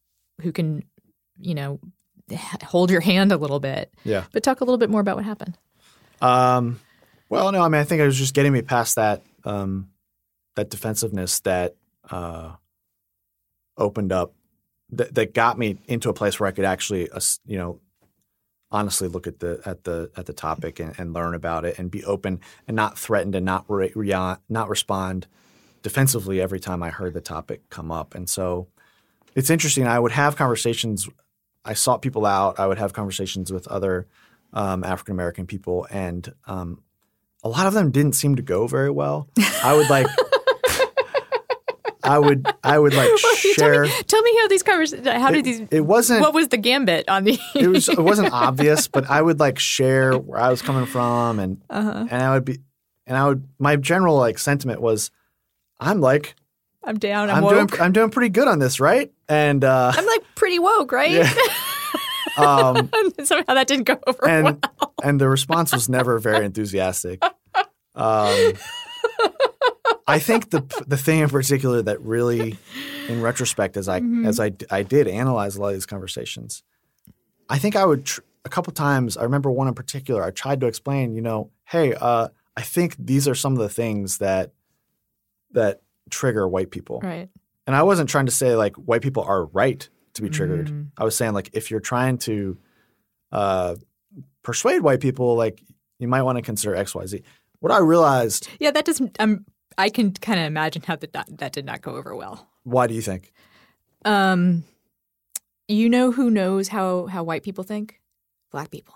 who 0.41 0.51
can, 0.51 0.83
you 1.39 1.53
know, 1.53 1.79
hold 2.63 2.89
your 2.89 3.01
hand 3.01 3.31
a 3.31 3.37
little 3.37 3.59
bit, 3.59 3.93
Yeah. 4.03 4.23
but 4.33 4.41
talk 4.43 4.61
a 4.61 4.63
little 4.63 4.77
bit 4.79 4.89
more 4.89 4.99
about 5.01 5.15
what 5.15 5.25
happened. 5.25 5.57
Um, 6.21 6.79
well, 7.29 7.51
no, 7.51 7.61
I 7.61 7.67
mean, 7.69 7.79
I 7.81 7.83
think 7.83 8.01
it 8.01 8.05
was 8.05 8.17
just 8.17 8.33
getting 8.33 8.51
me 8.51 8.61
past 8.61 8.95
that 8.95 9.21
um, 9.45 9.89
that 10.55 10.69
defensiveness 10.69 11.39
that 11.41 11.75
uh, 12.09 12.53
opened 13.77 14.11
up 14.11 14.33
that, 14.91 15.15
that 15.15 15.33
got 15.33 15.57
me 15.57 15.77
into 15.87 16.09
a 16.09 16.13
place 16.13 16.39
where 16.39 16.47
I 16.47 16.51
could 16.51 16.65
actually, 16.65 17.09
uh, 17.09 17.19
you 17.45 17.57
know, 17.57 17.79
honestly 18.71 19.07
look 19.07 19.27
at 19.27 19.39
the 19.39 19.61
at 19.65 19.83
the 19.83 20.09
at 20.17 20.25
the 20.25 20.33
topic 20.33 20.79
and, 20.79 20.95
and 20.97 21.13
learn 21.13 21.35
about 21.35 21.63
it 21.63 21.77
and 21.77 21.91
be 21.91 22.03
open 22.05 22.39
and 22.67 22.75
not 22.75 22.97
threatened 22.97 23.35
and 23.35 23.45
not 23.45 23.65
re- 23.67 23.91
rea- 23.95 24.37
not 24.49 24.67
respond 24.67 25.27
defensively 25.83 26.41
every 26.41 26.59
time 26.59 26.81
I 26.81 26.89
heard 26.89 27.13
the 27.13 27.21
topic 27.21 27.69
come 27.69 27.91
up. 27.91 28.15
And 28.15 28.27
so 28.27 28.67
it's 29.35 29.49
interesting. 29.49 29.85
I 29.85 29.99
would 29.99 30.11
have 30.11 30.35
conversations. 30.35 31.07
I 31.63 31.73
sought 31.73 32.01
people 32.01 32.25
out. 32.25 32.59
I 32.59 32.67
would 32.67 32.77
have 32.77 32.93
conversations 32.93 33.51
with 33.51 33.67
other 33.67 34.07
um, 34.53 34.83
African 34.83 35.13
American 35.13 35.45
people, 35.45 35.87
and 35.89 36.33
um, 36.45 36.81
a 37.43 37.49
lot 37.49 37.67
of 37.67 37.73
them 37.73 37.91
didn't 37.91 38.13
seem 38.13 38.35
to 38.35 38.41
go 38.41 38.67
very 38.67 38.89
well. 38.89 39.27
I 39.63 39.75
would 39.75 39.89
like, 39.89 40.07
I 42.05 42.19
would, 42.19 42.51
I 42.63 42.77
would 42.77 42.93
like 42.93 43.09
share. 43.37 43.85
Tell 43.85 43.95
me, 43.97 44.03
tell 44.07 44.21
me 44.21 44.37
how 44.39 44.47
these 44.47 44.63
conversations, 44.63 45.07
how 45.07 45.31
did 45.31 45.45
these, 45.45 45.61
It 45.71 45.81
wasn't. 45.81 46.21
what 46.21 46.33
was 46.33 46.49
the 46.49 46.57
gambit 46.57 47.07
on 47.09 47.23
the, 47.23 47.39
it 47.55 47.67
was. 47.67 47.87
It 47.89 47.97
wasn't 47.99 48.31
obvious, 48.33 48.87
but 48.87 49.09
I 49.09 49.21
would 49.21 49.39
like 49.39 49.57
share 49.59 50.17
where 50.17 50.39
I 50.39 50.49
was 50.49 50.61
coming 50.61 50.85
from, 50.85 51.39
and 51.39 51.61
Uh-huh. 51.69 52.07
and 52.11 52.21
I 52.21 52.33
would 52.33 52.45
be, 52.45 52.59
and 53.07 53.17
I 53.17 53.27
would. 53.27 53.47
My 53.59 53.75
general 53.77 54.17
like 54.17 54.37
sentiment 54.39 54.81
was, 54.81 55.11
I'm 55.79 56.01
like, 56.01 56.35
I'm 56.83 56.99
down, 56.99 57.29
I'm, 57.29 57.37
I'm, 57.37 57.43
woke. 57.43 57.71
doing, 57.71 57.81
I'm 57.81 57.91
doing 57.93 58.09
pretty 58.09 58.29
good 58.29 58.47
on 58.47 58.59
this, 58.59 58.79
right? 58.81 59.11
And 59.29 59.63
uh, 59.63 59.93
I'm 59.97 60.05
like 60.05 60.23
pretty 60.35 60.59
woke, 60.59 60.91
right? 60.91 61.25
um, 62.37 62.89
Somehow 63.23 63.53
that 63.53 63.67
didn't 63.67 63.85
go 63.85 63.97
over 64.07 64.27
and 64.27 64.43
well. 64.81 64.93
and 65.03 65.21
the 65.21 65.29
response 65.29 65.71
was 65.71 65.87
never 65.87 66.19
very 66.19 66.45
enthusiastic. 66.45 67.23
Um, 67.95 68.53
I 70.07 70.19
think 70.19 70.49
the 70.49 70.61
the 70.87 70.97
thing 70.97 71.19
in 71.19 71.29
particular 71.29 71.81
that 71.81 72.01
really, 72.01 72.57
in 73.07 73.21
retrospect, 73.21 73.77
as 73.77 73.87
I 73.87 73.99
Mm-hmm. 74.01 74.25
as 74.25 74.39
I 74.39 74.51
I 74.69 74.83
did 74.83 75.07
analyze 75.07 75.55
a 75.55 75.61
lot 75.61 75.69
of 75.69 75.73
these 75.75 75.85
conversations, 75.85 76.63
I 77.49 77.57
think 77.57 77.75
I 77.75 77.85
would 77.85 78.05
tr- 78.05 78.21
a 78.45 78.49
couple 78.49 78.73
times. 78.73 79.15
I 79.17 79.23
remember 79.23 79.49
one 79.51 79.67
in 79.67 79.73
particular. 79.73 80.23
I 80.23 80.31
tried 80.31 80.59
to 80.61 80.67
explain, 80.67 81.15
you 81.15 81.21
know, 81.21 81.51
hey, 81.65 81.93
uh, 81.93 82.27
I 82.57 82.61
think 82.61 82.95
these 82.99 83.27
are 83.27 83.35
some 83.35 83.53
of 83.53 83.59
the 83.59 83.69
things 83.69 84.17
that 84.17 84.51
that 85.51 85.81
trigger 86.09 86.47
white 86.47 86.71
people. 86.71 86.99
Right. 87.01 87.29
And 87.65 87.75
I 87.75 87.83
wasn't 87.83 88.09
trying 88.09 88.25
to 88.25 88.31
say 88.31 88.55
like 88.55 88.75
white 88.75 89.01
people 89.01 89.23
are 89.23 89.45
right 89.45 89.87
to 90.15 90.21
be 90.21 90.29
triggered. 90.29 90.67
Mm. 90.67 90.87
I 90.97 91.05
was 91.05 91.15
saying 91.15 91.33
like 91.33 91.49
if 91.53 91.71
you're 91.71 91.79
trying 91.79 92.17
to 92.19 92.57
uh, 93.31 93.75
persuade 94.43 94.81
white 94.81 94.99
people, 94.99 95.35
like 95.35 95.63
you 95.97 96.07
might 96.09 96.23
want 96.23 96.37
to 96.37 96.41
consider 96.41 96.75
X, 96.75 96.93
Y, 96.93 97.05
Z. 97.05 97.23
What 97.61 97.71
I 97.71 97.79
realized, 97.79 98.49
Yeah, 98.59 98.71
that 98.71 98.83
doesn't, 98.83 99.15
um, 99.19 99.45
I 99.77 99.89
can 99.89 100.11
kind 100.13 100.39
of 100.39 100.45
imagine 100.45 100.83
how 100.85 100.95
that, 100.97 101.13
that 101.37 101.51
did 101.53 101.65
not 101.65 101.81
go 101.81 101.95
over 101.95 102.15
well. 102.15 102.47
why 102.63 102.87
do 102.87 102.93
you 102.93 103.01
think? 103.01 103.33
Um, 104.05 104.63
you 105.67 105.89
know 105.89 106.11
who 106.11 106.29
knows 106.29 106.67
how, 106.69 107.07
how 107.07 107.23
white 107.23 107.43
people 107.43 107.63
think? 107.63 107.99
Black 108.51 108.69
people. 108.71 108.95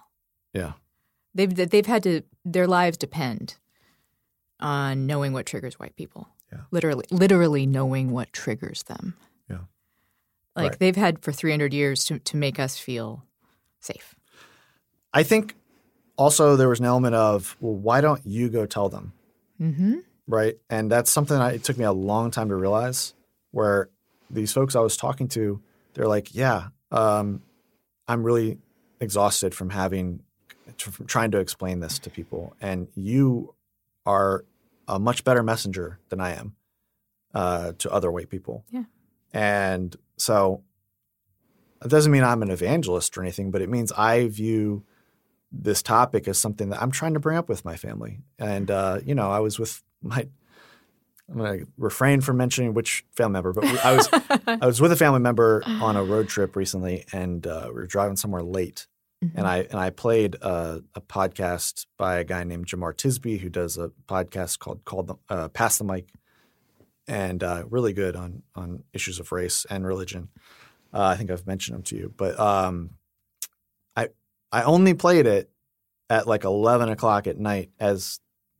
Yeah. 0.53 0.73
They've 1.33 1.53
they've 1.53 1.85
had 1.85 2.03
to 2.03 2.21
their 2.45 2.67
lives 2.67 2.97
depend 2.97 3.57
on 4.59 5.05
knowing 5.05 5.33
what 5.33 5.45
triggers 5.45 5.79
white 5.79 5.95
people. 5.95 6.27
Yeah. 6.51 6.61
Literally 6.71 7.05
literally 7.11 7.65
knowing 7.65 8.11
what 8.11 8.33
triggers 8.33 8.83
them. 8.83 9.15
Yeah. 9.49 9.59
Like 10.55 10.71
Right. 10.71 10.79
they've 10.79 10.95
had 10.95 11.19
for 11.23 11.31
300 11.31 11.73
years 11.73 12.05
to 12.05 12.19
to 12.19 12.37
make 12.37 12.59
us 12.59 12.77
feel 12.79 13.23
safe. 13.79 14.15
I 15.13 15.23
think 15.23 15.55
also 16.17 16.55
there 16.55 16.69
was 16.69 16.79
an 16.79 16.85
element 16.85 17.13
of, 17.15 17.55
well, 17.59 17.75
why 17.75 18.01
don't 18.01 18.25
you 18.25 18.49
go 18.49 18.65
tell 18.65 18.89
them? 18.89 19.13
Mm-hmm. 19.61 19.97
Right? 20.27 20.57
And 20.69 20.91
that's 20.91 21.11
something 21.11 21.37
I, 21.37 21.53
it 21.53 21.63
took 21.63 21.77
me 21.77 21.85
a 21.85 21.91
long 21.91 22.31
time 22.31 22.49
to 22.49 22.55
realize. 22.55 23.13
Where 23.51 23.89
these 24.29 24.51
folks 24.51 24.75
I 24.75 24.81
was 24.81 24.97
talking 24.97 25.27
to, 25.29 25.61
they're 25.93 26.07
like, 26.07 26.35
"Yeah, 26.35 26.67
um, 26.91 27.41
I'm 28.07 28.23
really 28.23 28.59
exhausted 28.99 29.55
from 29.55 29.69
having 29.69 30.21
from 30.77 31.05
trying 31.07 31.31
to 31.31 31.39
explain 31.39 31.79
this 31.79 31.97
to 31.99 32.09
people, 32.09 32.55
and 32.61 32.87
you 32.93 33.55
are 34.05 34.45
a 34.87 34.99
much 34.99 35.23
better 35.23 35.43
messenger 35.43 35.99
than 36.09 36.19
I 36.19 36.33
am 36.33 36.55
uh, 37.33 37.71
to 37.79 37.91
other 37.91 38.11
white 38.11 38.29
people." 38.29 38.65
Yeah. 38.69 38.83
and 39.33 39.95
so 40.17 40.63
it 41.83 41.89
doesn't 41.89 42.11
mean 42.11 42.23
I'm 42.23 42.41
an 42.41 42.49
evangelist 42.49 43.17
or 43.17 43.21
anything, 43.21 43.51
but 43.51 43.61
it 43.61 43.69
means 43.69 43.91
I 43.93 44.27
view 44.27 44.83
this 45.51 45.81
topic 45.81 46.27
as 46.27 46.37
something 46.37 46.69
that 46.69 46.81
I'm 46.81 46.91
trying 46.91 47.13
to 47.13 47.19
bring 47.19 47.37
up 47.37 47.47
with 47.47 47.63
my 47.63 47.75
family. 47.77 48.19
And 48.37 48.69
uh, 48.69 48.99
you 49.05 49.15
know, 49.15 49.31
I 49.31 49.39
was 49.39 49.59
with 49.59 49.83
my 50.07 50.27
I'm 51.29 51.37
going 51.37 51.59
to 51.59 51.67
refrain 51.77 52.21
from 52.21 52.37
mentioning 52.37 52.73
which 52.73 53.03
family 53.15 53.33
member, 53.33 53.51
but 53.51 53.65
I 53.83 53.95
was 53.95 54.09
I 54.47 54.65
was 54.65 54.79
with 54.79 54.93
a 54.93 54.95
family 54.95 55.19
member 55.19 55.61
on 55.65 55.97
a 55.97 56.03
road 56.03 56.29
trip 56.29 56.55
recently, 56.55 57.03
and 57.11 57.45
uh, 57.45 57.65
we 57.67 57.73
were 57.73 57.85
driving 57.85 58.15
somewhere 58.15 58.43
late, 58.43 58.87
Mm-hmm. 59.25 59.35
and 59.39 59.47
I 59.47 59.57
and 59.61 59.79
I 59.79 59.89
played 59.89 60.35
a, 60.43 60.83
a 60.93 61.01
podcast 61.01 61.87
by 61.97 62.17
a 62.17 62.23
guy 62.23 62.43
named 62.43 62.67
Jemar 62.67 62.93
Tisby 62.93 63.39
who 63.39 63.49
does 63.49 63.75
a 63.75 63.89
podcast 64.07 64.59
called 64.59 64.85
called 64.85 65.07
the, 65.07 65.15
uh, 65.27 65.47
Pass 65.47 65.79
the 65.79 65.85
Mic, 65.85 66.09
and 67.07 67.43
uh, 67.43 67.63
really 67.67 67.93
good 67.93 68.15
on 68.15 68.43
on 68.53 68.83
issues 68.93 69.19
of 69.19 69.31
race 69.31 69.65
and 69.71 69.87
religion. 69.87 70.29
Uh, 70.93 71.01
I 71.01 71.15
think 71.15 71.31
I've 71.31 71.47
mentioned 71.47 71.77
him 71.77 71.81
to 71.85 71.95
you, 71.95 72.13
but 72.15 72.39
um, 72.39 72.91
I 73.95 74.09
I 74.51 74.61
only 74.61 74.93
played 74.93 75.25
it 75.25 75.49
at 76.11 76.27
like 76.27 76.43
eleven 76.43 76.89
o'clock 76.89 77.25
at 77.25 77.39
night 77.39 77.71
as 77.79 78.19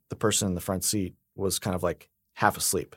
the 0.10 0.16
person 0.16 0.48
in 0.48 0.56
the 0.56 0.62
front 0.62 0.84
seat 0.84 1.14
was 1.38 1.60
kind 1.60 1.76
of 1.76 1.84
like 1.84 2.10
half 2.34 2.58
asleep 2.58 2.96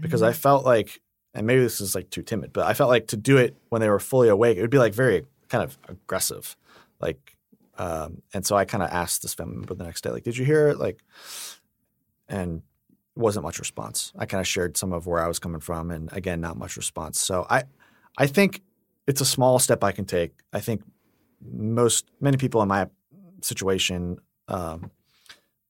because 0.00 0.20
Mm-hmm. 0.20 0.30
I 0.30 0.32
felt 0.32 0.64
like, 0.64 1.00
and 1.34 1.46
maybe 1.46 1.62
this 1.62 1.80
is 1.80 1.94
like 1.94 2.10
too 2.10 2.22
timid, 2.22 2.52
but 2.52 2.66
I 2.66 2.74
felt 2.74 2.90
like 2.90 3.06
to 3.08 3.16
do 3.16 3.36
it 3.36 3.56
when 3.68 3.80
they 3.80 3.88
were 3.88 4.00
fully 4.00 4.28
awake, 4.28 4.58
it 4.58 4.60
would 4.60 4.70
be 4.70 4.78
like 4.78 4.94
very 4.94 5.24
kind 5.48 5.64
of 5.64 5.78
aggressive, 5.88 6.56
like, 7.00 7.36
um, 7.78 8.22
and 8.34 8.44
so 8.44 8.56
I 8.56 8.64
kind 8.64 8.82
of 8.82 8.90
asked 8.90 9.22
this 9.22 9.34
family 9.34 9.56
member 9.56 9.74
the 9.74 9.84
next 9.84 10.02
day, 10.02 10.10
like, 10.10 10.24
did 10.24 10.36
you 10.36 10.44
hear 10.44 10.68
it? 10.68 10.78
Like, 10.78 10.98
and 12.28 12.62
wasn't 13.14 13.44
much 13.44 13.58
response. 13.58 14.12
I 14.18 14.26
kind 14.26 14.40
of 14.40 14.46
shared 14.46 14.76
some 14.76 14.92
of 14.92 15.06
where 15.06 15.22
I 15.22 15.28
was 15.28 15.38
coming 15.38 15.60
from, 15.60 15.90
and 15.90 16.12
again, 16.12 16.40
not 16.40 16.56
much 16.56 16.76
response. 16.76 17.20
So 17.20 17.46
I, 17.48 17.64
I 18.16 18.26
think 18.26 18.62
it's 19.06 19.20
a 19.20 19.24
small 19.24 19.58
step 19.58 19.82
I 19.82 19.92
can 19.92 20.04
take. 20.04 20.32
I 20.52 20.60
think 20.60 20.82
most 21.40 22.06
many 22.20 22.36
people 22.36 22.62
in 22.62 22.68
my 22.68 22.88
situation, 23.42 24.18
um, 24.48 24.90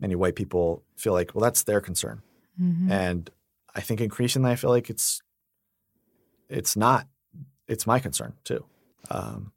many 0.00 0.14
white 0.14 0.36
people 0.36 0.82
feel 0.96 1.12
like, 1.12 1.34
well, 1.34 1.42
that's 1.42 1.62
their 1.64 1.80
concern, 1.80 2.22
Mhm. 2.60 2.90
and 2.90 3.30
I 3.74 3.80
think 3.80 4.00
increasingly 4.00 4.50
I 4.50 4.56
feel 4.56 4.70
like 4.70 4.90
it's, 4.90 5.22
it's 6.48 6.76
not, 6.76 7.06
it's 7.66 7.86
my 7.86 7.98
concern 7.98 8.34
too, 8.44 8.64
um, 9.10 9.52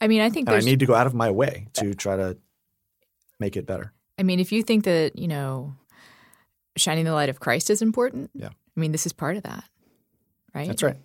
I 0.00 0.08
mean, 0.08 0.20
I 0.20 0.30
think 0.30 0.48
and 0.48 0.56
I 0.56 0.60
need 0.60 0.80
to 0.80 0.86
go 0.86 0.94
out 0.94 1.06
of 1.06 1.14
my 1.14 1.30
way 1.30 1.68
to 1.74 1.94
try 1.94 2.16
to 2.16 2.36
make 3.40 3.56
it 3.56 3.64
better. 3.66 3.92
I 4.18 4.22
mean, 4.22 4.38
if 4.40 4.52
you 4.52 4.62
think 4.62 4.84
that 4.84 5.18
you 5.18 5.28
know, 5.28 5.74
shining 6.76 7.04
the 7.04 7.12
light 7.12 7.28
of 7.30 7.40
Christ 7.40 7.70
is 7.70 7.80
important, 7.82 8.30
Yeah. 8.34 8.48
I 8.76 8.80
mean, 8.80 8.92
this 8.92 9.06
is 9.06 9.12
part 9.12 9.36
of 9.36 9.44
that, 9.44 9.64
right? 10.54 10.66
That's 10.68 10.82
right. 10.82 10.96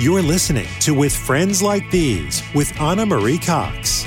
You're 0.00 0.22
listening 0.22 0.66
to 0.80 0.94
With 0.94 1.14
Friends 1.14 1.62
Like 1.62 1.90
These 1.90 2.42
with 2.54 2.78
Ana 2.80 3.06
Marie 3.06 3.38
Cox. 3.38 4.04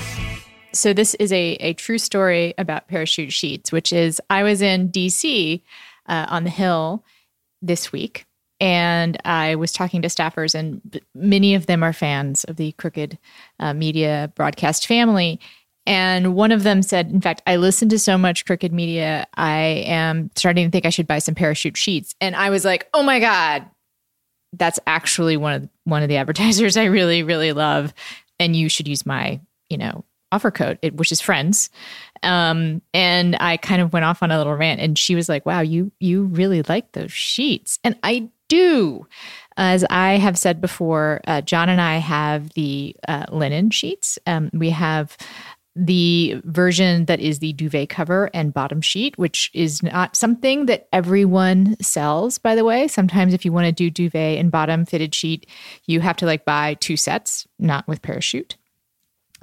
So 0.76 0.94
this 0.94 1.14
is 1.16 1.32
a 1.32 1.54
a 1.56 1.74
true 1.74 1.98
story 1.98 2.54
about 2.58 2.88
parachute 2.88 3.34
sheets, 3.34 3.72
which 3.72 3.94
is 3.94 4.22
I 4.30 4.44
was 4.44 4.62
in 4.62 4.90
DC 4.90 5.62
uh, 6.08 6.26
on 6.30 6.44
the 6.44 6.50
Hill 6.50 7.04
this 7.62 7.92
week, 7.92 8.26
and 8.60 9.18
I 9.26 9.56
was 9.56 9.72
talking 9.72 10.02
to 10.02 10.08
staffers, 10.08 10.56
and 10.56 11.02
many 11.14 11.56
of 11.56 11.66
them 11.66 11.84
are 11.84 11.94
fans 11.94 12.44
of 12.46 12.56
the 12.56 12.72
Crooked 12.74 13.18
uh, 13.60 13.74
Media 13.74 14.32
broadcast 14.36 14.88
family. 14.88 15.40
And 15.88 16.34
one 16.34 16.52
of 16.52 16.64
them 16.64 16.82
said, 16.82 17.12
in 17.12 17.22
fact, 17.22 17.44
I 17.46 17.58
listen 17.58 17.90
to 17.90 18.00
so 18.00 18.18
much 18.18 18.46
Crooked 18.46 18.74
Media, 18.74 19.28
I 19.36 19.84
am 19.86 20.32
starting 20.36 20.66
to 20.66 20.72
think 20.72 20.86
I 20.86 20.90
should 20.90 21.06
buy 21.06 21.20
some 21.20 21.36
parachute 21.36 21.78
sheets. 21.78 22.16
And 22.20 22.36
I 22.36 22.50
was 22.50 22.66
like, 22.66 22.90
oh 22.94 23.04
my 23.04 23.20
God, 23.20 23.66
that's 24.54 24.80
actually 24.88 25.38
one 25.38 25.54
of 25.54 25.70
one 25.84 26.02
of 26.02 26.10
the 26.10 26.18
advertisers 26.18 26.78
I 26.78 26.86
really, 26.86 27.22
really 27.22 27.52
love. 27.52 27.94
And 28.40 28.56
you 28.56 28.68
should 28.68 28.88
use 28.88 29.06
my, 29.06 29.40
you 29.70 29.78
know, 29.78 30.05
offer 30.32 30.52
code, 30.52 30.80
which 30.96 31.12
is 31.12 31.22
friends. 31.22 31.70
Um, 32.24 32.82
and 32.94 33.38
I 33.40 33.58
kind 33.58 33.82
of 33.82 33.94
went 33.94 34.06
off 34.06 34.24
on 34.24 34.32
a 34.32 34.38
little 34.38 34.56
rant, 34.56 34.82
and 34.82 34.98
she 34.98 35.16
was 35.16 35.30
like, 35.30 35.46
"Wow, 35.46 35.62
you 35.62 35.92
you 36.00 36.24
really 36.24 36.64
like 36.64 36.92
those 36.94 37.12
sheets," 37.12 37.80
and 37.84 37.98
I 38.04 38.30
do. 38.48 39.08
As 39.58 39.86
I 39.90 40.14
have 40.18 40.38
said 40.38 40.60
before, 40.60 41.22
uh, 41.28 41.42
John 41.42 41.70
and 41.70 41.80
I 41.80 41.98
have 41.98 42.50
the 42.54 42.96
uh, 43.08 43.26
linen 43.32 43.70
sheets. 43.70 44.20
Um, 44.28 44.50
we 44.54 44.70
have 44.72 45.18
the 45.76 46.42
version 46.46 47.06
that 47.06 47.20
is 47.20 47.40
the 47.40 47.54
duvet 47.54 47.90
cover 47.90 48.30
and 48.34 48.54
bottom 48.54 48.82
sheet, 48.82 49.18
which 49.18 49.52
is 49.54 49.84
not 49.84 50.16
something 50.16 50.68
that 50.68 50.88
everyone 50.94 51.76
sells, 51.82 52.38
by 52.38 52.56
the 52.56 52.64
way. 52.64 52.88
Sometimes, 52.88 53.34
if 53.34 53.44
you 53.44 53.52
want 53.52 53.66
to 53.66 53.72
do 53.72 53.90
duvet 53.90 54.40
and 54.40 54.52
bottom 54.52 54.86
fitted 54.86 55.14
sheet, 55.14 55.48
you 55.86 56.00
have 56.00 56.16
to 56.18 56.26
like 56.26 56.46
buy 56.46 56.76
two 56.76 56.96
sets, 56.96 57.46
not 57.60 57.88
with 57.88 58.02
parachute. 58.02 58.56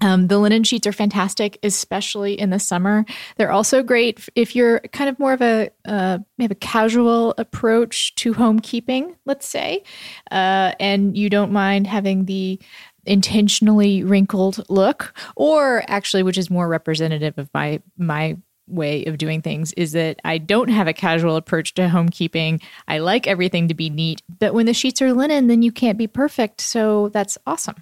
Um, 0.02 0.26
the 0.26 0.38
linen 0.38 0.64
sheets 0.64 0.86
are 0.86 0.92
fantastic, 0.92 1.58
especially 1.62 2.38
in 2.38 2.50
the 2.50 2.58
summer. 2.58 3.04
They're 3.36 3.52
also 3.52 3.82
great 3.82 4.28
if 4.34 4.56
you're 4.56 4.80
kind 4.92 5.08
of 5.08 5.18
more 5.18 5.32
of 5.32 5.40
a 5.40 5.70
uh, 5.86 6.18
maybe 6.38 6.52
a 6.52 6.56
casual 6.56 7.34
approach 7.38 8.14
to 8.16 8.34
homekeeping, 8.34 9.14
let's 9.26 9.46
say, 9.46 9.84
uh, 10.30 10.72
and 10.80 11.16
you 11.16 11.30
don't 11.30 11.52
mind 11.52 11.86
having 11.86 12.24
the 12.24 12.60
intentionally 13.06 14.02
wrinkled 14.02 14.64
look, 14.68 15.14
or 15.36 15.84
actually, 15.86 16.24
which 16.24 16.38
is 16.38 16.50
more 16.50 16.68
representative 16.68 17.38
of 17.38 17.48
my 17.54 17.80
my 17.96 18.36
way 18.68 19.04
of 19.04 19.18
doing 19.18 19.42
things 19.42 19.72
is 19.72 19.92
that 19.92 20.20
I 20.24 20.38
don't 20.38 20.68
have 20.68 20.86
a 20.86 20.92
casual 20.92 21.36
approach 21.36 21.74
to 21.74 21.82
homekeeping. 21.82 22.62
I 22.88 22.98
like 22.98 23.26
everything 23.26 23.68
to 23.68 23.74
be 23.74 23.90
neat, 23.90 24.22
but 24.38 24.54
when 24.54 24.66
the 24.66 24.74
sheets 24.74 25.02
are 25.02 25.12
linen, 25.12 25.46
then 25.46 25.62
you 25.62 25.70
can't 25.70 25.98
be 25.98 26.06
perfect. 26.06 26.60
So 26.60 27.08
that's 27.10 27.38
awesome. 27.46 27.76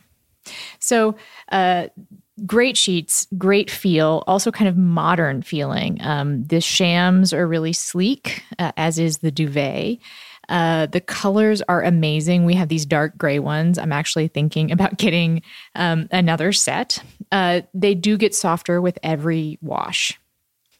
So, 0.79 1.17
uh, 1.53 1.89
great 2.47 2.77
sheets, 2.77 3.27
great 3.37 3.71
feel, 3.71 4.25
also 4.27 4.51
kind 4.51 4.69
of 4.69 4.77
modern 4.77 5.43
feeling. 5.43 5.99
Um, 6.01 6.45
the 6.45 6.61
shams 6.61 7.33
are 7.33 7.47
really 7.47 7.73
sleek, 7.73 8.43
uh, 8.59 8.73
as 8.77 8.99
is 8.99 9.19
the 9.19 9.31
duvet. 9.31 9.99
Uh, 10.49 10.87
the 10.87 11.01
colors 11.01 11.63
are 11.69 11.83
amazing. 11.83 12.45
We 12.45 12.55
have 12.55 12.69
these 12.69 12.85
dark 12.85 13.17
gray 13.17 13.39
ones. 13.39 13.79
I'm 13.79 13.93
actually 13.93 14.29
thinking 14.29 14.73
about 14.73 14.99
getting 14.99 15.43
um, 15.75 16.09
another 16.11 16.53
set. 16.53 17.03
Uh, 17.31 17.63
they 17.73 17.95
do 17.95 18.17
get 18.17 18.35
softer 18.35 18.81
with 18.81 18.99
every 19.03 19.59
wash. 19.63 20.19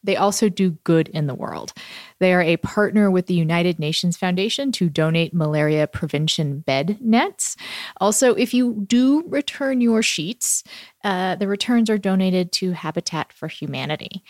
They 0.03 0.17
also 0.17 0.49
do 0.49 0.73
good 0.85 1.09
in 1.09 1.27
the 1.27 1.35
world. 1.35 1.73
They 2.19 2.33
are 2.33 2.43
a 2.43 2.57
partner 2.59 3.11
with 3.11 3.27
the 3.27 3.35
United 3.35 3.79
Nations 3.79 4.17
Foundation 4.17 4.73
to 4.73 4.89
donate 4.89 5.35
malaria 5.35 5.87
prevention 5.87 6.61
bed 6.61 6.99
nets. 7.01 7.57
Also, 8.01 8.35
if 8.35 8.55
you 8.55 8.85
do 8.87 9.25
return 9.29 9.81
your 9.81 10.03
sheets, 10.03 10.65
uh, 11.05 11.37
the 11.37 11.49
returns 11.49 11.91
are 11.91 11.99
donated 11.99 12.53
to 12.53 12.73
Habitat 12.73 13.33
for 13.33 13.49
Humanity. 13.49 14.23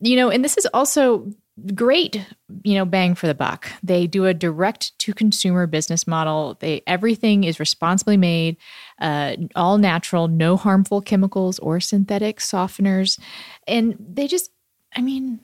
You 0.00 0.16
know, 0.16 0.30
and 0.30 0.44
this 0.44 0.56
is 0.56 0.66
also 0.74 1.28
great 1.74 2.26
you 2.64 2.74
know 2.74 2.84
bang 2.84 3.14
for 3.14 3.26
the 3.26 3.34
buck 3.34 3.70
they 3.82 4.06
do 4.06 4.26
a 4.26 4.34
direct 4.34 4.96
to 4.98 5.14
consumer 5.14 5.66
business 5.66 6.06
model 6.06 6.54
they 6.60 6.82
everything 6.86 7.44
is 7.44 7.58
responsibly 7.58 8.18
made 8.18 8.58
uh, 9.00 9.36
all 9.54 9.78
natural 9.78 10.28
no 10.28 10.56
harmful 10.58 11.00
chemicals 11.00 11.58
or 11.60 11.80
synthetic 11.80 12.40
softeners 12.40 13.18
and 13.66 13.96
they 13.98 14.26
just 14.26 14.50
i 14.96 15.00
mean 15.00 15.40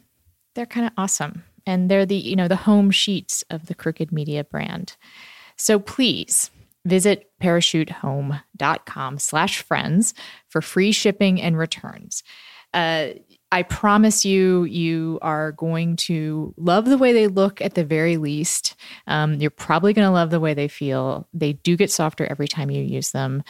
they're 0.54 0.66
kind 0.66 0.86
of 0.86 0.92
awesome 0.96 1.44
and 1.66 1.90
they're 1.90 2.06
the 2.06 2.16
you 2.16 2.36
know 2.36 2.48
the 2.48 2.56
home 2.56 2.90
sheets 2.90 3.44
of 3.50 3.66
the 3.66 3.74
crooked 3.74 4.10
media 4.12 4.44
brand 4.44 4.96
so 5.56 5.78
please 5.78 6.50
visit 6.84 7.30
parachutehome.com 7.40 9.18
slash 9.18 9.62
friends 9.62 10.14
for 10.48 10.60
free 10.60 10.90
shipping 10.90 11.40
and 11.40 11.56
returns 11.56 12.22
uh, 12.74 13.08
I 13.50 13.62
promise 13.64 14.24
you, 14.24 14.64
you 14.64 15.18
are 15.20 15.52
going 15.52 15.96
to 15.96 16.54
love 16.56 16.86
the 16.86 16.96
way 16.96 17.12
they 17.12 17.26
look 17.26 17.60
at 17.60 17.74
the 17.74 17.84
very 17.84 18.16
least. 18.16 18.74
Um, 19.06 19.34
you're 19.34 19.50
probably 19.50 19.92
going 19.92 20.08
to 20.08 20.12
love 20.12 20.30
the 20.30 20.40
way 20.40 20.54
they 20.54 20.68
feel. 20.68 21.28
They 21.34 21.52
do 21.52 21.76
get 21.76 21.90
softer 21.90 22.24
every 22.24 22.48
time 22.48 22.70
you 22.70 22.82
use 22.82 23.10
them. 23.10 23.42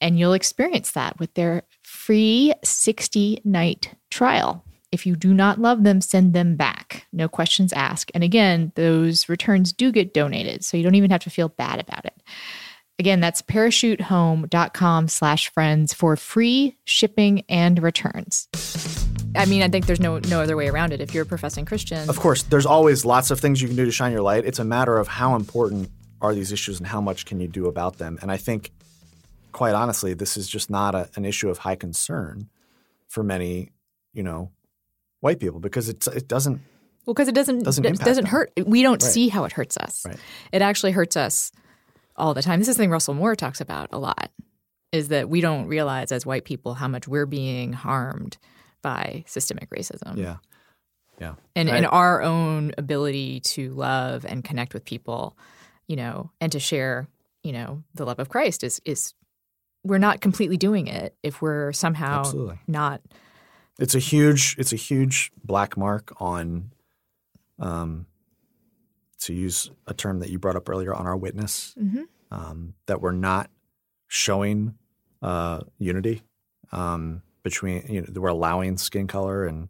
And 0.00 0.16
you'll 0.16 0.32
experience 0.32 0.92
that 0.92 1.18
with 1.18 1.34
their 1.34 1.64
free 1.82 2.54
60 2.62 3.40
night 3.44 3.96
trial. 4.10 4.64
If 4.90 5.04
you 5.04 5.16
do 5.16 5.34
not 5.34 5.60
love 5.60 5.84
them, 5.84 6.00
send 6.00 6.32
them 6.32 6.56
back. 6.56 7.06
No 7.12 7.28
questions 7.28 7.72
asked. 7.72 8.10
And 8.14 8.24
again, 8.24 8.72
those 8.74 9.28
returns 9.28 9.72
do 9.72 9.92
get 9.92 10.14
donated, 10.14 10.64
so 10.64 10.76
you 10.76 10.82
don't 10.82 10.94
even 10.94 11.10
have 11.10 11.22
to 11.22 11.30
feel 11.30 11.48
bad 11.50 11.78
about 11.78 12.06
it. 12.06 12.22
Again, 12.98 13.20
that's 13.20 13.42
parachutehome.com 13.42 15.08
slash 15.08 15.50
friends 15.50 15.92
for 15.92 16.16
free 16.16 16.76
shipping 16.84 17.44
and 17.48 17.80
returns. 17.80 18.48
I 19.36 19.44
mean, 19.44 19.62
I 19.62 19.68
think 19.68 19.86
there's 19.86 20.00
no 20.00 20.18
no 20.20 20.40
other 20.40 20.56
way 20.56 20.68
around 20.68 20.92
it. 20.92 21.00
If 21.00 21.14
you're 21.14 21.22
a 21.22 21.26
professing 21.26 21.64
Christian, 21.64 22.08
Of 22.08 22.18
course, 22.18 22.42
there's 22.44 22.66
always 22.66 23.04
lots 23.04 23.30
of 23.30 23.38
things 23.38 23.62
you 23.62 23.68
can 23.68 23.76
do 23.76 23.84
to 23.84 23.92
shine 23.92 24.10
your 24.10 24.22
light. 24.22 24.44
It's 24.46 24.58
a 24.58 24.64
matter 24.64 24.98
of 24.98 25.06
how 25.06 25.36
important 25.36 25.90
are 26.20 26.34
these 26.34 26.50
issues 26.50 26.78
and 26.78 26.86
how 26.88 27.00
much 27.00 27.26
can 27.26 27.38
you 27.38 27.46
do 27.46 27.66
about 27.66 27.98
them. 27.98 28.18
And 28.20 28.32
I 28.32 28.36
think, 28.36 28.72
quite 29.52 29.74
honestly, 29.74 30.14
this 30.14 30.36
is 30.36 30.48
just 30.48 30.70
not 30.70 30.94
a, 30.96 31.08
an 31.14 31.24
issue 31.24 31.50
of 31.50 31.58
high 31.58 31.76
concern 31.76 32.48
for 33.06 33.22
many, 33.22 33.70
you 34.12 34.24
know, 34.24 34.50
white 35.20 35.40
people 35.40 35.60
because 35.60 35.88
it's 35.88 36.06
it 36.08 36.28
doesn't. 36.28 36.60
Well, 37.06 37.14
because 37.14 37.28
it 37.28 37.34
doesn't 37.34 37.64
Doesn't 37.64 37.84
it 37.84 37.88
impact 37.88 38.06
doesn't 38.06 38.24
them. 38.24 38.30
hurt. 38.30 38.52
We 38.66 38.82
don't 38.82 39.02
Right. 39.02 39.10
see 39.12 39.28
how 39.28 39.44
it 39.44 39.52
hurts 39.52 39.76
us. 39.78 40.04
Right. 40.06 40.18
It 40.52 40.60
actually 40.62 40.92
hurts 40.92 41.16
us 41.16 41.50
all 42.16 42.34
the 42.34 42.42
time. 42.42 42.58
This 42.58 42.68
is 42.68 42.76
something 42.76 42.90
Russell 42.90 43.14
Moore 43.14 43.34
talks 43.34 43.60
about 43.60 43.88
a 43.92 43.98
lot. 43.98 44.30
Is 44.92 45.08
that 45.08 45.28
we 45.28 45.40
don't 45.40 45.66
realize 45.66 46.12
as 46.12 46.24
white 46.26 46.44
people 46.44 46.74
how 46.74 46.88
much 46.88 47.06
we're 47.08 47.26
being 47.26 47.72
harmed 47.72 48.38
by 48.82 49.24
systemic 49.26 49.68
racism. 49.70 50.16
Yeah, 50.16 50.36
yeah. 51.20 51.34
and, 51.56 51.68
I- 51.70 51.76
and 51.78 51.86
our 51.86 52.22
own 52.22 52.72
ability 52.78 53.40
to 53.40 53.70
love 53.72 54.24
and 54.26 54.42
connect 54.44 54.72
with 54.72 54.84
people, 54.84 55.36
you 55.88 55.96
know, 55.96 56.30
and 56.40 56.50
to 56.52 56.58
share, 56.60 57.06
you 57.42 57.52
know, 57.52 57.82
the 57.94 58.04
love 58.06 58.18
of 58.18 58.28
Christ 58.28 58.62
is 58.64 58.80
is 58.84 59.14
we're 59.84 59.98
not 59.98 60.20
completely 60.20 60.56
doing 60.56 60.86
it 60.88 61.14
if 61.22 61.40
we're 61.42 61.72
somehow 61.72 62.20
Absolutely. 62.20 62.58
not 62.66 63.00
it's 63.78 63.94
a 63.94 63.98
huge 63.98 64.56
it's 64.58 64.72
a 64.72 64.76
huge 64.76 65.30
black 65.44 65.76
mark 65.76 66.12
on 66.20 66.70
um 67.58 68.06
to 69.20 69.32
use 69.34 69.70
a 69.86 69.94
term 69.94 70.20
that 70.20 70.30
you 70.30 70.38
brought 70.38 70.56
up 70.56 70.68
earlier 70.68 70.94
on 70.94 71.06
our 71.06 71.16
witness 71.16 71.74
Mhm. 71.80 72.04
um, 72.30 72.74
that 72.86 73.00
we're 73.00 73.12
not 73.12 73.50
showing 74.06 74.74
uh, 75.22 75.60
unity 75.78 76.22
um, 76.72 77.22
between 77.42 77.84
you 77.88 78.00
know 78.02 78.20
we're 78.20 78.28
allowing 78.28 78.78
skin 78.78 79.06
color 79.08 79.44
and 79.46 79.68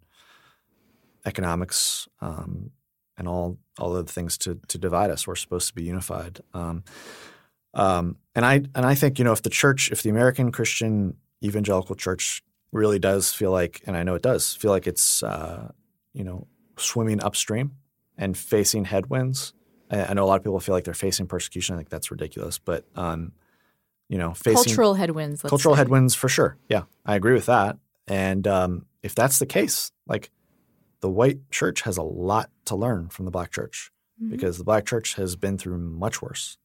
economics 1.24 2.08
um, 2.20 2.70
and 3.16 3.26
all 3.28 3.58
all 3.78 3.96
of 3.96 4.06
the 4.06 4.12
things 4.12 4.36
to 4.38 4.60
to 4.68 4.78
divide 4.78 5.10
us 5.10 5.26
we're 5.26 5.34
supposed 5.34 5.68
to 5.68 5.74
be 5.74 5.82
unified 5.84 6.40
um, 6.54 6.84
um, 7.74 8.16
and 8.34 8.44
I 8.44 8.54
and 8.74 8.84
I 8.86 8.94
think 8.94 9.18
you 9.18 9.24
know 9.24 9.32
if 9.32 9.42
the 9.42 9.50
church 9.50 9.90
if 9.90 10.02
the 10.02 10.10
American 10.10 10.52
Christian 10.52 11.16
evangelical 11.42 11.94
church 11.94 12.42
really 12.72 12.98
does 12.98 13.32
feel 13.32 13.50
like, 13.50 13.82
and 13.86 13.96
I 13.96 14.02
know 14.02 14.14
it 14.14 14.22
does 14.22 14.54
feel 14.54 14.70
like 14.70 14.86
it's 14.86 15.22
uh, 15.22 15.72
you 16.12 16.24
know 16.24 16.46
swimming 16.76 17.22
upstream 17.22 17.72
and 18.16 18.36
facing 18.36 18.84
headwinds. 18.84 19.52
I, 19.90 20.06
I 20.06 20.12
know 20.14 20.24
a 20.24 20.26
lot 20.26 20.36
of 20.36 20.42
people 20.42 20.60
feel 20.60 20.74
like 20.74 20.84
they're 20.84 20.94
facing 20.94 21.26
persecution. 21.26 21.74
I 21.74 21.78
think 21.78 21.88
that's 21.88 22.10
ridiculous, 22.10 22.58
but 22.58 22.84
um, 22.94 23.32
you 24.08 24.18
know, 24.18 24.34
facing 24.34 24.64
cultural 24.64 24.94
headwinds. 24.94 25.42
Cultural 25.42 25.74
say. 25.74 25.78
headwinds 25.78 26.14
for 26.14 26.28
sure. 26.28 26.56
Yeah, 26.68 26.82
I 27.04 27.14
agree 27.16 27.34
with 27.34 27.46
that. 27.46 27.76
And 28.06 28.46
um, 28.46 28.86
if 29.02 29.14
that's 29.14 29.38
the 29.38 29.46
case, 29.46 29.92
like 30.06 30.30
the 31.00 31.10
white 31.10 31.50
church 31.50 31.82
has 31.82 31.96
a 31.96 32.02
lot 32.02 32.50
to 32.64 32.74
learn 32.74 33.08
from 33.08 33.24
the 33.26 33.30
black 33.30 33.50
church 33.52 33.90
Mhm. 34.20 34.30
because 34.30 34.58
the 34.58 34.64
black 34.64 34.84
church 34.84 35.14
has 35.14 35.36
been 35.36 35.58
through 35.58 35.78
much 35.78 36.20
worse. 36.22 36.58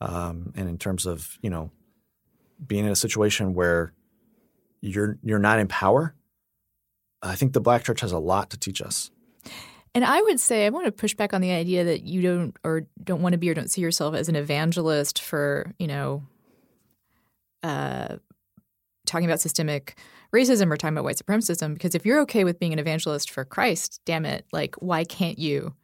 Um, 0.00 0.52
and 0.56 0.68
in 0.68 0.78
terms 0.78 1.06
of 1.06 1.38
you 1.42 1.50
know 1.50 1.70
being 2.66 2.84
in 2.84 2.90
a 2.90 2.96
situation 2.96 3.54
where 3.54 3.92
you're 4.82 5.18
you're 5.22 5.38
not 5.38 5.58
in 5.58 5.68
power, 5.68 6.14
I 7.22 7.36
think 7.36 7.54
the 7.54 7.60
black 7.60 7.84
church 7.84 8.00
has 8.00 8.12
a 8.12 8.18
lot 8.18 8.50
to 8.50 8.58
teach 8.58 8.82
us. 8.82 9.10
And 9.94 10.04
I 10.04 10.20
would 10.22 10.40
say 10.40 10.66
I 10.66 10.70
want 10.70 10.86
to 10.86 10.92
push 10.92 11.14
back 11.14 11.32
on 11.32 11.40
the 11.40 11.52
idea 11.52 11.84
that 11.84 12.02
you 12.02 12.22
don't 12.22 12.56
or 12.64 12.86
don't 13.02 13.22
want 13.22 13.34
to 13.34 13.38
be 13.38 13.48
or 13.50 13.54
don't 13.54 13.70
see 13.70 13.80
yourself 13.80 14.14
as 14.14 14.28
an 14.28 14.36
evangelist 14.36 15.20
for, 15.20 15.72
you 15.78 15.86
know, 15.86 16.22
uh, 17.62 18.16
talking 19.06 19.26
about 19.26 19.40
systemic 19.40 19.98
racism 20.34 20.72
or 20.72 20.76
talking 20.76 20.94
about 20.94 21.04
white 21.04 21.18
supremacism. 21.18 21.74
Because 21.74 21.94
if 21.94 22.06
you're 22.06 22.20
okay 22.20 22.42
with 22.42 22.58
being 22.58 22.72
an 22.72 22.78
evangelist 22.78 23.30
for 23.30 23.44
Christ, 23.44 24.00
damn 24.06 24.24
it, 24.24 24.46
like 24.50 24.74
why 24.76 25.04
can't 25.04 25.38
you? 25.38 25.74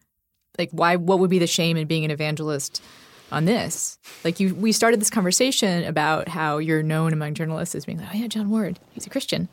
Like 0.59 0.70
why? 0.72 0.96
What 0.96 1.18
would 1.20 1.30
be 1.30 1.38
the 1.38 1.46
shame 1.46 1.76
in 1.76 1.86
being 1.86 2.05
an 2.05 2.11
evangelist 2.11 2.82
on 3.31 3.45
this? 3.45 3.99
Like 4.24 4.41
you, 4.41 4.55
we 4.55 4.72
started 4.72 5.01
this 5.01 5.11
conversation 5.11 5.85
about 5.85 6.29
how 6.29 6.59
you're 6.59 6.83
known 6.83 7.12
among 7.12 7.35
journalists 7.35 7.74
as 7.74 7.85
being 7.85 7.99
like, 7.99 8.09
oh 8.12 8.16
yeah, 8.16 8.26
Jon 8.26 8.49
Ward, 8.51 8.79
he's 8.93 9.07
a 9.07 9.11
Christian. 9.11 9.49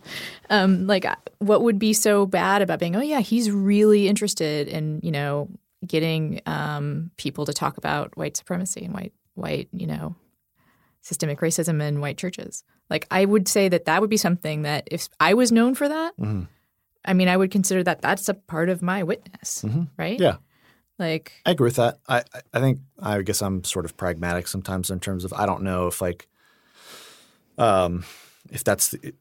Um, 0.49 0.87
like, 0.87 1.05
what 1.39 1.61
would 1.63 1.77
be 1.79 1.93
so 1.93 2.25
bad 2.25 2.61
about 2.61 2.79
being, 2.79 2.95
oh 2.95 3.01
yeah, 3.01 3.19
he's 3.19 3.51
really 3.51 4.07
interested 4.07 4.67
in 4.67 4.99
you 5.03 5.11
know 5.11 5.49
getting 5.85 6.41
um, 6.45 7.11
people 7.17 7.45
to 7.45 7.53
talk 7.53 7.77
about 7.77 8.15
white 8.17 8.35
supremacy 8.37 8.83
and 8.85 8.93
white 8.93 9.13
white 9.35 9.67
you 9.71 9.85
know 9.85 10.15
systemic 11.01 11.39
racism 11.39 11.81
in 11.81 12.01
white 12.01 12.17
churches. 12.17 12.63
Like, 12.89 13.05
I 13.11 13.25
would 13.25 13.47
say 13.47 13.69
that 13.69 13.85
that 13.85 14.01
would 14.01 14.09
be 14.09 14.17
something 14.17 14.63
that 14.63 14.87
if 14.91 15.07
I 15.19 15.33
was 15.35 15.51
known 15.51 15.75
for 15.75 15.87
that, 15.87 16.17
Mhm. 16.17 16.47
I 17.07 17.13
mean, 17.13 17.27
I 17.27 17.37
would 17.37 17.51
consider 17.51 17.83
that 17.83 18.01
that's 18.01 18.27
a 18.29 18.33
part 18.33 18.69
of 18.69 18.81
my 18.81 19.03
witness, 19.03 19.63
Mhm. 19.67 19.89
right? 19.97 20.19
Yeah. 20.19 20.37
Like, 20.97 21.33
I 21.45 21.51
agree 21.51 21.65
with 21.65 21.75
that. 21.75 21.99
I 22.07 22.23
I- 22.53 22.59
think 22.59 22.79
I 23.01 23.21
guess 23.21 23.41
I'm 23.41 23.63
sort 23.63 23.85
of 23.85 23.97
pragmatic 23.97 24.47
sometimes 24.47 24.89
in 24.89 24.99
terms 24.99 25.25
of 25.25 25.33
I 25.33 25.45
don't 25.45 25.63
know 25.63 25.87
if 25.87 26.01
like 26.01 26.27
um 27.57 28.03
if 28.51 28.63
that's 28.63 28.89
the, 28.89 29.13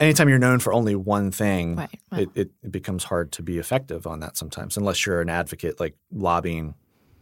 anytime 0.00 0.28
you're 0.28 0.38
known 0.38 0.58
for 0.58 0.72
only 0.72 0.94
one 0.94 1.30
thing, 1.30 1.76
Right, 1.76 2.00
right. 2.12 2.22
it, 2.22 2.28
it, 2.34 2.50
it 2.62 2.72
becomes 2.72 3.04
hard 3.04 3.32
to 3.32 3.42
be 3.42 3.58
effective 3.58 4.06
on 4.06 4.20
that 4.20 4.36
sometimes 4.36 4.76
unless 4.76 5.04
you're 5.06 5.20
an 5.20 5.30
advocate 5.30 5.80
like 5.80 5.94
lobbying 6.12 6.74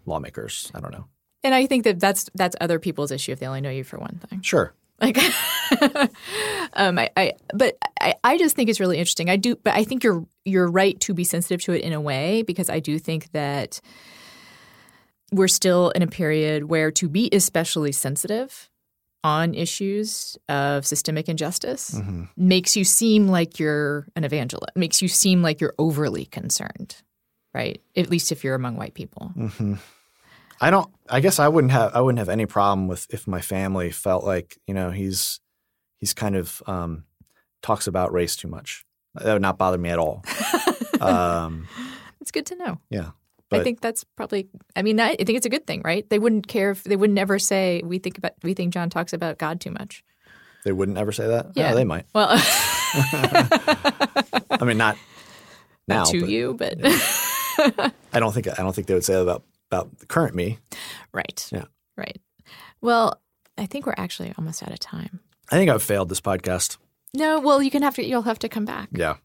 lawmakers. 0.07 0.71
I 0.75 0.81
don't 0.81 0.93
know. 0.93 1.07
and 1.45 1.55
I 1.55 1.67
think 1.67 1.85
that 1.85 2.01
that's 2.01 2.29
that's 2.35 2.57
other 2.61 2.79
people's 2.79 3.11
issue 3.11 3.33
if 3.33 3.39
they 3.41 3.47
only 3.47 3.61
know 3.61 3.71
you 3.71 3.85
for 3.85 3.99
one 3.99 4.21
thing. 4.29 4.43
Sure. 4.43 4.75
Like, 5.01 5.19
um, 6.73 6.99
I, 6.99 7.11
I, 7.17 7.33
but 7.53 7.77
I, 8.01 8.15
I 8.25 8.39
just 8.39 8.57
think 8.57 8.71
it's 8.71 8.81
really 8.81 8.97
interesting. 8.99 9.29
I 9.29 9.37
do, 9.37 9.55
but 9.57 9.75
I 9.75 9.85
think 9.85 10.03
you're 10.03 10.25
you're 10.47 10.71
right 10.71 10.99
to 11.01 11.13
be 11.15 11.25
sensitive 11.25 11.61
to 11.65 11.73
it 11.73 11.83
in 11.83 11.93
a 11.93 12.01
way 12.01 12.43
because 12.43 12.71
I 12.71 12.81
do 12.81 12.99
think 12.99 13.33
that 13.33 13.81
we're 15.33 15.49
still 15.49 15.91
in 15.91 16.03
a 16.03 16.07
period 16.07 16.65
where 16.65 16.91
to 16.93 17.09
be 17.09 17.29
especially 17.33 17.93
sensitive 17.93 18.71
on 19.25 19.55
issues 19.55 20.39
of 20.49 20.87
systemic 20.87 21.29
injustice 21.29 21.91
Mm-hmm. 21.97 22.25
makes 22.37 22.77
you 22.77 22.85
seem 22.85 23.27
like 23.27 23.59
you're 23.59 24.07
an 24.15 24.23
evangelist. 24.23 24.77
Makes 24.77 25.03
you 25.03 25.09
seem 25.09 25.43
like 25.43 25.61
you're 25.61 25.75
overly 25.79 26.27
concerned, 26.27 27.03
right? 27.53 27.81
At 27.97 28.09
least 28.09 28.31
if 28.31 28.45
you're 28.45 28.55
among 28.55 28.77
white 28.77 28.95
people. 28.95 29.33
hmm 29.37 29.75
I 30.59 30.71
don't. 30.71 30.89
I 31.11 31.21
guess 31.21 31.39
I 31.39 31.49
wouldn't 31.49 31.73
have. 31.73 31.95
I 31.95 32.01
wouldn't 32.01 32.19
have 32.19 32.31
any 32.31 32.47
problem 32.47 32.89
with 32.89 33.07
if 33.11 33.27
my 33.27 33.43
family 33.43 33.91
felt 33.91 34.25
like 34.25 34.57
you 34.67 34.73
know 34.73 34.91
he's 34.91 35.39
he's 35.99 36.15
kind 36.15 36.35
of 36.35 36.63
um, 36.67 37.05
talks 37.61 37.87
about 37.87 38.11
race 38.11 38.37
too 38.37 38.49
much. 38.49 38.86
That 39.23 39.33
would 39.33 39.43
not 39.43 39.59
bother 39.59 39.79
me 39.79 39.91
at 39.91 39.99
all. 39.99 40.25
um, 41.01 41.67
It's 42.21 42.31
good 42.31 42.47
to 42.47 42.57
know. 42.57 42.79
yeah, 42.91 43.11
I 43.53 43.63
think 43.63 43.81
that's 43.81 44.05
probably. 44.05 44.49
I 44.75 44.83
mean, 44.83 44.99
I 45.01 45.15
think 45.15 45.31
it's 45.31 45.47
a 45.47 45.51
good 45.51 45.67
thing, 45.67 45.83
right? 45.85 46.09
They 46.11 46.19
wouldn't 46.19 46.47
care 46.49 46.71
if 46.73 46.85
they 46.85 46.97
would 46.97 47.11
never 47.11 47.39
say 47.39 47.83
we 47.85 47.99
think 47.99 48.19
about 48.19 48.33
we 48.43 48.55
think 48.55 48.73
Jon 48.75 48.91
talks 48.91 49.13
about 49.13 49.39
God 49.39 49.61
too 49.61 49.71
much. 49.71 50.05
they 50.65 50.73
wouldn't 50.73 50.99
ever 50.99 51.13
say 51.13 51.27
that. 51.29 51.53
Yeah. 51.55 51.75
they 51.75 51.85
might. 51.85 52.07
Well, 52.15 52.29
I 54.51 54.65
mean, 54.65 54.79
not 54.79 54.97
now. 55.89 56.05
to 56.05 56.21
but 56.21 56.29
you, 56.29 56.55
but 56.55 56.75
I 58.13 58.19
don't 58.21 58.33
think. 58.33 58.49
I 58.49 58.63
don't 58.63 58.75
think 58.75 58.87
they 58.87 58.95
would 58.95 59.05
say 59.05 59.15
that 59.15 59.23
about 59.23 59.45
about 59.71 59.99
the 59.99 60.07
current 60.07 60.35
me. 60.35 60.59
right, 61.13 61.49
Yeah. 61.53 61.65
right. 61.97 62.21
Well, 62.81 63.21
I 63.59 63.67
think 63.67 63.87
we're 63.87 63.95
actually 63.97 64.33
almost 64.39 64.63
out 64.63 64.71
of 64.71 64.79
time. 64.79 65.21
I 65.51 65.57
think 65.57 65.71
I've 65.71 65.83
failed 65.83 66.09
this 66.09 66.21
podcast. 66.21 66.77
No, 67.17 67.41
well, 67.41 67.63
you 67.63 67.71
can 67.71 67.83
have 67.83 67.95
to. 67.97 68.05
You'll 68.05 68.23
have 68.23 68.39
to 68.41 68.49
come 68.49 68.65
back. 68.65 68.91
Yeah, 68.93 69.17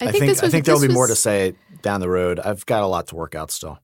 I 0.00 0.10
think, 0.10 0.24
this 0.24 0.42
was. 0.42 0.48
I 0.48 0.50
think 0.50 0.64
there'll 0.64 0.80
be 0.80 0.88
more 0.88 1.06
to 1.06 1.14
say 1.14 1.54
down 1.82 2.00
the 2.00 2.08
road. 2.08 2.40
I've 2.40 2.66
got 2.66 2.82
a 2.82 2.86
lot 2.86 3.06
to 3.08 3.16
work 3.16 3.34
out 3.34 3.50
still. 3.50 3.78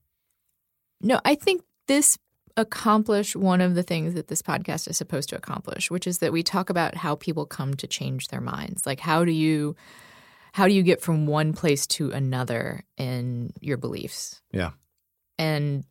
No, 1.01 1.19
I 1.23 1.35
think 1.35 1.63
this 1.87 2.17
accomplished 2.57 3.35
one 3.35 3.61
of 3.61 3.75
the 3.75 3.83
things 3.83 4.13
that 4.13 4.27
this 4.27 4.41
podcast 4.41 4.89
is 4.89 4.97
supposed 4.97 5.29
to 5.29 5.37
accomplish, 5.37 5.89
which 5.89 6.05
is 6.05 6.19
that 6.19 6.33
we 6.33 6.43
talk 6.43 6.69
about 6.69 6.95
how 6.95 7.15
people 7.15 7.45
come 7.45 7.73
to 7.75 7.87
change 7.87 8.27
their 8.27 8.41
minds. 8.41 8.85
Like 8.85 8.99
how 8.99 9.23
do 9.23 9.31
you 9.31 9.75
how 10.53 10.67
do 10.67 10.73
you 10.73 10.83
get 10.83 11.01
from 11.01 11.27
one 11.27 11.53
place 11.53 11.87
to 11.87 12.11
another 12.11 12.83
in 12.97 13.53
your 13.61 13.77
beliefs? 13.77 14.41
Yeah. 14.51 14.71
And 15.37 15.85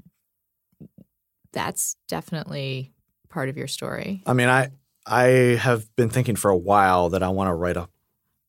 that's 1.53 1.97
definitely 2.09 2.93
part 3.31 3.49
of 3.49 3.57
your 3.57 3.67
story. 3.67 4.23
I 4.27 4.35
mean, 4.35 4.49
I 4.49 4.71
I 5.07 5.25
have 5.61 5.95
been 5.97 6.11
thinking 6.11 6.37
for 6.37 6.51
a 6.51 6.57
while 6.57 7.11
that 7.11 7.23
I 7.23 7.29
want 7.29 7.49
to 7.49 7.55
write 7.55 7.77
a 7.77 7.89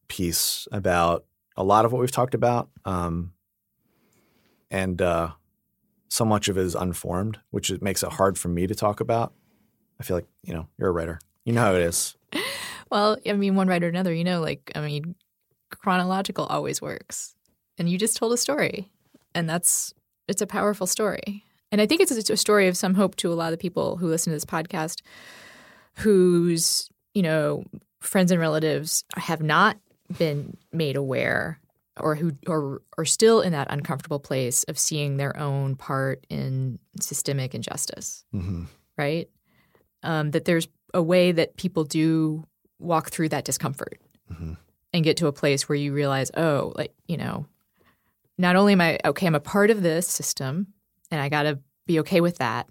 piece 0.07 0.67
about 0.71 1.25
a 1.55 1.63
lot 1.63 1.85
of 1.85 1.91
what 1.91 1.99
we've 1.99 2.11
talked 2.11 2.33
about, 2.33 2.69
um, 2.85 3.33
and 4.69 5.01
uh, 5.01 5.31
so 6.09 6.25
much 6.25 6.49
of 6.49 6.57
it 6.57 6.65
is 6.65 6.75
unformed, 6.75 7.39
which 7.51 7.69
it 7.69 7.81
makes 7.81 8.03
it 8.03 8.13
hard 8.13 8.37
for 8.37 8.49
me 8.49 8.67
to 8.67 8.75
talk 8.75 8.99
about. 8.99 9.33
I 9.99 10.03
feel 10.03 10.17
like 10.17 10.27
you 10.43 10.53
know 10.53 10.67
you're 10.77 10.89
a 10.89 10.91
writer, 10.91 11.19
you 11.45 11.53
know 11.53 11.61
how 11.61 11.75
it 11.75 11.81
is. 11.81 12.15
Well, 12.91 13.15
I 13.25 13.31
mean, 13.31 13.55
one 13.55 13.69
writer 13.69 13.85
or 13.85 13.89
another, 13.89 14.13
you 14.13 14.25
know, 14.25 14.41
like 14.41 14.69
I 14.75 14.81
mean, 14.81 15.15
chronological 15.69 16.45
always 16.45 16.81
works. 16.81 17.35
And 17.77 17.89
you 17.89 17.97
just 17.97 18.17
told 18.17 18.33
a 18.33 18.37
story, 18.37 18.91
and 19.33 19.49
that's 19.49 19.93
it's 20.27 20.41
a 20.41 20.47
powerful 20.47 20.85
story. 20.85 21.45
And 21.71 21.79
I 21.79 21.85
think 21.85 22.01
it's 22.01 22.11
a 22.11 22.37
story 22.37 22.67
of 22.67 22.75
some 22.75 22.95
hope 22.95 23.15
to 23.17 23.31
a 23.31 23.33
lot 23.33 23.45
of 23.45 23.51
the 23.51 23.61
people 23.61 23.95
who 23.95 24.07
listen 24.07 24.31
to 24.31 24.35
this 24.35 24.43
podcast, 24.43 25.01
whose 25.97 26.89
you 27.13 27.21
know 27.21 27.63
friends 27.99 28.31
and 28.31 28.39
relatives 28.39 29.03
have 29.15 29.41
not 29.41 29.77
been 30.17 30.57
made 30.71 30.95
aware 30.95 31.59
or 31.99 32.15
who 32.15 32.31
or 32.47 32.81
are 32.97 33.05
still 33.05 33.41
in 33.41 33.51
that 33.51 33.67
uncomfortable 33.69 34.19
place 34.19 34.63
of 34.63 34.79
seeing 34.79 35.17
their 35.17 35.37
own 35.37 35.75
part 35.75 36.25
in 36.29 36.79
systemic 36.99 37.53
injustice, 37.53 38.25
hmm 38.31 38.63
right? 38.97 39.29
Um, 40.03 40.31
that 40.31 40.45
there's 40.45 40.67
a 40.93 41.01
way 41.01 41.31
that 41.31 41.55
people 41.57 41.83
do 41.83 42.45
walk 42.79 43.09
through 43.09 43.29
that 43.29 43.45
discomfort 43.45 43.99
Mhm. 44.31 44.57
and 44.93 45.03
get 45.03 45.17
to 45.17 45.27
a 45.27 45.31
place 45.31 45.67
where 45.69 45.75
you 45.77 45.93
realize, 45.93 46.31
oh, 46.35 46.73
like 46.75 46.93
you 47.07 47.17
know, 47.17 47.45
not 48.37 48.55
only 48.55 48.73
am 48.73 48.81
I 48.81 48.99
okay, 49.05 49.27
I'm 49.27 49.35
a 49.35 49.39
part 49.39 49.69
of 49.69 49.81
this 49.83 50.07
system, 50.07 50.67
and 51.11 51.21
I 51.21 51.29
got 51.29 51.43
to 51.43 51.59
be 51.85 51.99
okay 52.01 52.21
with 52.21 52.37
that, 52.39 52.67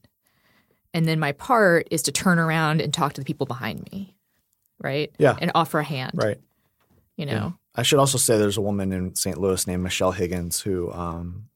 and 0.94 1.06
then 1.06 1.18
my 1.18 1.32
part 1.32 1.88
is 1.90 2.02
to 2.02 2.12
turn 2.12 2.38
around 2.38 2.80
and 2.80 2.92
talk 2.92 3.12
to 3.14 3.20
the 3.20 3.24
people 3.24 3.46
behind 3.46 3.90
me, 3.92 4.14
right? 4.78 5.12
Yeah. 5.18 5.36
and 5.40 5.50
offer 5.54 5.78
a 5.78 5.84
hand, 5.84 6.12
Right. 6.14 6.38
You 7.16 7.26
know, 7.26 7.32
Yeah. 7.32 7.50
I 7.74 7.82
should 7.82 7.98
also 7.98 8.18
say 8.18 8.36
there's 8.38 8.56
a 8.56 8.62
woman 8.62 8.92
in 8.92 9.14
St. 9.14 9.38
Louis 9.38 9.66
named 9.66 9.82
Michelle 9.82 10.12
Higgins 10.12 10.60
who 10.60 10.90
um, 10.92 11.48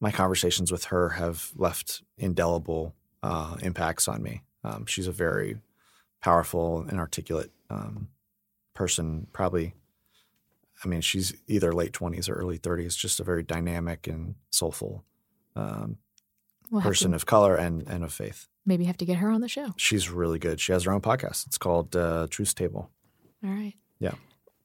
my 0.00 0.10
conversations 0.10 0.72
with 0.72 0.84
her 0.86 1.10
have 1.10 1.52
left 1.56 2.02
indelible 2.18 2.94
uh, 3.22 3.56
impacts 3.62 4.08
on 4.08 4.22
me. 4.22 4.42
Um, 4.64 4.86
she's 4.86 5.06
a 5.06 5.12
very 5.12 5.58
powerful 6.22 6.80
and 6.88 6.98
articulate 6.98 7.50
um, 7.68 8.08
person, 8.74 9.26
probably. 9.32 9.74
I 10.84 10.88
mean, 10.88 11.02
she's 11.02 11.34
either 11.46 11.72
late 11.72 11.92
20s 11.92 12.28
or 12.28 12.34
early 12.34 12.58
30s, 12.58 12.96
just 12.96 13.20
a 13.20 13.24
very 13.24 13.42
dynamic 13.42 14.06
and 14.06 14.34
soulful 14.50 15.04
um, 15.54 15.98
we'll 16.70 16.80
person 16.82 17.10
to 17.10 17.16
of 17.16 17.26
color 17.26 17.54
and, 17.54 17.86
and 17.86 18.02
of 18.02 18.12
faith. 18.12 18.48
Maybe 18.70 18.84
have 18.84 18.96
to 18.98 19.04
get 19.04 19.18
her 19.18 19.28
on 19.30 19.42
the 19.42 19.48
show. 19.48 19.74
She's 19.76 20.08
really 20.08 20.38
good. 20.38 20.60
She 20.60 20.72
has 20.72 20.84
her 20.84 20.92
own 20.92 21.00
podcast. 21.02 21.46
It's 21.46 21.58
called 21.58 21.94
uh, 21.94 22.28
Truth 22.30 22.54
Table. 22.54 22.90
All 23.44 23.50
right. 23.50 23.74
Yeah. 23.98 24.14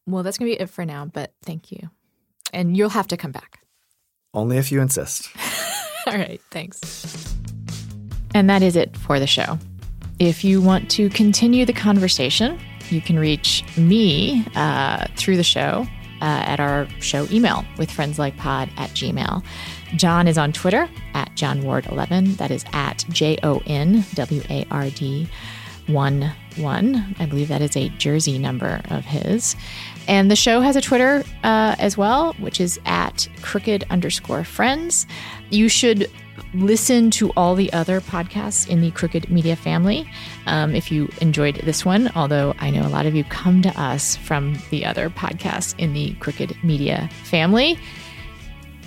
Well, 0.05 0.23
that's 0.23 0.37
gonna 0.37 0.51
be 0.51 0.59
it 0.59 0.69
for 0.69 0.85
now, 0.85 1.05
but 1.05 1.33
thank 1.41 1.71
you, 1.71 1.89
and 2.53 2.77
you'll 2.77 2.89
have 2.89 3.07
to 3.07 3.17
come 3.17 3.31
back. 3.31 3.59
Only 4.33 4.57
if 4.57 4.71
you 4.71 4.81
insist. 4.81 5.29
All 6.07 6.13
right, 6.13 6.39
thanks. 6.51 7.35
And 8.35 8.49
that 8.49 8.61
is 8.61 8.75
it 8.75 8.95
for 8.95 9.19
the 9.19 9.25
show. 9.25 9.57
If 10.19 10.43
you 10.43 10.61
want 10.61 10.91
to 10.91 11.09
continue 11.09 11.65
the 11.65 11.73
conversation, 11.73 12.59
you 12.89 13.01
can 13.01 13.17
reach 13.17 13.63
me 13.77 14.45
uh, 14.55 15.07
through 15.15 15.37
the 15.37 15.43
show 15.43 15.87
uh, 16.21 16.43
at 16.45 16.59
our 16.59 16.87
show 16.99 17.27
email 17.31 17.65
with 17.77 17.89
friendslikepod 17.89 18.69
at 18.77 18.89
gmail. 18.91 19.43
Jon 19.95 20.27
is 20.27 20.37
on 20.37 20.51
Twitter 20.51 20.89
at 21.13 21.33
Jon 21.35 21.61
Ward11. 21.61 22.37
That 22.37 22.51
is 22.51 22.65
at 22.73 23.05
J 23.09 23.37
O 23.43 23.61
N 23.65 24.03
W 24.13 24.41
A 24.49 24.65
R 24.71 24.89
D 24.89 25.27
1 25.87 26.31
1. 26.57 27.15
I 27.19 27.25
believe 27.25 27.47
that 27.49 27.61
is 27.61 27.75
a 27.75 27.89
Jersey 27.89 28.39
number 28.39 28.81
of 28.89 29.05
his. 29.05 29.55
And 30.07 30.29
the 30.29 30.35
show 30.35 30.61
has 30.61 30.75
a 30.75 30.81
Twitter 30.81 31.23
uh, 31.43 31.75
as 31.79 31.97
well, 31.97 32.33
which 32.33 32.59
is 32.61 32.79
at 32.85 33.27
crooked 33.41 33.85
underscore 33.89 34.43
friends. 34.43 35.05
You 35.49 35.69
should 35.69 36.09
listen 36.53 37.11
to 37.11 37.31
all 37.31 37.55
the 37.55 37.71
other 37.73 38.01
podcasts 38.01 38.67
in 38.67 38.81
the 38.81 38.91
Crooked 38.91 39.29
Media 39.29 39.55
family 39.55 40.09
um, 40.45 40.73
if 40.75 40.91
you 40.91 41.09
enjoyed 41.21 41.55
this 41.57 41.85
one, 41.85 42.09
although 42.15 42.53
I 42.59 42.69
know 42.69 42.85
a 42.85 42.89
lot 42.89 43.05
of 43.05 43.15
you 43.15 43.23
come 43.25 43.61
to 43.61 43.81
us 43.81 44.15
from 44.15 44.57
the 44.69 44.85
other 44.85 45.09
podcasts 45.09 45.77
in 45.77 45.93
the 45.93 46.13
Crooked 46.15 46.55
Media 46.63 47.09
family. 47.23 47.77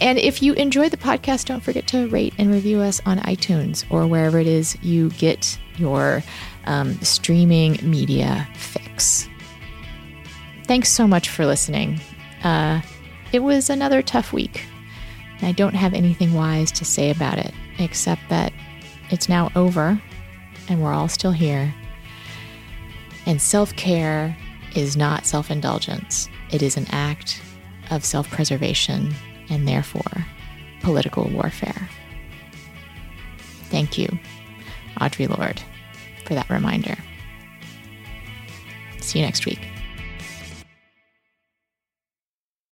And 0.00 0.18
if 0.18 0.42
you 0.42 0.52
enjoyed 0.54 0.92
the 0.92 0.96
podcast, 0.96 1.46
don't 1.46 1.62
forget 1.62 1.86
to 1.88 2.06
rate 2.08 2.32
and 2.38 2.52
review 2.52 2.80
us 2.80 3.00
on 3.04 3.18
iTunes 3.20 3.84
or 3.90 4.06
wherever 4.06 4.38
it 4.38 4.46
is 4.46 4.76
you 4.82 5.10
get 5.10 5.58
your 5.76 6.22
um, 6.66 7.00
streaming 7.00 7.78
media 7.82 8.46
fix. 8.54 9.28
Thanks 10.66 10.90
so 10.90 11.06
much 11.06 11.28
for 11.30 11.46
listening. 11.46 12.00
Uh, 12.44 12.80
it 13.32 13.40
was 13.40 13.70
another 13.70 14.02
tough 14.02 14.32
week. 14.32 14.64
And 15.38 15.48
I 15.48 15.52
don't 15.52 15.74
have 15.74 15.94
anything 15.94 16.32
wise 16.32 16.70
to 16.72 16.84
say 16.84 17.10
about 17.10 17.38
it, 17.38 17.52
except 17.78 18.22
that 18.28 18.52
it's 19.10 19.28
now 19.28 19.50
over 19.56 20.00
and 20.68 20.82
we're 20.82 20.92
all 20.92 21.08
still 21.08 21.32
here. 21.32 21.74
And 23.26 23.40
self 23.40 23.74
care 23.74 24.36
is 24.76 24.96
not 24.96 25.26
self 25.26 25.50
indulgence, 25.50 26.28
it 26.50 26.62
is 26.62 26.76
an 26.76 26.86
act 26.90 27.40
of 27.90 28.04
self 28.04 28.30
preservation 28.30 29.14
and 29.50 29.66
therefore 29.66 30.26
political 30.80 31.28
warfare. 31.28 31.88
Thank 33.70 33.98
you, 33.98 34.18
Audre 35.00 35.28
Lorde, 35.28 35.62
for 36.24 36.34
that 36.34 36.48
reminder. 36.48 36.96
See 39.00 39.18
you 39.18 39.24
next 39.24 39.46
week. 39.46 39.60